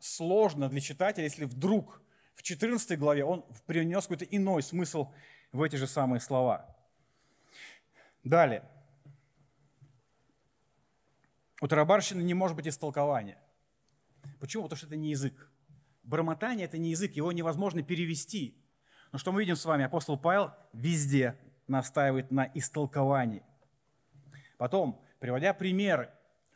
сложно 0.00 0.68
для 0.68 0.80
читателя, 0.80 1.22
если 1.22 1.44
вдруг 1.44 2.02
в 2.34 2.42
14 2.42 2.98
главе 2.98 3.24
он 3.24 3.44
принес 3.66 4.02
какой-то 4.02 4.24
иной 4.24 4.64
смысл 4.64 5.12
в 5.52 5.62
эти 5.62 5.76
же 5.76 5.86
самые 5.86 6.18
слова. 6.18 6.76
Далее. 8.24 8.68
У 11.62 11.68
тарабарщины 11.68 12.22
не 12.22 12.34
может 12.34 12.56
быть 12.56 12.66
истолкования. 12.66 13.38
Почему? 14.40 14.64
Потому 14.64 14.76
что 14.78 14.86
это 14.88 14.96
не 14.96 15.10
язык. 15.10 15.48
Бормотание– 16.02 16.64
это 16.66 16.76
не 16.76 16.90
язык, 16.90 17.12
его 17.12 17.30
невозможно 17.30 17.84
перевести. 17.84 18.60
Но 19.12 19.18
что 19.18 19.30
мы 19.30 19.42
видим 19.42 19.54
с 19.54 19.64
вами? 19.64 19.84
Апостол 19.84 20.18
Павел 20.18 20.50
везде 20.72 21.38
настаивает 21.68 22.32
на 22.32 22.50
истолковании. 22.54 23.44
Потом, 24.58 25.00
приводя 25.20 25.54
примеры, 25.54 26.10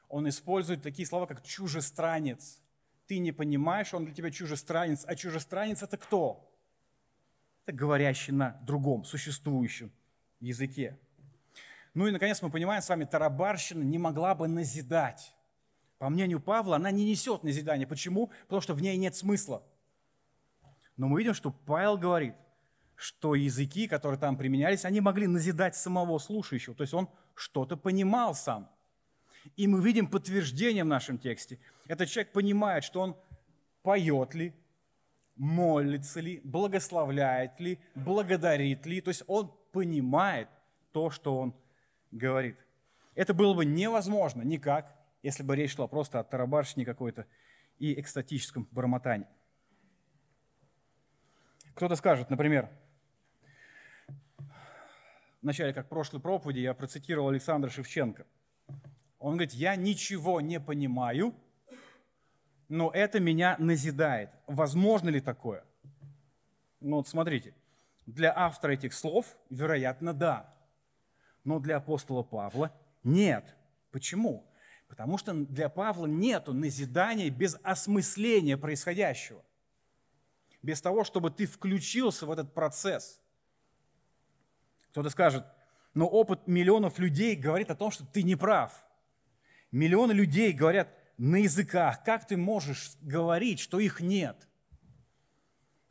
он 0.09 0.29
использует 0.29 0.83
такие 0.83 1.07
слова, 1.07 1.27
как 1.27 1.45
чужестранец, 1.45 2.61
ты 3.07 3.19
не 3.19 3.31
понимаешь, 3.31 3.95
он 3.95 4.07
для 4.07 4.13
тебя 4.13 4.33
чужестранец. 4.33 5.05
А 5.07 5.15
чужестранец 5.15 5.85
это 5.85 5.99
кто? 5.99 6.53
Это 7.65 7.77
говорящий 7.77 8.33
на 8.33 8.61
другом, 8.63 9.05
существующем 9.05 9.93
языке. 10.41 10.99
Ну 11.97 12.07
и, 12.07 12.11
наконец, 12.11 12.43
мы 12.43 12.51
понимаем 12.51 12.83
с 12.83 12.89
вами, 12.91 13.07
тарабарщина 13.07 13.83
не 13.83 13.97
могла 13.97 14.35
бы 14.35 14.47
назидать. 14.49 15.35
По 15.97 16.11
мнению 16.11 16.41
Павла, 16.41 16.77
она 16.77 16.91
не 16.91 17.09
несет 17.09 17.43
назидания. 17.43 17.87
Почему? 17.87 18.31
Потому 18.43 18.61
что 18.61 18.75
в 18.75 18.83
ней 18.83 18.99
нет 18.99 19.17
смысла. 19.17 19.63
Но 20.99 21.09
мы 21.09 21.21
видим, 21.21 21.33
что 21.33 21.51
Павел 21.51 21.97
говорит, 21.97 22.35
что 22.97 23.35
языки, 23.35 23.89
которые 23.89 24.21
там 24.21 24.37
применялись, 24.37 24.85
они 24.85 25.01
могли 25.01 25.27
назидать 25.27 25.75
самого 25.75 26.19
слушающего. 26.19 26.75
То 26.75 26.83
есть 26.83 26.93
он 26.93 27.09
что-то 27.35 27.79
понимал 27.79 28.35
сам. 28.35 28.69
И 29.57 29.67
мы 29.67 29.81
видим 29.81 30.07
подтверждение 30.07 30.85
в 30.85 30.89
нашем 30.89 31.17
тексте. 31.19 31.59
Этот 31.87 32.11
человек 32.11 32.31
понимает, 32.35 32.85
что 32.85 33.01
он 33.01 33.17
поет 33.83 34.35
ли, 34.35 34.55
молится 35.35 36.21
ли, 36.21 36.43
благословляет 36.45 37.59
ли, 37.59 37.81
благодарит 37.95 38.85
ли. 38.85 39.01
То 39.01 39.09
есть 39.09 39.23
он 39.27 39.51
понимает 39.73 40.51
то, 40.93 41.09
что 41.09 41.39
он 41.39 41.55
говорит. 42.17 42.59
Это 43.15 43.35
было 43.35 43.55
бы 43.55 43.65
невозможно 43.65 44.43
никак, 44.43 44.95
если 45.23 45.43
бы 45.43 45.57
речь 45.57 45.75
шла 45.75 45.87
просто 45.87 46.21
о 46.21 46.25
тарабарщине 46.25 46.85
какой-то 46.85 47.27
и 47.79 47.99
экстатическом 48.01 48.69
бормотании. 48.71 49.29
Кто-то 51.75 51.97
скажет, 51.97 52.31
например, 52.31 52.71
в 55.43 55.45
начале, 55.45 55.73
как 55.73 55.87
в 55.87 55.89
прошлой 55.89 56.21
проповеди, 56.21 56.61
я 56.61 56.75
процитировал 56.75 57.29
Александра 57.29 57.69
Шевченко. 57.69 58.27
Он 59.19 59.35
говорит, 59.35 59.53
я 59.53 59.77
ничего 59.77 60.41
не 60.41 60.59
понимаю, 60.59 61.35
но 62.69 62.91
это 62.91 63.21
меня 63.21 63.57
назидает. 63.59 64.31
Возможно 64.47 65.09
ли 65.09 65.21
такое? 65.21 65.65
Ну 66.81 66.97
вот 66.97 67.09
смотрите, 67.09 67.55
для 68.07 68.33
автора 68.37 68.73
этих 68.73 68.93
слов, 68.93 69.37
вероятно, 69.51 70.15
да. 70.15 70.56
Но 71.47 71.61
для 71.61 71.77
апостола 71.77 72.25
Павла 72.25 72.77
нет. 73.05 73.57
Почему? 73.93 74.45
Потому 74.89 75.17
что 75.17 75.33
для 75.33 75.69
Павла 75.69 76.07
нет 76.07 76.49
назидания 76.49 77.31
без 77.31 77.57
осмысления 77.63 78.57
происходящего. 78.57 79.45
Без 80.61 80.81
того, 80.83 81.05
чтобы 81.05 81.31
ты 81.31 81.47
включился 81.47 82.27
в 82.27 82.33
этот 82.33 82.53
процесс. 82.53 83.21
Кто-то 84.91 85.09
скажет, 85.09 85.47
но 85.95 86.09
опыт 86.09 86.49
миллионов 86.49 86.99
людей 86.99 87.37
говорит 87.37 87.71
о 87.71 87.77
том, 87.77 87.93
что 87.93 88.05
ты 88.05 88.25
не 88.25 88.35
прав. 88.35 88.85
Миллионы 89.71 90.11
людей 90.11 90.53
говорят 90.53 90.89
на 91.17 91.37
языках. 91.37 92.03
Как 92.03 92.27
ты 92.27 92.37
можешь 92.37 92.97
говорить, 93.03 93.61
что 93.61 93.79
их 93.79 94.01
нет? 94.01 94.49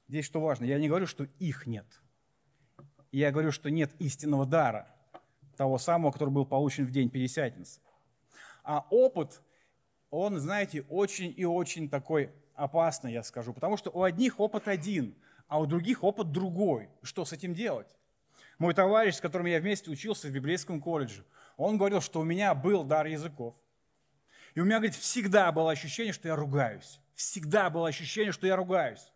Здесь 0.10 0.26
что 0.26 0.42
важно, 0.42 0.66
я 0.66 0.78
не 0.80 0.90
говорю, 0.90 1.08
что 1.08 1.24
их 1.40 1.66
нет. 1.66 1.86
Я 3.14 3.32
говорю, 3.32 3.54
что 3.54 3.72
нет 3.72 3.96
истинного 4.00 4.46
дара, 4.46 4.95
того 5.56 5.78
самого, 5.78 6.12
который 6.12 6.30
был 6.30 6.46
получен 6.46 6.86
в 6.86 6.92
день 6.92 7.10
Пятидесятницы. 7.10 7.80
А 8.64 8.86
опыт, 8.90 9.42
он, 10.10 10.40
знаете, 10.40 10.82
очень 10.90 11.34
и 11.36 11.46
очень 11.46 11.90
такой 11.90 12.32
опасный, 12.56 13.14
я 13.14 13.24
скажу, 13.24 13.54
потому 13.54 13.78
что 13.78 13.92
у 13.92 14.04
одних 14.04 14.40
опыт 14.40 14.68
один, 14.68 15.16
а 15.48 15.60
у 15.60 15.66
других 15.66 16.04
опыт 16.04 16.32
другой. 16.32 16.90
Что 17.02 17.26
с 17.26 17.34
этим 17.34 17.54
делать? 17.54 17.88
Мой 18.58 18.74
товарищ, 18.74 19.16
с 19.16 19.22
которым 19.22 19.48
я 19.48 19.60
вместе 19.60 19.92
учился 19.92 20.28
в 20.28 20.32
библейском 20.32 20.82
колледже, 20.82 21.26
он 21.58 21.78
говорил, 21.78 22.02
что 22.02 22.22
у 22.22 22.24
меня 22.24 22.56
был 22.56 22.84
дар 22.84 23.06
языков. 23.06 23.56
И 24.54 24.62
у 24.62 24.66
меня, 24.66 24.78
говорит, 24.78 24.96
всегда 24.96 25.52
было 25.52 25.72
ощущение, 25.72 26.14
что 26.14 26.28
я 26.30 26.36
ругаюсь. 26.36 27.02
Всегда 27.14 27.70
было 27.70 27.90
ощущение, 27.90 28.32
что 28.32 28.48
я 28.48 28.56
ругаюсь. 28.56 29.12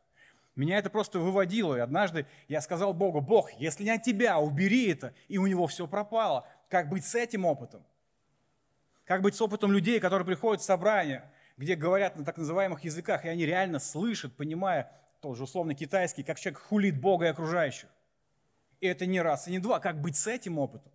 Меня 0.59 0.77
это 0.77 0.89
просто 0.89 1.19
выводило. 1.19 1.77
И 1.77 1.79
однажды 1.79 2.25
я 2.49 2.59
сказал 2.59 2.93
Богу, 2.93 3.21
Бог, 3.21 3.49
если 3.53 3.85
не 3.85 3.91
от 3.91 4.03
тебя, 4.03 4.39
убери 4.39 4.91
это. 4.91 5.13
И 5.29 5.37
у 5.37 5.47
него 5.47 5.67
все 5.67 5.87
пропало. 5.87 6.45
Как 6.67 6.89
быть 6.89 7.05
с 7.05 7.15
этим 7.15 7.45
опытом? 7.45 7.81
Как 9.05 9.21
быть 9.21 9.35
с 9.35 9.41
опытом 9.41 9.71
людей, 9.71 10.01
которые 10.01 10.25
приходят 10.25 10.61
в 10.61 10.65
собрание, 10.65 11.31
где 11.55 11.75
говорят 11.75 12.17
на 12.17 12.25
так 12.25 12.35
называемых 12.35 12.83
языках, 12.83 13.23
и 13.23 13.29
они 13.29 13.45
реально 13.45 13.79
слышат, 13.79 14.35
понимая, 14.35 14.91
тот 15.21 15.37
же 15.37 15.43
условно 15.43 15.75
китайский, 15.75 16.23
как 16.23 16.37
человек 16.37 16.59
хулит 16.59 16.99
Бога 16.99 17.27
и 17.27 17.29
окружающих. 17.29 17.87
И 18.81 18.87
это 18.87 19.05
не 19.05 19.21
раз, 19.21 19.47
и 19.47 19.51
не 19.51 19.59
два. 19.59 19.79
Как 19.79 20.01
быть 20.01 20.17
с 20.17 20.27
этим 20.27 20.59
опытом? 20.59 20.91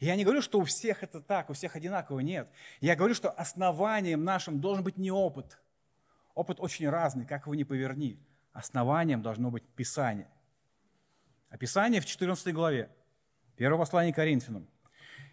Я 0.00 0.16
не 0.16 0.24
говорю, 0.24 0.42
что 0.42 0.58
у 0.58 0.64
всех 0.64 1.04
это 1.04 1.20
так, 1.20 1.48
у 1.48 1.52
всех 1.52 1.76
одинаково, 1.76 2.18
нет. 2.18 2.48
Я 2.80 2.96
говорю, 2.96 3.14
что 3.14 3.30
основанием 3.30 4.24
нашим 4.24 4.60
должен 4.60 4.82
быть 4.82 4.96
не 4.96 5.12
опыт. 5.12 5.60
Опыт 6.34 6.58
очень 6.58 6.88
разный, 6.88 7.24
как 7.24 7.46
его 7.46 7.54
ни 7.54 7.62
поверни. 7.62 8.18
Основанием 8.54 9.20
должно 9.20 9.50
быть 9.50 9.64
Писание. 9.64 10.30
А 11.50 11.58
Писание 11.58 12.00
в 12.00 12.06
14 12.06 12.54
главе, 12.54 12.88
первого 13.56 13.80
послания 13.80 14.12
Коринфянам, 14.12 14.68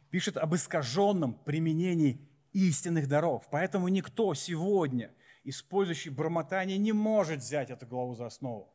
пишет 0.10 0.38
об 0.38 0.56
искаженном 0.56 1.36
применении 1.36 2.28
истинных 2.52 3.08
даров. 3.08 3.48
Поэтому 3.52 3.88
никто 3.88 4.34
сегодня, 4.34 5.14
использующий 5.44 6.10
бормотание, 6.10 6.80
не 6.80 6.94
может 6.94 7.40
взять 7.40 7.70
эту 7.70 7.86
главу 7.86 8.16
за 8.16 8.26
основу. 8.26 8.74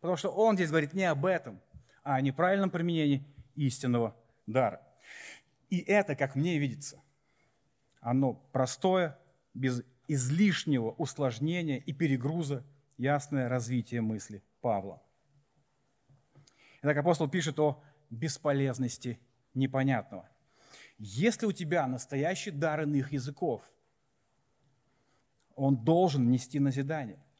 Потому 0.00 0.16
что 0.16 0.30
он 0.30 0.56
здесь 0.56 0.70
говорит 0.70 0.94
не 0.94 1.04
об 1.04 1.26
этом, 1.26 1.60
а 2.02 2.16
о 2.16 2.20
неправильном 2.22 2.70
применении 2.70 3.24
истинного 3.54 4.16
дара. 4.46 4.80
И 5.68 5.78
это, 5.78 6.16
как 6.16 6.34
мне 6.34 6.58
видится, 6.58 7.02
оно 8.00 8.34
простое, 8.52 9.18
без 9.52 9.82
излишнего 10.08 10.92
усложнения 10.92 11.78
и 11.78 11.92
перегруза, 11.92 12.64
ясное 13.02 13.48
развитие 13.48 14.00
мысли 14.00 14.42
Павла. 14.60 15.02
Итак, 16.82 16.96
апостол 16.96 17.28
пишет 17.28 17.58
о 17.58 17.82
бесполезности 18.10 19.18
непонятного. 19.54 20.28
Если 20.98 21.46
у 21.46 21.52
тебя 21.52 21.86
настоящий 21.88 22.52
дар 22.52 22.82
иных 22.82 23.12
языков, 23.12 23.62
он 25.56 25.84
должен 25.84 26.30
нести 26.30 26.60
назидание– 26.60 27.18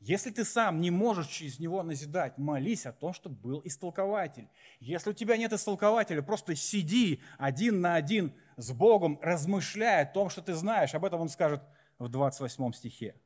если 0.00 0.30
ты 0.30 0.44
сам 0.44 0.80
не 0.80 0.92
можешь 0.92 1.26
через 1.26 1.58
него 1.58 1.82
назидать, 1.82 2.38
молись 2.38 2.86
о 2.86 2.92
том, 2.92 3.12
чтобы 3.12 3.34
был 3.34 3.60
истолкователь. 3.64 4.48
Если 4.78 5.10
у 5.10 5.12
тебя 5.12 5.36
нет 5.36 5.52
истолкователя, 5.52 6.22
просто 6.22 6.54
сиди 6.54 7.20
один 7.36 7.80
на 7.80 7.96
один 7.96 8.32
с 8.56 8.70
Богом, 8.70 9.18
размышляя 9.20 10.04
о 10.04 10.12
том, 10.12 10.30
что 10.30 10.40
ты 10.40 10.54
знаешь. 10.54 10.94
Об 10.94 11.04
этом 11.04 11.20
он 11.20 11.28
скажет 11.28 11.62
в 11.98 12.08
28 12.08 12.72
стихе. 12.74 13.16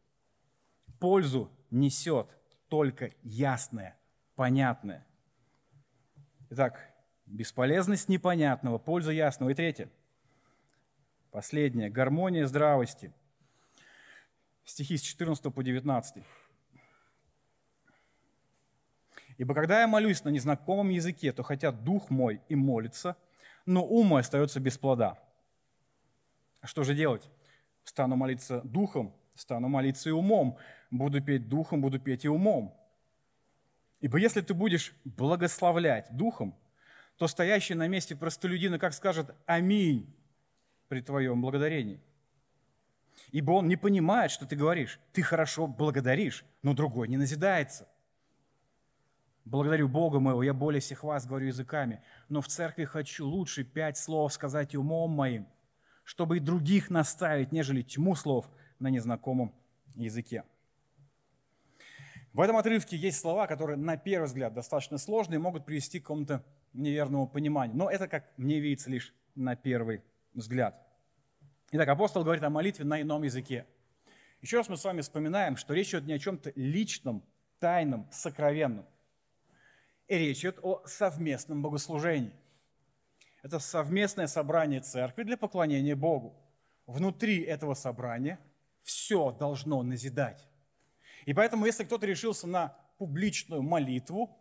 Пользу 0.98 1.52
несет 1.72 2.28
только 2.68 3.10
ясное, 3.22 3.98
понятное. 4.36 5.04
Итак, 6.50 6.78
бесполезность 7.26 8.08
непонятного, 8.08 8.78
польза 8.78 9.10
ясного. 9.10 9.50
И 9.50 9.54
третье, 9.54 9.90
последнее, 11.30 11.90
гармония 11.90 12.46
здравости. 12.46 13.12
Стихи 14.64 14.96
с 14.96 15.02
14 15.02 15.52
по 15.52 15.64
19. 15.64 16.22
Ибо 19.38 19.54
когда 19.54 19.80
я 19.80 19.88
молюсь 19.88 20.22
на 20.24 20.28
незнакомом 20.28 20.90
языке, 20.90 21.32
то 21.32 21.42
хотя 21.42 21.72
дух 21.72 22.10
мой 22.10 22.40
и 22.48 22.54
молится, 22.54 23.16
но 23.66 23.84
ум 23.84 24.08
мой 24.08 24.20
остается 24.20 24.60
без 24.60 24.78
плода. 24.78 25.18
Что 26.62 26.84
же 26.84 26.94
делать? 26.94 27.28
Стану 27.82 28.14
молиться 28.14 28.60
духом, 28.60 29.16
стану 29.34 29.68
молиться 29.68 30.10
и 30.10 30.12
умом. 30.12 30.58
Буду 30.92 31.22
петь 31.22 31.48
духом, 31.48 31.80
буду 31.80 31.98
петь 31.98 32.26
и 32.26 32.28
умом. 32.28 32.78
Ибо 34.02 34.18
если 34.18 34.42
ты 34.42 34.52
будешь 34.52 34.94
благословлять 35.04 36.14
духом, 36.14 36.54
то 37.16 37.26
стоящий 37.26 37.74
на 37.74 37.88
месте 37.88 38.14
простолюдина 38.14 38.78
как 38.78 38.92
скажет 38.92 39.34
«Аминь» 39.46 40.14
при 40.88 41.00
твоем 41.00 41.40
благодарении. 41.40 41.98
Ибо 43.30 43.52
он 43.52 43.68
не 43.68 43.76
понимает, 43.76 44.30
что 44.30 44.44
ты 44.44 44.54
говоришь. 44.54 45.00
Ты 45.14 45.22
хорошо 45.22 45.66
благодаришь, 45.66 46.44
но 46.62 46.74
другой 46.74 47.08
не 47.08 47.16
назидается. 47.16 47.88
Благодарю 49.46 49.88
Бога 49.88 50.20
моего, 50.20 50.42
я 50.42 50.52
более 50.52 50.82
всех 50.82 51.04
вас 51.04 51.24
говорю 51.24 51.46
языками, 51.46 52.02
но 52.28 52.42
в 52.42 52.48
церкви 52.48 52.84
хочу 52.84 53.26
лучше 53.26 53.64
пять 53.64 53.96
слов 53.96 54.30
сказать 54.34 54.74
умом 54.74 55.12
моим, 55.12 55.48
чтобы 56.04 56.36
и 56.36 56.40
других 56.40 56.90
наставить, 56.90 57.50
нежели 57.50 57.80
тьму 57.80 58.14
слов 58.14 58.50
на 58.78 58.88
незнакомом 58.88 59.54
языке. 59.94 60.44
В 62.32 62.40
этом 62.40 62.56
отрывке 62.56 62.96
есть 62.96 63.20
слова, 63.20 63.46
которые 63.46 63.76
на 63.76 63.98
первый 63.98 64.24
взгляд 64.24 64.54
достаточно 64.54 64.96
сложные 64.96 65.38
могут 65.38 65.66
привести 65.66 66.00
к 66.00 66.04
какому-то 66.04 66.42
неверному 66.72 67.28
пониманию. 67.28 67.76
Но 67.76 67.90
это, 67.90 68.08
как 68.08 68.32
мне 68.38 68.58
видится, 68.58 68.90
лишь 68.90 69.14
на 69.34 69.54
первый 69.54 70.02
взгляд. 70.32 70.74
Итак, 71.72 71.88
апостол 71.88 72.22
говорит 72.22 72.42
о 72.42 72.50
молитве 72.50 72.86
на 72.86 73.02
ином 73.02 73.22
языке. 73.22 73.66
Еще 74.40 74.56
раз 74.56 74.68
мы 74.68 74.78
с 74.78 74.84
вами 74.84 75.02
вспоминаем, 75.02 75.56
что 75.56 75.74
речь 75.74 75.90
идет 75.90 76.04
не 76.04 76.14
о 76.14 76.18
чем-то 76.18 76.52
личном, 76.56 77.22
тайном, 77.58 78.08
сокровенном. 78.10 78.86
И 80.08 80.16
речь 80.16 80.40
идет 80.40 80.58
о 80.62 80.82
совместном 80.86 81.62
богослужении. 81.62 82.32
Это 83.42 83.58
совместное 83.58 84.26
собрание 84.26 84.80
церкви 84.80 85.22
для 85.24 85.36
поклонения 85.36 85.96
Богу. 85.96 86.34
Внутри 86.86 87.42
этого 87.42 87.74
собрания 87.74 88.38
все 88.82 89.32
должно 89.32 89.82
назидать. 89.82 90.48
И 91.24 91.34
поэтому, 91.34 91.66
если 91.66 91.84
кто-то 91.84 92.06
решился 92.06 92.46
на 92.46 92.76
публичную 92.98 93.62
молитву, 93.62 94.36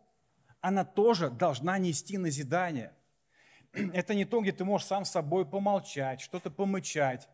она 0.60 0.86
тоже 0.86 1.30
должна 1.30 1.78
нести 1.78 2.18
назидание. 2.18 2.94
Это 3.74 4.14
не 4.14 4.26
то, 4.26 4.42
где 4.42 4.52
ты 4.52 4.64
можешь 4.64 4.88
сам 4.88 5.06
с 5.06 5.12
собой 5.12 5.46
помолчать, 5.46 6.22
что-то 6.22 6.52
помычать, 6.52 7.28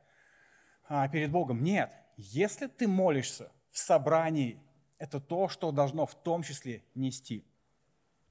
а, 0.87 1.07
перед 1.09 1.31
Богом. 1.31 1.63
Нет, 1.63 1.91
если 2.15 2.67
ты 2.67 2.87
молишься 2.87 3.51
в 3.71 3.77
собрании, 3.77 4.61
это 4.97 5.19
то, 5.19 5.47
что 5.47 5.71
должно 5.71 6.05
в 6.05 6.15
том 6.15 6.43
числе 6.43 6.83
нести 6.95 7.45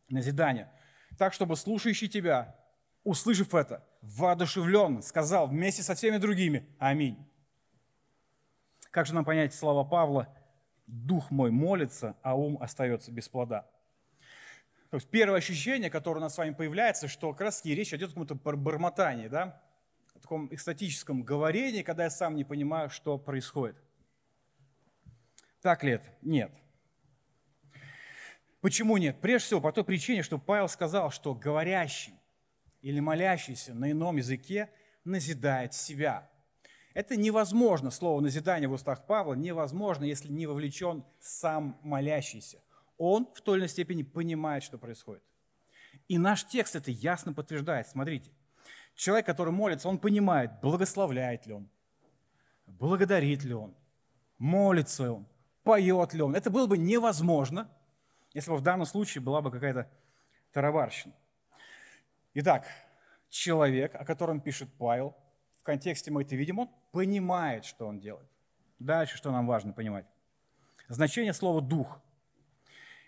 назидание. 0.09 0.73
Так, 1.19 1.33
чтобы 1.33 1.57
слушающий 1.57 2.09
тебя, 2.09 2.57
услышав 3.05 3.55
это, 3.55 3.87
воодушевленно 4.03 5.03
сказал 5.03 5.47
вместе 5.49 5.83
со 5.83 5.95
всеми 5.95 6.17
другими 6.17 6.67
«Аминь». 6.79 7.17
Как 8.91 9.07
же 9.07 9.15
нам 9.15 9.25
понять 9.25 9.55
слова 9.55 9.85
Павла 9.85 10.35
«Дух 10.87 11.31
мой 11.31 11.51
молится, 11.51 12.17
а 12.23 12.37
ум 12.37 12.59
остается 12.61 13.11
без 13.13 13.29
плода»? 13.29 13.69
То 14.91 14.97
есть 14.97 15.11
первое 15.11 15.39
ощущение, 15.39 15.91
которое 15.91 16.19
у 16.19 16.23
нас 16.23 16.35
с 16.35 16.39
вами 16.39 16.55
появляется, 16.55 17.09
что 17.09 17.33
как 17.33 17.43
раз 17.43 17.65
речь 17.65 17.93
идет 17.93 18.11
о 18.11 18.21
каком-то 18.21 18.57
бормотании, 18.57 19.29
да? 19.29 19.61
о 20.15 20.21
таком 20.21 20.53
экстатическом 20.55 21.23
говорении, 21.23 21.83
когда 21.83 22.05
я 22.05 22.11
сам 22.11 22.37
не 22.37 22.45
понимаю, 22.45 22.89
что 22.89 23.19
происходит. 23.19 23.77
Так 25.61 25.83
ли 25.83 25.93
это? 25.93 26.09
Нет. 26.23 26.53
Почему 28.61 28.97
нет? 28.97 29.21
Прежде 29.21 29.47
всего, 29.47 29.61
по 29.61 29.73
той 29.73 29.85
причине, 29.85 30.23
что 30.23 30.39
Павел 30.39 30.69
сказал, 30.69 31.11
что 31.11 31.35
говорящий 31.35 32.15
или 32.81 33.01
молящийся 33.01 33.75
на 33.75 33.91
ином 33.91 34.17
языке 34.17 34.71
назидает 35.05 35.75
себя. 35.75 36.31
Это 36.97 37.15
невозможно, 37.15 37.91
слово 37.91 38.23
«назидание» 38.23 38.71
в 38.71 38.73
устах 38.73 39.05
Павла 39.05 39.35
невозможно, 39.35 40.05
если 40.05 40.33
не 40.33 40.47
вовлечен 40.47 41.05
сам 41.21 41.79
молящийся. 41.83 42.63
Он 42.97 43.29
в 43.35 43.43
той 43.43 43.57
или 43.57 43.65
иной 43.65 43.69
степени 43.69 44.03
понимает, 44.03 44.63
что 44.63 44.79
происходит. 44.79 45.23
И 46.09 46.17
наш 46.17 46.47
текст 46.47 46.75
это 46.75 46.91
ясно 46.91 47.35
подтверждает. 47.35 47.87
Смотрите, 47.87 48.31
человек, 48.95 49.27
который 49.27 49.53
молится, 49.53 49.91
он 49.91 49.99
понимает, 49.99 50.53
благословляет 50.63 51.45
ли 51.45 51.53
он, 51.53 51.69
благодарит 52.65 53.45
ли 53.45 53.53
он, 53.53 53.75
молится 54.39 55.03
ли 55.03 55.09
он, 55.11 55.27
поет 55.65 56.15
ли 56.15 56.23
он. 56.23 56.35
Это 56.35 56.49
было 56.49 56.67
бы 56.67 56.79
невозможно, 56.79 57.71
если 58.33 58.51
бы 58.51 58.57
в 58.57 58.63
данном 58.63 58.87
случае 58.87 59.21
была 59.21 59.43
бы 59.43 59.51
какая-то 59.51 59.87
тарабарщина. 60.51 61.13
Итак, 62.33 62.67
человек, 63.29 63.95
о 63.95 64.07
котором 64.07 64.41
пишет 64.41 64.71
Павел, 64.79 65.15
контексте 65.67 66.11
мы 66.11 66.23
это 66.23 66.35
видим, 66.35 66.59
он 66.59 66.71
понимает, 66.93 67.65
что 67.65 67.87
он 67.87 68.01
делает. 68.01 68.29
Дальше, 68.79 69.17
что 69.17 69.31
нам 69.31 69.47
важно 69.47 69.73
понимать. 69.73 70.07
Значение 70.89 71.35
слова 71.35 71.61
«дух». 71.61 72.01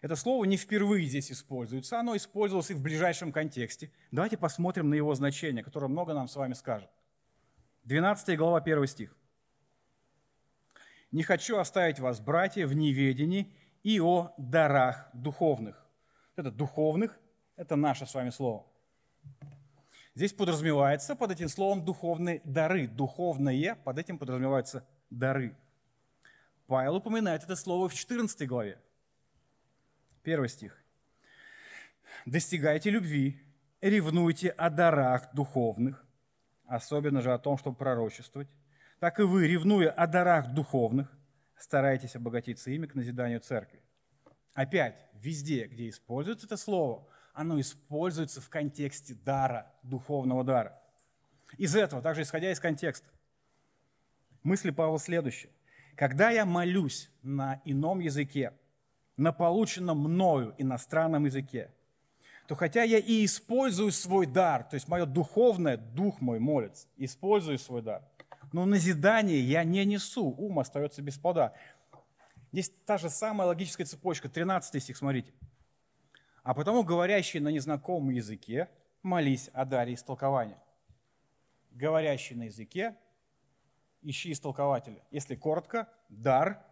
Это 0.01 0.15
слово 0.15 0.45
не 0.45 0.57
впервые 0.57 1.07
здесь 1.07 1.33
используется, 1.33 1.99
оно 1.99 2.17
использовалось 2.17 2.71
и 2.71 2.75
в 2.75 2.83
ближайшем 2.83 3.33
контексте. 3.33 3.91
Давайте 4.13 4.37
посмотрим 4.37 4.91
на 4.91 4.95
его 4.95 5.15
значение, 5.15 5.65
которое 5.65 5.89
много 5.89 6.15
нам 6.15 6.29
с 6.29 6.37
вами 6.37 6.53
скажет. 6.53 6.91
12 7.85 8.37
глава, 8.37 8.59
1 8.59 8.87
стих. 8.87 9.17
«Не 11.11 11.23
хочу 11.23 11.57
оставить 11.57 11.99
вас, 11.99 12.21
братья, 12.21 12.67
в 12.67 12.75
неведении 12.75 13.53
и 13.83 13.99
о 14.01 14.35
дарах 14.37 15.09
духовных». 15.15 15.85
Это 16.37 16.53
духовных, 16.53 17.19
это 17.57 17.75
наше 17.75 18.07
с 18.07 18.15
вами 18.15 18.31
слово. 18.31 18.67
Здесь 20.19 20.33
подразумевается 20.33 21.15
под 21.15 21.31
этим 21.31 21.49
словом 21.49 21.85
духовные 21.85 22.41
дары. 22.43 22.89
Духовное, 22.89 23.77
под 23.85 24.01
этим 24.01 24.19
подразумеваются 24.19 24.85
дары. 25.11 25.57
Павел 26.67 26.97
упоминает 26.97 27.45
это 27.45 27.55
слово 27.55 27.89
в 27.89 27.95
14 27.95 28.49
главе. 28.49 28.81
Первый 30.25 30.49
стих. 30.49 30.77
«Достигайте 32.27 32.91
любви, 32.91 33.41
ревнуйте 33.81 34.49
о 34.49 34.71
дарах 34.71 35.33
духовных, 35.35 36.05
особенно 36.67 37.23
же 37.23 37.33
о 37.33 37.39
том, 37.39 37.57
чтобы 37.57 37.77
пророчествовать. 37.77 38.49
Так 38.99 39.21
и 39.21 39.23
вы, 39.23 39.47
ревнуя 39.47 39.93
о 39.93 40.09
дарах 40.09 40.53
духовных, 40.53 41.17
старайтесь 41.57 42.17
обогатиться 42.17 42.73
ими 42.73 42.87
к 42.87 42.97
назиданию 42.97 43.39
церкви». 43.39 43.81
Опять, 44.53 44.97
везде, 45.13 45.69
где 45.69 45.89
используется 45.89 46.47
это 46.47 46.57
слово, 46.57 47.07
оно 47.39 47.61
используется 47.61 48.41
в 48.41 48.49
контексте 48.49 49.15
дара, 49.15 49.73
духовного 49.85 50.43
дара. 50.43 50.83
Из 51.57 51.77
этого, 51.77 52.03
также 52.03 52.23
исходя 52.23 52.51
из 52.51 52.59
контекста, 52.59 53.09
мысли 54.43 54.71
Павла 54.71 54.99
следующие. 54.99 55.53
Когда 55.95 56.31
я 56.31 56.45
молюсь 56.45 57.09
на 57.23 57.63
ином 57.65 58.01
языке, 58.01 58.55
на 59.17 59.31
полученном 59.31 60.01
мною 60.01 60.53
иностранном 60.59 61.27
языке, 61.27 61.73
то 62.49 62.57
хотя 62.57 62.83
я 62.83 62.99
и 62.99 63.25
использую 63.25 63.93
свой 63.93 64.27
дар, 64.27 64.65
то 64.65 64.75
есть 64.75 64.89
мое 64.89 65.07
духовное, 65.07 65.77
дух 65.77 66.21
мой 66.21 66.41
молится, 66.41 66.89
использую 66.97 67.61
свой 67.61 67.83
дар, 67.83 68.03
но 68.53 68.67
назидание 68.67 69.41
я 69.41 69.63
не 69.63 69.85
несу, 69.85 70.35
ум 70.37 70.59
остается 70.59 71.03
без 71.03 71.19
плода. 71.19 71.53
Здесь 72.51 72.73
та 72.85 72.99
же 72.99 73.09
самая 73.09 73.47
логическая 73.47 73.87
цепочка, 73.87 74.29
13 74.29 74.83
стих, 74.83 74.97
смотрите. 74.97 75.33
А 76.49 76.55
потому 76.55 76.83
говорящий 76.83 77.41
на 77.41 77.49
незнакомом 77.49 78.09
языке, 78.09 78.71
молись 79.03 79.51
о 79.53 79.67
даре 79.67 79.93
истолкования. 79.93 80.59
Говорящий 81.73 82.35
на 82.37 82.45
языке, 82.45 82.97
ищи 84.01 84.33
истолкователя. 84.33 85.05
Если 85.11 85.35
коротко, 85.35 85.91
дар 86.09 86.65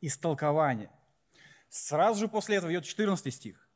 истолкования. 0.00 0.90
Сразу 1.68 2.18
же 2.18 2.28
после 2.28 2.56
этого 2.56 2.72
идет 2.72 2.86
14 2.86 3.32
стих. 3.32 3.68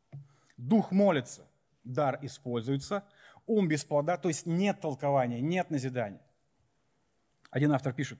Дух 0.56 0.90
молится, 0.90 1.46
дар 1.84 2.18
используется, 2.22 3.04
ум 3.46 3.68
без 3.68 3.84
плода, 3.84 4.16
то 4.16 4.26
есть 4.26 4.44
нет 4.44 4.80
толкования, 4.80 5.40
нет 5.40 5.70
назидания. 5.70 6.20
Один 7.52 7.70
автор 7.70 7.92
пишет, 7.92 8.18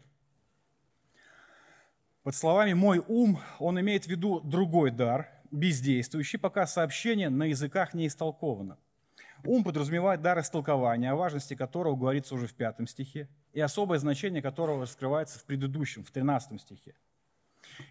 под 2.22 2.36
словами 2.36 2.74
«мой 2.74 3.02
ум» 3.08 3.40
он 3.58 3.80
имеет 3.80 4.04
в 4.04 4.08
виду 4.08 4.38
другой 4.38 4.92
дар, 4.92 5.38
бездействующий, 5.51 6.38
пока 6.38 6.66
сообщение 6.66 7.28
на 7.28 7.44
языках 7.44 7.94
не 7.94 8.07
истолковано. 8.07 8.78
Ум 9.44 9.62
подразумевает 9.62 10.20
дар 10.20 10.40
истолкования, 10.40 11.12
о 11.12 11.16
важности 11.16 11.55
которого 11.55 11.96
говорится 11.96 12.34
уже 12.34 12.46
в 12.46 12.55
пятом 12.55 12.86
стихе, 12.86 13.28
и 13.53 13.61
особое 13.61 13.99
значение 13.99 14.42
которого 14.42 14.82
раскрывается 14.82 15.38
в 15.38 15.44
предыдущем, 15.44 16.05
в 16.05 16.11
тринадцатом 16.11 16.59
стихе. 16.59 16.94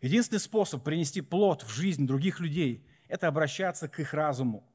Единственный 0.01 0.39
способ 0.39 0.83
принести 0.83 1.21
плод 1.21 1.63
в 1.63 1.69
жизнь 1.69 2.05
других 2.05 2.39
людей– 2.39 2.85
это 3.07 3.27
обращаться 3.27 3.87
к 3.87 3.99
их 3.99 4.13
разуму. 4.13 4.67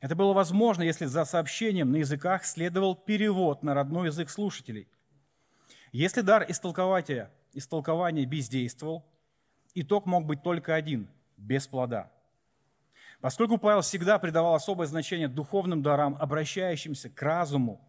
Это 0.00 0.14
было 0.14 0.34
возможно, 0.34 0.82
если 0.82 1.06
за 1.06 1.24
сообщением 1.24 1.90
на 1.90 1.96
языках 1.96 2.44
следовал 2.44 2.94
перевод 2.94 3.62
на 3.62 3.72
родной 3.72 4.08
язык 4.08 4.28
слушателей. 4.28 4.88
Если 5.92 6.20
дар 6.20 6.44
истолкования, 6.46 7.32
истолкования 7.54 8.26
бездействовал, 8.26 9.06
итог 9.74 10.04
мог 10.04 10.26
быть 10.26 10.42
только 10.42 10.74
один 10.74 11.08
без 11.36 11.66
плода. 11.66 12.10
Поскольку 13.20 13.58
Павел 13.58 13.80
всегда 13.80 14.18
придавал 14.18 14.54
особое 14.54 14.86
значение 14.86 15.28
духовным 15.28 15.82
дарам, 15.82 16.16
обращающимся 16.20 17.08
к 17.08 17.20
разуму, 17.22 17.80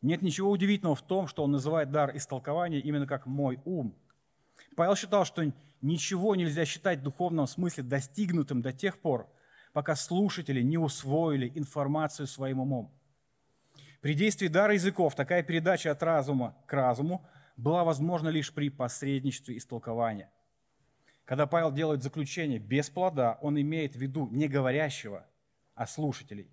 нет 0.00 0.22
ничего 0.22 0.50
удивительного 0.50 0.96
в 0.96 1.02
том, 1.02 1.26
что 1.26 1.44
он 1.44 1.52
называет 1.52 1.90
дар 1.90 2.16
истолкования 2.16 2.78
именно 2.80 3.06
как 3.06 3.26
«мой 3.26 3.60
ум». 3.64 3.94
Павел 4.76 4.96
считал, 4.96 5.24
что 5.24 5.44
ничего 5.82 6.34
нельзя 6.34 6.64
считать 6.64 7.00
в 7.00 7.02
духовном 7.02 7.46
смысле 7.46 7.82
достигнутым 7.82 8.62
до 8.62 8.72
тех 8.72 9.00
пор, 9.00 9.28
пока 9.72 9.96
слушатели 9.96 10.62
не 10.62 10.78
усвоили 10.78 11.52
информацию 11.54 12.26
своим 12.26 12.60
умом. 12.60 12.92
При 14.00 14.14
действии 14.14 14.46
дара 14.48 14.74
языков 14.74 15.14
такая 15.14 15.42
передача 15.42 15.90
от 15.90 16.02
разума 16.02 16.56
к 16.66 16.72
разуму 16.72 17.26
была 17.56 17.82
возможна 17.84 18.28
лишь 18.28 18.52
при 18.52 18.70
посредничестве 18.70 19.58
истолкования– 19.58 20.30
когда 21.28 21.46
Павел 21.46 21.70
делает 21.70 22.02
заключение 22.02 22.58
без 22.58 22.88
плода, 22.88 23.38
он 23.42 23.60
имеет 23.60 23.94
в 23.94 23.98
виду 23.98 24.28
не 24.28 24.48
говорящего, 24.48 25.26
а 25.74 25.86
слушателей. 25.86 26.50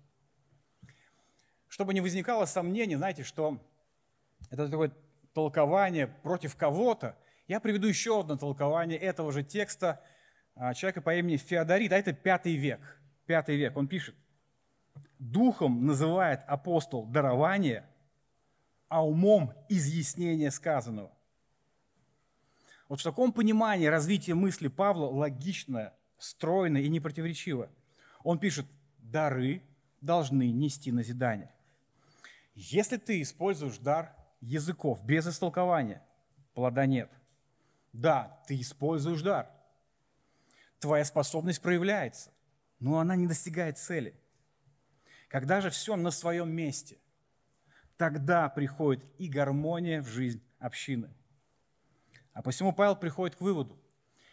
Чтобы 1.66 1.94
не 1.94 2.02
возникало 2.02 2.44
сомнений, 2.44 2.94
знаете, 2.96 3.22
что 3.22 3.58
это 4.50 4.68
такое 4.68 4.92
толкование 5.32 6.08
против 6.08 6.56
кого-то, 6.56 7.16
я 7.48 7.58
приведу 7.58 7.86
еще 7.86 8.20
одно 8.20 8.36
толкование 8.36 8.98
этого 8.98 9.32
же 9.32 9.42
текста 9.42 10.04
а, 10.54 10.74
человека 10.74 11.00
по 11.00 11.14
имени 11.14 11.38
Феодорит, 11.38 11.92
а 11.92 11.96
это 11.96 12.12
пятый 12.12 12.56
век. 12.56 13.00
Пятый 13.24 13.56
век, 13.56 13.78
он 13.78 13.88
пишет. 13.88 14.14
Духом 15.18 15.86
называет 15.86 16.42
апостол 16.46 17.06
дарование, 17.06 17.86
а 18.88 19.06
умом 19.06 19.54
изъяснение 19.70 20.50
сказанного. 20.50 21.15
Вот 22.88 23.00
в 23.00 23.02
таком 23.02 23.32
понимании 23.32 23.86
развитие 23.86 24.34
мысли 24.34 24.68
Павла 24.68 25.06
логичное, 25.06 25.94
стройное 26.18 26.82
и 26.82 26.88
непротиворечиво. 26.88 27.70
Он 28.22 28.38
пишет, 28.38 28.66
дары 28.98 29.62
должны 30.00 30.50
нести 30.50 30.92
назидание. 30.92 31.52
Если 32.54 32.96
ты 32.96 33.22
используешь 33.22 33.78
дар 33.78 34.14
языков 34.40 35.04
без 35.04 35.26
истолкования, 35.26 36.02
плода 36.54 36.86
нет. 36.86 37.10
Да, 37.92 38.40
ты 38.46 38.60
используешь 38.60 39.22
дар. 39.22 39.50
Твоя 40.78 41.04
способность 41.04 41.62
проявляется, 41.62 42.30
но 42.78 42.98
она 42.98 43.16
не 43.16 43.26
достигает 43.26 43.78
цели. 43.78 44.14
Когда 45.28 45.60
же 45.60 45.70
все 45.70 45.96
на 45.96 46.10
своем 46.10 46.50
месте, 46.50 46.98
Тогда 47.96 48.48
приходит 48.50 49.02
и 49.18 49.28
гармония 49.28 50.02
в 50.02 50.06
жизнь 50.06 50.42
общины. 50.58 51.08
А 52.36 52.42
посему 52.42 52.74
Павел 52.74 52.96
приходит 52.96 53.34
к 53.34 53.40
выводу, 53.40 53.80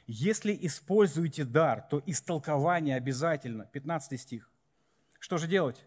если 0.08 0.58
используете 0.62 1.46
дар, 1.46 1.88
то 1.90 2.04
истолкование 2.06 2.98
обязательно. 2.98 3.66
15 3.68 4.20
стих. 4.20 4.52
Что 5.20 5.38
же 5.38 5.48
делать? 5.48 5.86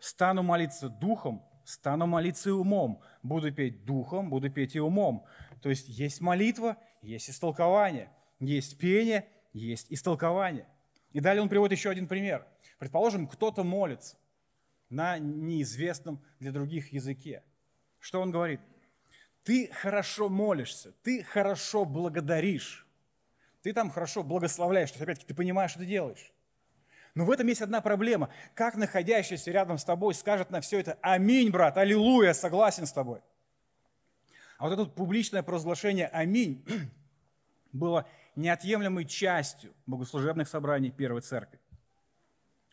Стану 0.00 0.42
молиться 0.42 0.88
духом, 0.88 1.44
стану 1.66 2.06
молиться 2.06 2.48
и 2.48 2.52
умом. 2.52 3.02
Буду 3.22 3.52
петь 3.52 3.84
духом, 3.84 4.30
буду 4.30 4.48
петь 4.48 4.74
и 4.74 4.80
умом. 4.80 5.26
То 5.60 5.68
есть 5.68 5.90
есть 5.90 6.22
молитва, 6.22 6.78
есть 7.02 7.28
истолкование. 7.28 8.10
Есть 8.38 8.78
пение, 8.78 9.28
есть 9.52 9.88
истолкование. 9.90 10.66
И 11.12 11.20
далее 11.20 11.42
он 11.42 11.50
приводит 11.50 11.76
еще 11.76 11.90
один 11.90 12.08
пример. 12.08 12.46
Предположим, 12.78 13.28
кто-то 13.28 13.62
молится 13.62 14.16
на 14.88 15.18
неизвестном 15.18 16.24
для 16.38 16.50
других 16.50 16.94
языке. 16.94 17.42
Что 17.98 18.22
он 18.22 18.30
говорит? 18.30 18.62
Ты 19.44 19.70
хорошо 19.72 20.28
молишься, 20.28 20.92
ты 21.02 21.22
хорошо 21.22 21.84
благодаришь, 21.84 22.86
ты 23.62 23.72
там 23.72 23.90
хорошо 23.90 24.22
благословляешь, 24.22 24.90
то 24.90 24.96
есть, 24.96 25.02
опять-таки, 25.02 25.28
ты 25.28 25.34
понимаешь, 25.34 25.70
что 25.70 25.80
ты 25.80 25.86
делаешь. 25.86 26.32
Но 27.14 27.24
в 27.24 27.30
этом 27.30 27.46
есть 27.48 27.60
одна 27.60 27.80
проблема. 27.80 28.30
Как 28.54 28.76
находящийся 28.76 29.50
рядом 29.50 29.78
с 29.78 29.84
тобой 29.84 30.14
скажет 30.14 30.50
на 30.50 30.60
все 30.60 30.78
это 30.78 30.98
«Аминь, 31.02 31.50
брат, 31.50 31.76
аллилуйя, 31.76 32.32
согласен 32.32 32.86
с 32.86 32.92
тобой». 32.92 33.20
А 34.58 34.68
вот 34.68 34.72
это 34.72 34.84
публичное 34.84 35.42
провозглашение 35.42 36.06
«Аминь» 36.08 36.64
было 37.72 38.06
неотъемлемой 38.36 39.06
частью 39.06 39.74
богослужебных 39.86 40.48
собраний 40.48 40.90
Первой 40.90 41.22
Церкви. 41.22 41.58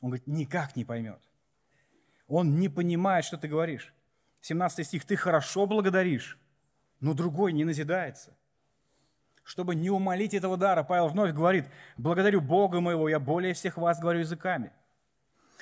Он 0.01 0.09
говорит, 0.09 0.27
никак 0.27 0.75
не 0.75 0.85
поймет. 0.85 1.19
Он 2.27 2.59
не 2.59 2.69
понимает, 2.69 3.25
что 3.25 3.37
ты 3.37 3.47
говоришь. 3.47 3.93
17 4.41 4.85
стих, 4.85 5.05
ты 5.05 5.15
хорошо 5.15 5.65
благодаришь, 5.65 6.37
но 6.99 7.13
другой 7.13 7.53
не 7.53 7.63
назидается 7.63 8.33
чтобы 9.47 9.75
не 9.75 9.89
умолить 9.89 10.33
этого 10.33 10.57
дара, 10.57 10.83
Павел 10.83 11.07
вновь 11.07 11.31
говорит, 11.31 11.69
благодарю 11.95 12.41
Бога 12.41 12.81
моего, 12.81 13.07
я 13.07 13.17
более 13.17 13.53
всех 13.53 13.77
вас 13.77 13.97
говорю 13.97 14.19
языками. 14.19 14.73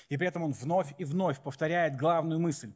И 0.09 0.17
при 0.17 0.27
этом 0.27 0.41
он 0.41 0.53
вновь 0.53 0.95
и 0.97 1.05
вновь 1.05 1.39
повторяет 1.39 1.95
главную 1.95 2.39
мысль. 2.39 2.73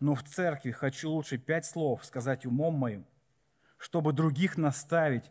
Но 0.00 0.16
в 0.16 0.24
церкви 0.24 0.72
хочу 0.72 1.08
лучше 1.08 1.38
пять 1.38 1.64
слов 1.66 2.04
сказать 2.04 2.44
умом 2.44 2.74
моим, 2.74 3.06
чтобы 3.78 4.12
других 4.12 4.56
наставить, 4.56 5.30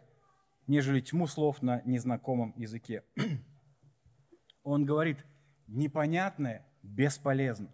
нежели 0.67 1.01
тьму 1.01 1.27
слов 1.27 1.61
на 1.61 1.81
незнакомом 1.83 2.53
языке. 2.55 3.03
Он 4.63 4.85
говорит, 4.85 5.25
непонятное 5.67 6.65
бесполезно, 6.81 7.67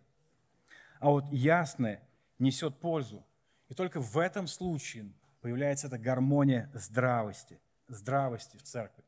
а 1.00 1.10
вот 1.12 1.32
ясное 1.32 2.02
несет 2.40 2.80
пользу. 2.80 3.24
И 3.70 3.74
только 3.74 4.00
в 4.00 4.18
этом 4.18 4.48
случае 4.48 5.12
появляется 5.42 5.88
эта 5.88 5.98
гармония 5.98 6.70
здравости, 6.74 7.60
здравости 7.88 8.58
в 8.58 8.64
церкви. 8.64 9.04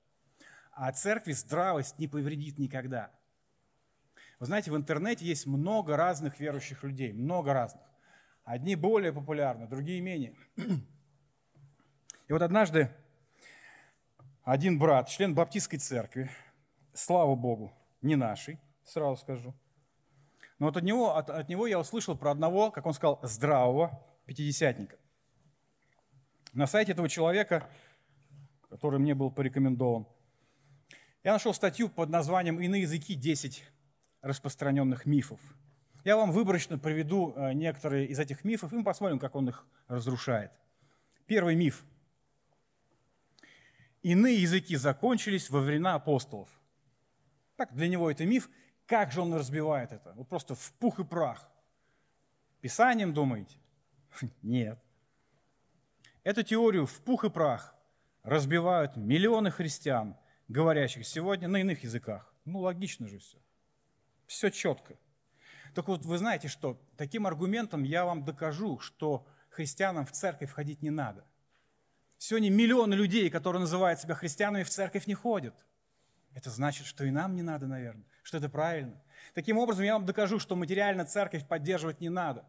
А 0.71 0.91
церкви 0.91 1.31
здравость 1.33 1.99
не 1.99 2.07
повредит 2.07 2.57
никогда. 2.57 3.11
Вы 4.39 4.45
знаете, 4.45 4.71
в 4.71 4.75
интернете 4.77 5.25
есть 5.25 5.45
много 5.45 5.97
разных 5.97 6.39
верующих 6.39 6.83
людей, 6.83 7.11
много 7.11 7.53
разных. 7.53 7.83
Одни 8.45 8.75
более 8.75 9.11
популярны, 9.11 9.67
другие 9.67 10.01
менее. 10.01 10.35
И 12.27 12.33
вот 12.33 12.41
однажды 12.41 12.89
один 14.43 14.79
брат, 14.79 15.09
член 15.09 15.35
баптистской 15.35 15.79
церкви, 15.79 16.31
слава 16.93 17.35
Богу, 17.35 17.73
не 18.01 18.15
нашей, 18.15 18.59
сразу 18.85 19.17
скажу, 19.17 19.53
но 20.57 20.67
вот 20.67 20.77
от 20.77 20.83
него, 20.83 21.15
от, 21.15 21.29
от 21.29 21.47
него 21.49 21.67
я 21.67 21.79
услышал 21.79 22.17
про 22.17 22.31
одного, 22.31 22.71
как 22.71 22.85
он 22.85 22.93
сказал, 22.93 23.19
здравого 23.23 24.05
пятидесятника– 24.29 24.95
на 26.53 26.65
сайте 26.65 26.93
этого 26.93 27.07
человека, 27.07 27.69
который 28.69 28.99
мне 28.99 29.13
был 29.13 29.31
порекомендован, 29.31 30.07
я 31.23 31.33
нашел 31.33 31.53
статью 31.53 31.89
под 31.89 32.09
названием 32.09 32.59
«Иные 32.59 32.83
языки. 32.83 33.13
10 33.13 33.63
распространенных 34.21 35.05
мифов». 35.05 35.39
Я 36.05 36.15
вам 36.15 36.31
выборочно 36.31 36.79
приведу 36.79 37.33
э, 37.35 37.53
некоторые 37.53 38.07
из 38.07 38.19
этих 38.19 38.43
мифов, 38.45 38.71
и 38.71 38.77
мы 38.77 38.83
посмотрим, 38.83 39.19
как 39.19 39.35
он 39.35 39.49
их 39.49 39.65
разрушает. 39.87 40.51
Первый 41.27 41.55
миф. 41.55 41.83
Иные 44.01 44.41
языки 44.41 44.75
закончились 44.77 45.49
во 45.49 45.59
времена 45.59 45.95
апостолов. 45.95 46.49
Так, 47.57 47.75
для 47.75 47.89
него 47.89 48.09
это 48.09 48.25
миф. 48.25 48.49
Как 48.85 49.11
же 49.11 49.21
он 49.21 49.33
разбивает 49.33 49.91
это? 49.91 50.13
Вот 50.15 50.29
просто 50.29 50.55
в 50.55 50.73
пух 50.79 50.99
и 50.99 51.03
прах. 51.03 51.47
Писанием 52.61 53.13
думаете? 53.13 53.57
Нет. 54.41 54.79
Эту 56.23 56.43
теорию 56.43 56.85
в 56.85 57.01
пух 57.01 57.23
и 57.23 57.29
прах 57.29 57.75
разбивают 58.23 58.97
миллионы 58.97 59.51
христиан, 59.51 60.15
говорящих 60.47 61.05
сегодня 61.07 61.47
на 61.47 61.57
иных 61.57 61.83
языках. 61.83 62.33
Ну, 62.45 62.59
логично 62.59 63.07
же 63.07 63.19
все. 63.19 63.37
Все 64.27 64.49
четко. 64.49 64.95
Только 65.73 65.91
вот 65.91 66.05
вы 66.05 66.17
знаете 66.17 66.47
что, 66.47 66.81
таким 66.97 67.25
аргументом 67.25 67.83
я 67.83 68.05
вам 68.05 68.25
докажу, 68.25 68.79
что 68.79 69.25
христианам 69.49 70.05
в 70.05 70.11
церковь 70.11 70.49
входить 70.49 70.81
не 70.81 70.89
надо. 70.89 71.25
Сегодня 72.17 72.49
миллионы 72.49 72.95
людей, 72.95 73.29
которые 73.29 73.61
называют 73.61 73.99
себя 73.99 74.13
христианами, 74.13 74.63
в 74.63 74.69
церковь 74.69 75.07
не 75.07 75.13
ходят. 75.13 75.55
Это 76.33 76.49
значит, 76.49 76.85
что 76.85 77.05
и 77.05 77.11
нам 77.11 77.35
не 77.35 77.41
надо, 77.41 77.65
наверное, 77.65 78.05
что 78.23 78.37
это 78.37 78.49
правильно. 78.49 79.01
Таким 79.33 79.57
образом, 79.57 79.85
я 79.85 79.93
вам 79.93 80.05
докажу, 80.05 80.39
что 80.39 80.55
материально 80.55 81.05
церковь 81.05 81.47
поддерживать 81.47 82.01
не 82.01 82.09
надо. 82.09 82.45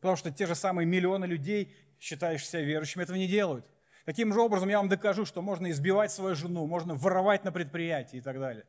Потому 0.00 0.16
что 0.16 0.30
те 0.30 0.46
же 0.46 0.54
самые 0.54 0.86
миллионы 0.86 1.26
людей 1.26 1.74
считаешь 1.98 2.46
себя 2.46 2.62
верующим, 2.62 3.00
этого 3.00 3.16
не 3.16 3.28
делают. 3.28 3.66
Таким 4.04 4.32
же 4.32 4.40
образом 4.40 4.68
я 4.68 4.78
вам 4.78 4.88
докажу, 4.88 5.24
что 5.24 5.42
можно 5.42 5.70
избивать 5.70 6.10
свою 6.10 6.34
жену, 6.34 6.66
можно 6.66 6.94
воровать 6.94 7.44
на 7.44 7.52
предприятии 7.52 8.16
и 8.16 8.20
так 8.20 8.38
далее. 8.38 8.64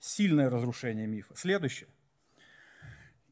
Сильное 0.00 0.50
разрушение 0.50 1.06
мифа. 1.06 1.34
Следующее. 1.36 1.88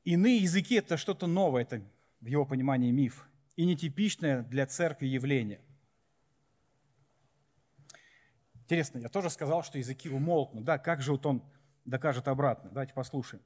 Иные 0.04 0.38
языки– 0.38 0.74
это 0.76 0.96
что-то 0.96 1.26
новое, 1.26 1.62
это 1.62 1.82
в 2.20 2.26
его 2.26 2.44
понимании 2.44 2.90
миф, 2.90 3.26
и 3.56 3.64
нетипичное 3.64 4.42
для 4.42 4.66
церкви 4.66 5.06
явление. 5.06 5.60
Интересно, 8.54 8.98
я 8.98 9.08
тоже 9.08 9.30
сказал, 9.30 9.62
что 9.62 9.78
языки 9.78 10.08
умолкнут. 10.08 10.64
Да, 10.64 10.78
как 10.78 11.02
же 11.02 11.12
вот 11.12 11.26
он 11.26 11.42
докажет 11.84 12.28
обратно? 12.28 12.70
Давайте 12.70 12.94
послушаем. 12.94 13.42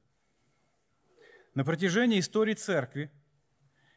На 1.57 1.65
протяжении 1.65 2.19
истории 2.19 2.53
церкви 2.53 3.09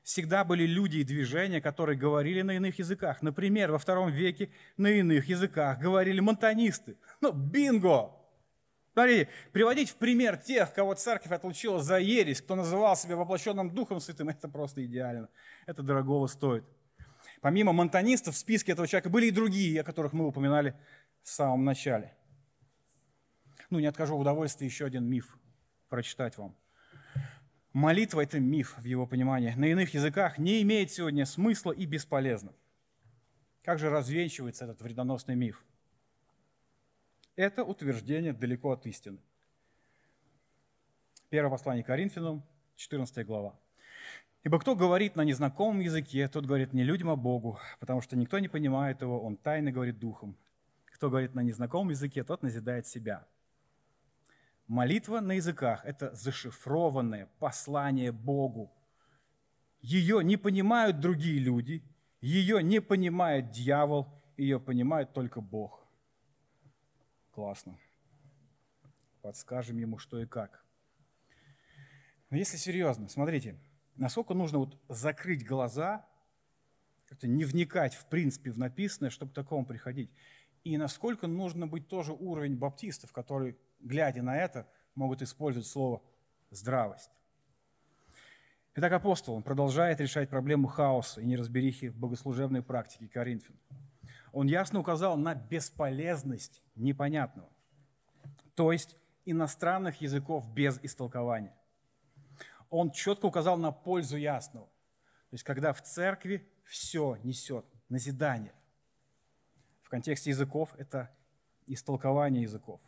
всегда 0.03 0.45
были 0.45 0.65
люди 0.65 0.97
и 0.97 1.05
движения, 1.05 1.61
которые 1.61 1.99
говорили 1.99 2.41
на 2.41 2.53
иных 2.53 2.79
языках. 2.79 3.21
Например, 3.21 3.71
во 3.71 3.77
втором 3.77 4.11
веке 4.11 4.51
на 4.79 4.87
иных 4.87 5.29
языках 5.29 5.79
говорили 5.79 6.21
монтанисты. 6.21 6.97
Ну, 7.21 7.33
бинго! 7.33 8.17
Смотрите, 8.95 9.29
приводить 9.53 9.91
в 9.91 9.97
пример 9.97 10.39
тех, 10.39 10.73
кого 10.73 10.95
церковь 10.95 11.33
отлучила 11.33 11.83
за 11.83 11.99
ересь, 11.99 12.41
кто 12.41 12.55
называл 12.55 12.97
себя 12.97 13.17
воплощенным 13.17 13.75
Духом 13.75 14.01
Святым, 14.01 14.31
это 14.31 14.49
просто 14.49 14.83
идеально. 14.87 15.29
Это 15.67 15.83
дорогого 15.83 16.29
стоит. 16.29 16.65
Помимо 17.43 17.75
монтанистов 17.75 18.37
в 18.37 18.39
списке 18.39 18.73
этого 18.73 18.89
человека 18.89 19.11
были 19.11 19.27
и 19.27 19.31
другие, 19.31 19.83
о 19.83 19.85
которых 19.85 20.15
мы 20.15 20.27
упоминали 20.27 20.75
в 21.23 21.29
самом 21.29 21.67
начале. 21.67 22.17
Ну, 23.69 23.81
не 23.81 23.87
откажу 23.87 24.17
в 24.17 24.21
удовольствии 24.21 24.65
еще 24.65 24.87
один 24.87 25.05
миф 25.05 25.37
прочитать 25.91 26.39
вам. 26.39 26.57
Молитва– 27.73 28.21
это 28.23 28.41
миф 28.41 28.77
в 28.79 28.85
его 28.85 29.07
понимании. 29.07 29.53
На 29.57 29.67
иных 29.67 29.95
языках 29.95 30.39
не 30.39 30.61
имеет 30.63 30.91
сегодня 30.91 31.25
смысла 31.25 31.71
и 31.71 31.87
бесполезна. 31.87 32.53
Как 33.63 33.79
же 33.79 33.91
развенчивается 33.91 34.65
этот 34.65 34.83
вредоносный 34.83 35.37
миф? 35.37 35.65
Это 37.37 37.63
утверждение 37.63 38.33
далеко 38.33 38.73
от 38.73 38.87
истины. 38.87 39.19
Первое 41.29 41.51
послание 41.51 41.85
Коринфянам, 41.85 42.43
14 42.75 43.25
глава. 43.25 43.55
«Ибо 44.43 44.59
кто 44.59 44.75
говорит 44.75 45.15
на 45.15 45.23
незнакомом 45.23 45.81
языке, 45.81 46.27
тот 46.27 46.47
говорит 46.47 46.73
не 46.73 46.83
людям, 46.83 47.11
а 47.11 47.17
Богу, 47.17 47.61
потому 47.79 48.01
что 48.01 48.17
никто 48.17 48.39
не 48.41 48.49
понимает 48.49 49.03
его, 49.03 49.23
он 49.23 49.37
тайно 49.37 49.71
говорит 49.71 49.99
духом. 49.99 50.37
Кто 50.87 51.09
говорит 51.09 51.35
на 51.35 51.41
незнакомом 51.41 51.91
языке, 51.91 52.25
тот 52.25 52.43
назидает 52.43 52.87
себя». 52.87 53.29
Молитва 54.71 55.19
на 55.19 55.33
языках– 55.33 55.81
это 55.85 56.15
зашифрованное 56.15 57.29
послание 57.41 58.13
Богу. 58.13 58.73
Ее 59.81 60.23
не 60.23 60.37
понимают 60.37 61.01
другие 61.01 61.41
люди, 61.41 61.83
ее 62.21 62.63
не 62.63 62.81
понимает 62.81 63.51
дьявол, 63.51 64.07
ее 64.37 64.61
понимает 64.61 65.13
только 65.13 65.41
Бог. 65.41 65.85
Классно. 67.33 67.81
Подскажем 69.23 69.77
ему, 69.77 69.99
что 69.99 70.21
и 70.21 70.27
как. 70.27 70.65
Но 72.31 72.37
если 72.37 72.57
серьезно, 72.57 73.09
смотрите, 73.09 73.59
насколько 73.97 74.35
нужно 74.35 74.59
вот 74.59 74.81
закрыть 74.89 75.45
глаза, 75.45 76.07
как-то 77.07 77.27
не 77.27 77.45
вникать 77.45 77.95
в 77.95 78.07
принципе 78.07 78.53
в 78.53 78.59
написанное, 78.59 79.11
чтобы 79.11 79.33
к 79.33 79.35
такому 79.35 79.67
приходить. 79.67 80.13
И 80.63 80.77
насколько 80.77 81.27
нужно 81.27 81.67
быть 81.67 81.89
тоже 81.89 82.13
уровень 82.13 82.57
баптистов, 82.57 83.11
которые 83.13 83.57
глядя 83.81 84.23
на 84.23 84.37
это, 84.37 84.69
могут 84.95 85.23
использовать 85.23 85.67
слово 85.67 86.03
«здравость». 86.51 87.11
Итак, 88.77 88.93
апостол 88.93 89.35
он 89.35 89.43
продолжает 89.43 90.01
решать 90.01 90.29
проблему 90.29 90.69
хаоса 90.69 91.21
и 91.21 91.27
неразберихи 91.27 91.89
в 91.89 91.97
богослужебной 91.97 92.63
практике 92.63 93.09
Коринфян. 93.09 93.57
Он 94.33 94.47
ясно 94.47 94.79
указал 94.79 95.17
на 95.17 95.35
бесполезность 95.35 96.63
непонятного, 96.77 97.49
то 98.55 98.71
есть 98.71 98.97
иностранных 99.25 100.01
языков 100.01 100.49
без 100.55 100.79
истолкования. 100.83 101.55
Он 102.69 102.93
четко 102.93 103.27
указал 103.27 103.59
на 103.59 103.73
пользу 103.73 104.17
ясного, 104.17 104.67
то 104.67 105.35
есть 105.35 105.45
когда 105.45 105.73
в 105.73 105.83
церкви 105.83 106.49
все 106.65 107.19
несет 107.25 107.67
назидание. 107.89 108.55
В 109.83 109.89
контексте 109.89 110.31
языков 110.31 110.73
это 110.79 111.11
истолкование 111.67 112.43
языков. 112.43 112.81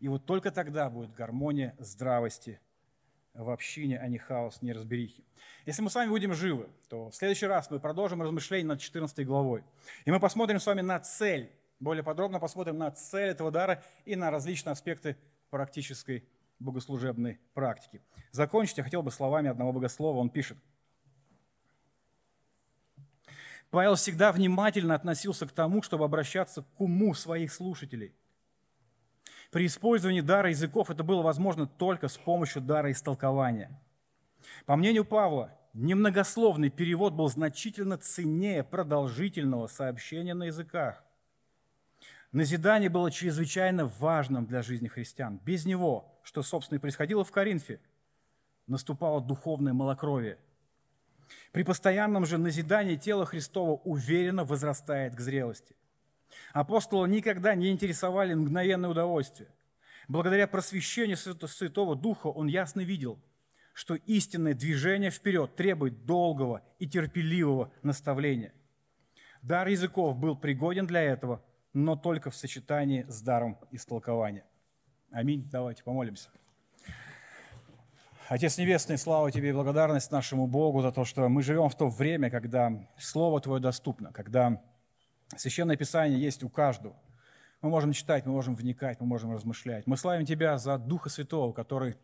И 0.00 0.08
вот 0.08 0.26
только 0.26 0.50
тогда 0.50 0.90
будет 0.90 1.14
гармония 1.14 1.74
здравости 1.78 2.60
в 3.34 3.50
общине, 3.50 3.98
а 3.98 4.08
не 4.08 4.18
хаос, 4.18 4.62
не 4.62 4.72
разберихи. 4.72 5.24
Если 5.64 5.82
мы 5.82 5.90
с 5.90 5.94
вами 5.94 6.08
будем 6.08 6.34
живы, 6.34 6.68
то 6.88 7.10
в 7.10 7.14
следующий 7.14 7.46
раз 7.46 7.70
мы 7.70 7.80
продолжим 7.80 8.22
размышления 8.22 8.68
над 8.68 8.80
14 8.80 9.26
главой. 9.26 9.64
И 10.04 10.10
мы 10.10 10.20
посмотрим 10.20 10.60
с 10.60 10.66
вами 10.66 10.80
на 10.80 11.00
цель, 11.00 11.50
более 11.80 12.02
подробно 12.02 12.40
посмотрим 12.40 12.78
на 12.78 12.90
цель 12.90 13.30
этого 13.30 13.50
дара 13.50 13.82
и 14.04 14.16
на 14.16 14.30
различные 14.30 14.72
аспекты 14.72 15.16
практической 15.50 16.26
богослужебной 16.58 17.38
практики. 17.52 18.02
Закончить 18.32 18.78
я 18.78 18.84
хотел 18.84 19.02
бы 19.02 19.10
словами 19.10 19.50
одного 19.50 19.72
богослова. 19.72 20.18
Он 20.18 20.30
пишет. 20.30 20.56
Павел 23.70 23.96
всегда 23.96 24.32
внимательно 24.32 24.94
относился 24.94 25.46
к 25.46 25.52
тому, 25.52 25.82
чтобы 25.82 26.04
обращаться 26.04 26.62
к 26.62 26.80
уму 26.80 27.14
своих 27.14 27.52
слушателей– 27.52 28.14
при 29.50 29.66
использовании 29.66 30.20
дара 30.20 30.50
языков 30.50 30.90
это 30.90 31.04
было 31.04 31.22
возможно 31.22 31.66
только 31.66 32.08
с 32.08 32.16
помощью 32.16 32.62
дара 32.62 32.90
истолкования. 32.90 33.80
По 34.64 34.76
мнению 34.76 35.04
Павла, 35.04 35.56
немногословный 35.72 36.70
перевод 36.70 37.14
был 37.14 37.28
значительно 37.28 37.98
ценнее 37.98 38.64
продолжительного 38.64 39.66
сообщения 39.66 40.34
на 40.34 40.44
языках. 40.44 41.02
Назидание 42.32 42.90
было 42.90 43.10
чрезвычайно 43.10 43.86
важным 43.86 44.46
для 44.46 44.62
жизни 44.62 44.88
христиан. 44.88 45.40
Без 45.44 45.64
него, 45.64 46.18
что, 46.22 46.42
собственно, 46.42 46.78
и 46.78 46.80
происходило 46.80 47.24
в 47.24 47.30
Коринфе, 47.30 47.80
наступало 48.66 49.20
духовное 49.20 49.72
малокровие. 49.72 50.38
При 51.52 51.62
постоянном 51.62 52.26
же 52.26 52.38
назидании 52.38 52.96
тело 52.96 53.24
Христова 53.26 53.80
уверенно 53.84 54.44
возрастает 54.44 55.14
к 55.14 55.20
зрелости– 55.20 55.74
Апостола 56.52 57.06
никогда 57.06 57.54
не 57.54 57.70
интересовали 57.70 58.34
мгновенное 58.34 58.90
удовольствие. 58.90 59.48
Благодаря 60.08 60.46
просвещению 60.46 61.16
Святого 61.16 61.96
Духа 61.96 62.28
он 62.28 62.46
ясно 62.46 62.80
видел, 62.80 63.18
что 63.72 63.94
истинное 63.94 64.54
движение 64.54 65.10
вперед 65.10 65.56
требует 65.56 66.06
долгого 66.06 66.62
и 66.78 66.88
терпеливого 66.88 67.72
наставления. 67.82 68.54
Дар 69.42 69.68
языков 69.68 70.16
был 70.16 70.36
пригоден 70.36 70.86
для 70.86 71.02
этого, 71.02 71.44
но 71.72 71.94
только 71.94 72.30
в 72.30 72.36
сочетании 72.36 73.04
с 73.08 73.20
даром 73.20 73.58
истолкования. 73.70 74.44
Аминь. 75.10 75.48
Давайте 75.50 75.84
помолимся. 75.84 76.30
Отец 78.28 78.58
Небесный, 78.58 78.98
слава 78.98 79.30
Тебе 79.30 79.50
и 79.50 79.52
благодарность 79.52 80.10
нашему 80.10 80.48
Богу 80.48 80.82
за 80.82 80.90
то, 80.90 81.04
что 81.04 81.28
мы 81.28 81.42
живем 81.42 81.68
в 81.68 81.76
то 81.76 81.88
время, 81.88 82.28
когда 82.28 82.72
Слово 82.98 83.40
Твое 83.40 83.60
доступно, 83.60 84.12
когда 84.12 84.60
Священное 85.34 85.76
Писание 85.76 86.20
есть 86.20 86.44
у 86.44 86.48
каждого. 86.48 86.96
Мы 87.62 87.70
можем 87.70 87.92
читать, 87.92 88.26
мы 88.26 88.32
можем 88.32 88.54
вникать, 88.54 89.00
мы 89.00 89.06
можем 89.06 89.32
размышлять. 89.32 89.86
Мы 89.86 89.96
славим 89.96 90.24
Тебя 90.24 90.56
за 90.58 90.78
Духа 90.78 91.08
Святого, 91.08 91.52
который 91.52 91.96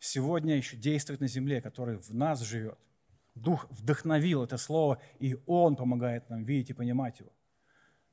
сегодня 0.00 0.56
еще 0.56 0.76
действует 0.76 1.20
на 1.20 1.28
земле, 1.28 1.62
который 1.62 1.96
в 1.96 2.14
нас 2.14 2.40
живет. 2.40 2.78
Дух 3.34 3.66
вдохновил 3.70 4.42
это 4.42 4.58
слово, 4.58 5.00
и 5.18 5.36
Он 5.46 5.76
помогает 5.76 6.28
нам 6.28 6.44
видеть 6.44 6.70
и 6.70 6.74
понимать 6.74 7.20
его. 7.20 7.32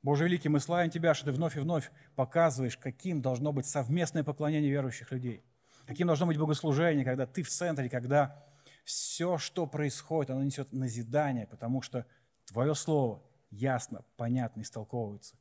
Боже 0.04 0.26
Великий, 0.26 0.50
мы 0.50 0.60
славим 0.60 0.90
Тебя, 0.90 1.14
что 1.14 1.26
Ты 1.26 1.32
вновь 1.32 1.58
и 1.58 1.60
вновь 1.60 1.92
показываешь, 2.16 2.78
каким 2.78 3.22
должно 3.22 3.52
быть 3.52 3.66
совместное 3.66 4.24
поклонение 4.24 4.72
верующих 4.72 5.12
людей, 5.12 5.44
каким 5.88 6.08
должно 6.08 6.28
быть 6.28 6.38
богослужение, 6.38 7.04
когда 7.04 7.26
Ты 7.26 7.44
в 7.44 7.50
центре, 7.50 7.90
когда 7.90 8.46
все, 8.84 9.38
что 9.40 9.66
происходит, 9.66 10.30
оно 10.30 10.44
несет 10.44 10.72
назидание, 10.72 11.48
потому 11.48 11.82
что 11.82 12.06
Твое 12.46 12.76
Слово– 12.76 13.22
ясно, 13.56 14.04
понятно 14.18 14.62
истолковывается. 14.62 15.36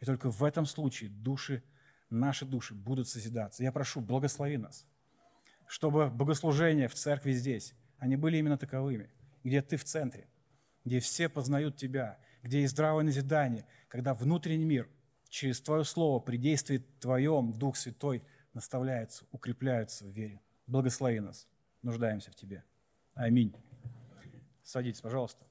И 0.00 0.04
только 0.04 0.30
в 0.30 0.42
этом 0.42 0.66
случае 0.66 1.10
души, 1.10 1.62
наши 2.10 2.44
души 2.44 2.74
будут 2.74 3.08
созидаться. 3.08 3.62
Я 3.62 3.72
прошу, 3.72 4.00
благослови 4.00 4.56
нас, 4.56 4.86
чтобы 5.66 6.10
богослужения 6.10 6.88
в 6.88 6.94
церкви 6.94 7.32
здесь, 7.32 7.74
они 7.98 8.16
были 8.16 8.36
именно 8.36 8.58
таковыми, 8.58 9.10
где 9.44 9.62
ты 9.62 9.76
в 9.76 9.84
центре, 9.84 10.28
где 10.84 11.00
все 11.00 11.28
познают 11.28 11.76
тебя, 11.76 12.18
где 12.42 12.60
есть 12.60 12.72
здравое 12.72 13.04
назидание, 13.04 13.66
когда 13.88 14.14
внутренний 14.14 14.64
мир 14.64 14.88
через 15.28 15.60
Твое 15.60 15.84
Слово 15.84 16.20
при 16.20 16.36
действии 16.36 16.78
Твоем 17.00 17.52
Дух 17.52 17.76
Святой 17.76 18.22
наставляется, 18.52 19.24
укрепляется 19.30 20.04
в 20.04 20.08
вере. 20.08 20.40
Благослови 20.66 21.20
нас. 21.20 21.48
Нуждаемся 21.82 22.30
в 22.30 22.34
Тебе. 22.34 22.64
Аминь. 23.14 23.54
Садитесь, 24.62 25.00
пожалуйста. 25.00 25.44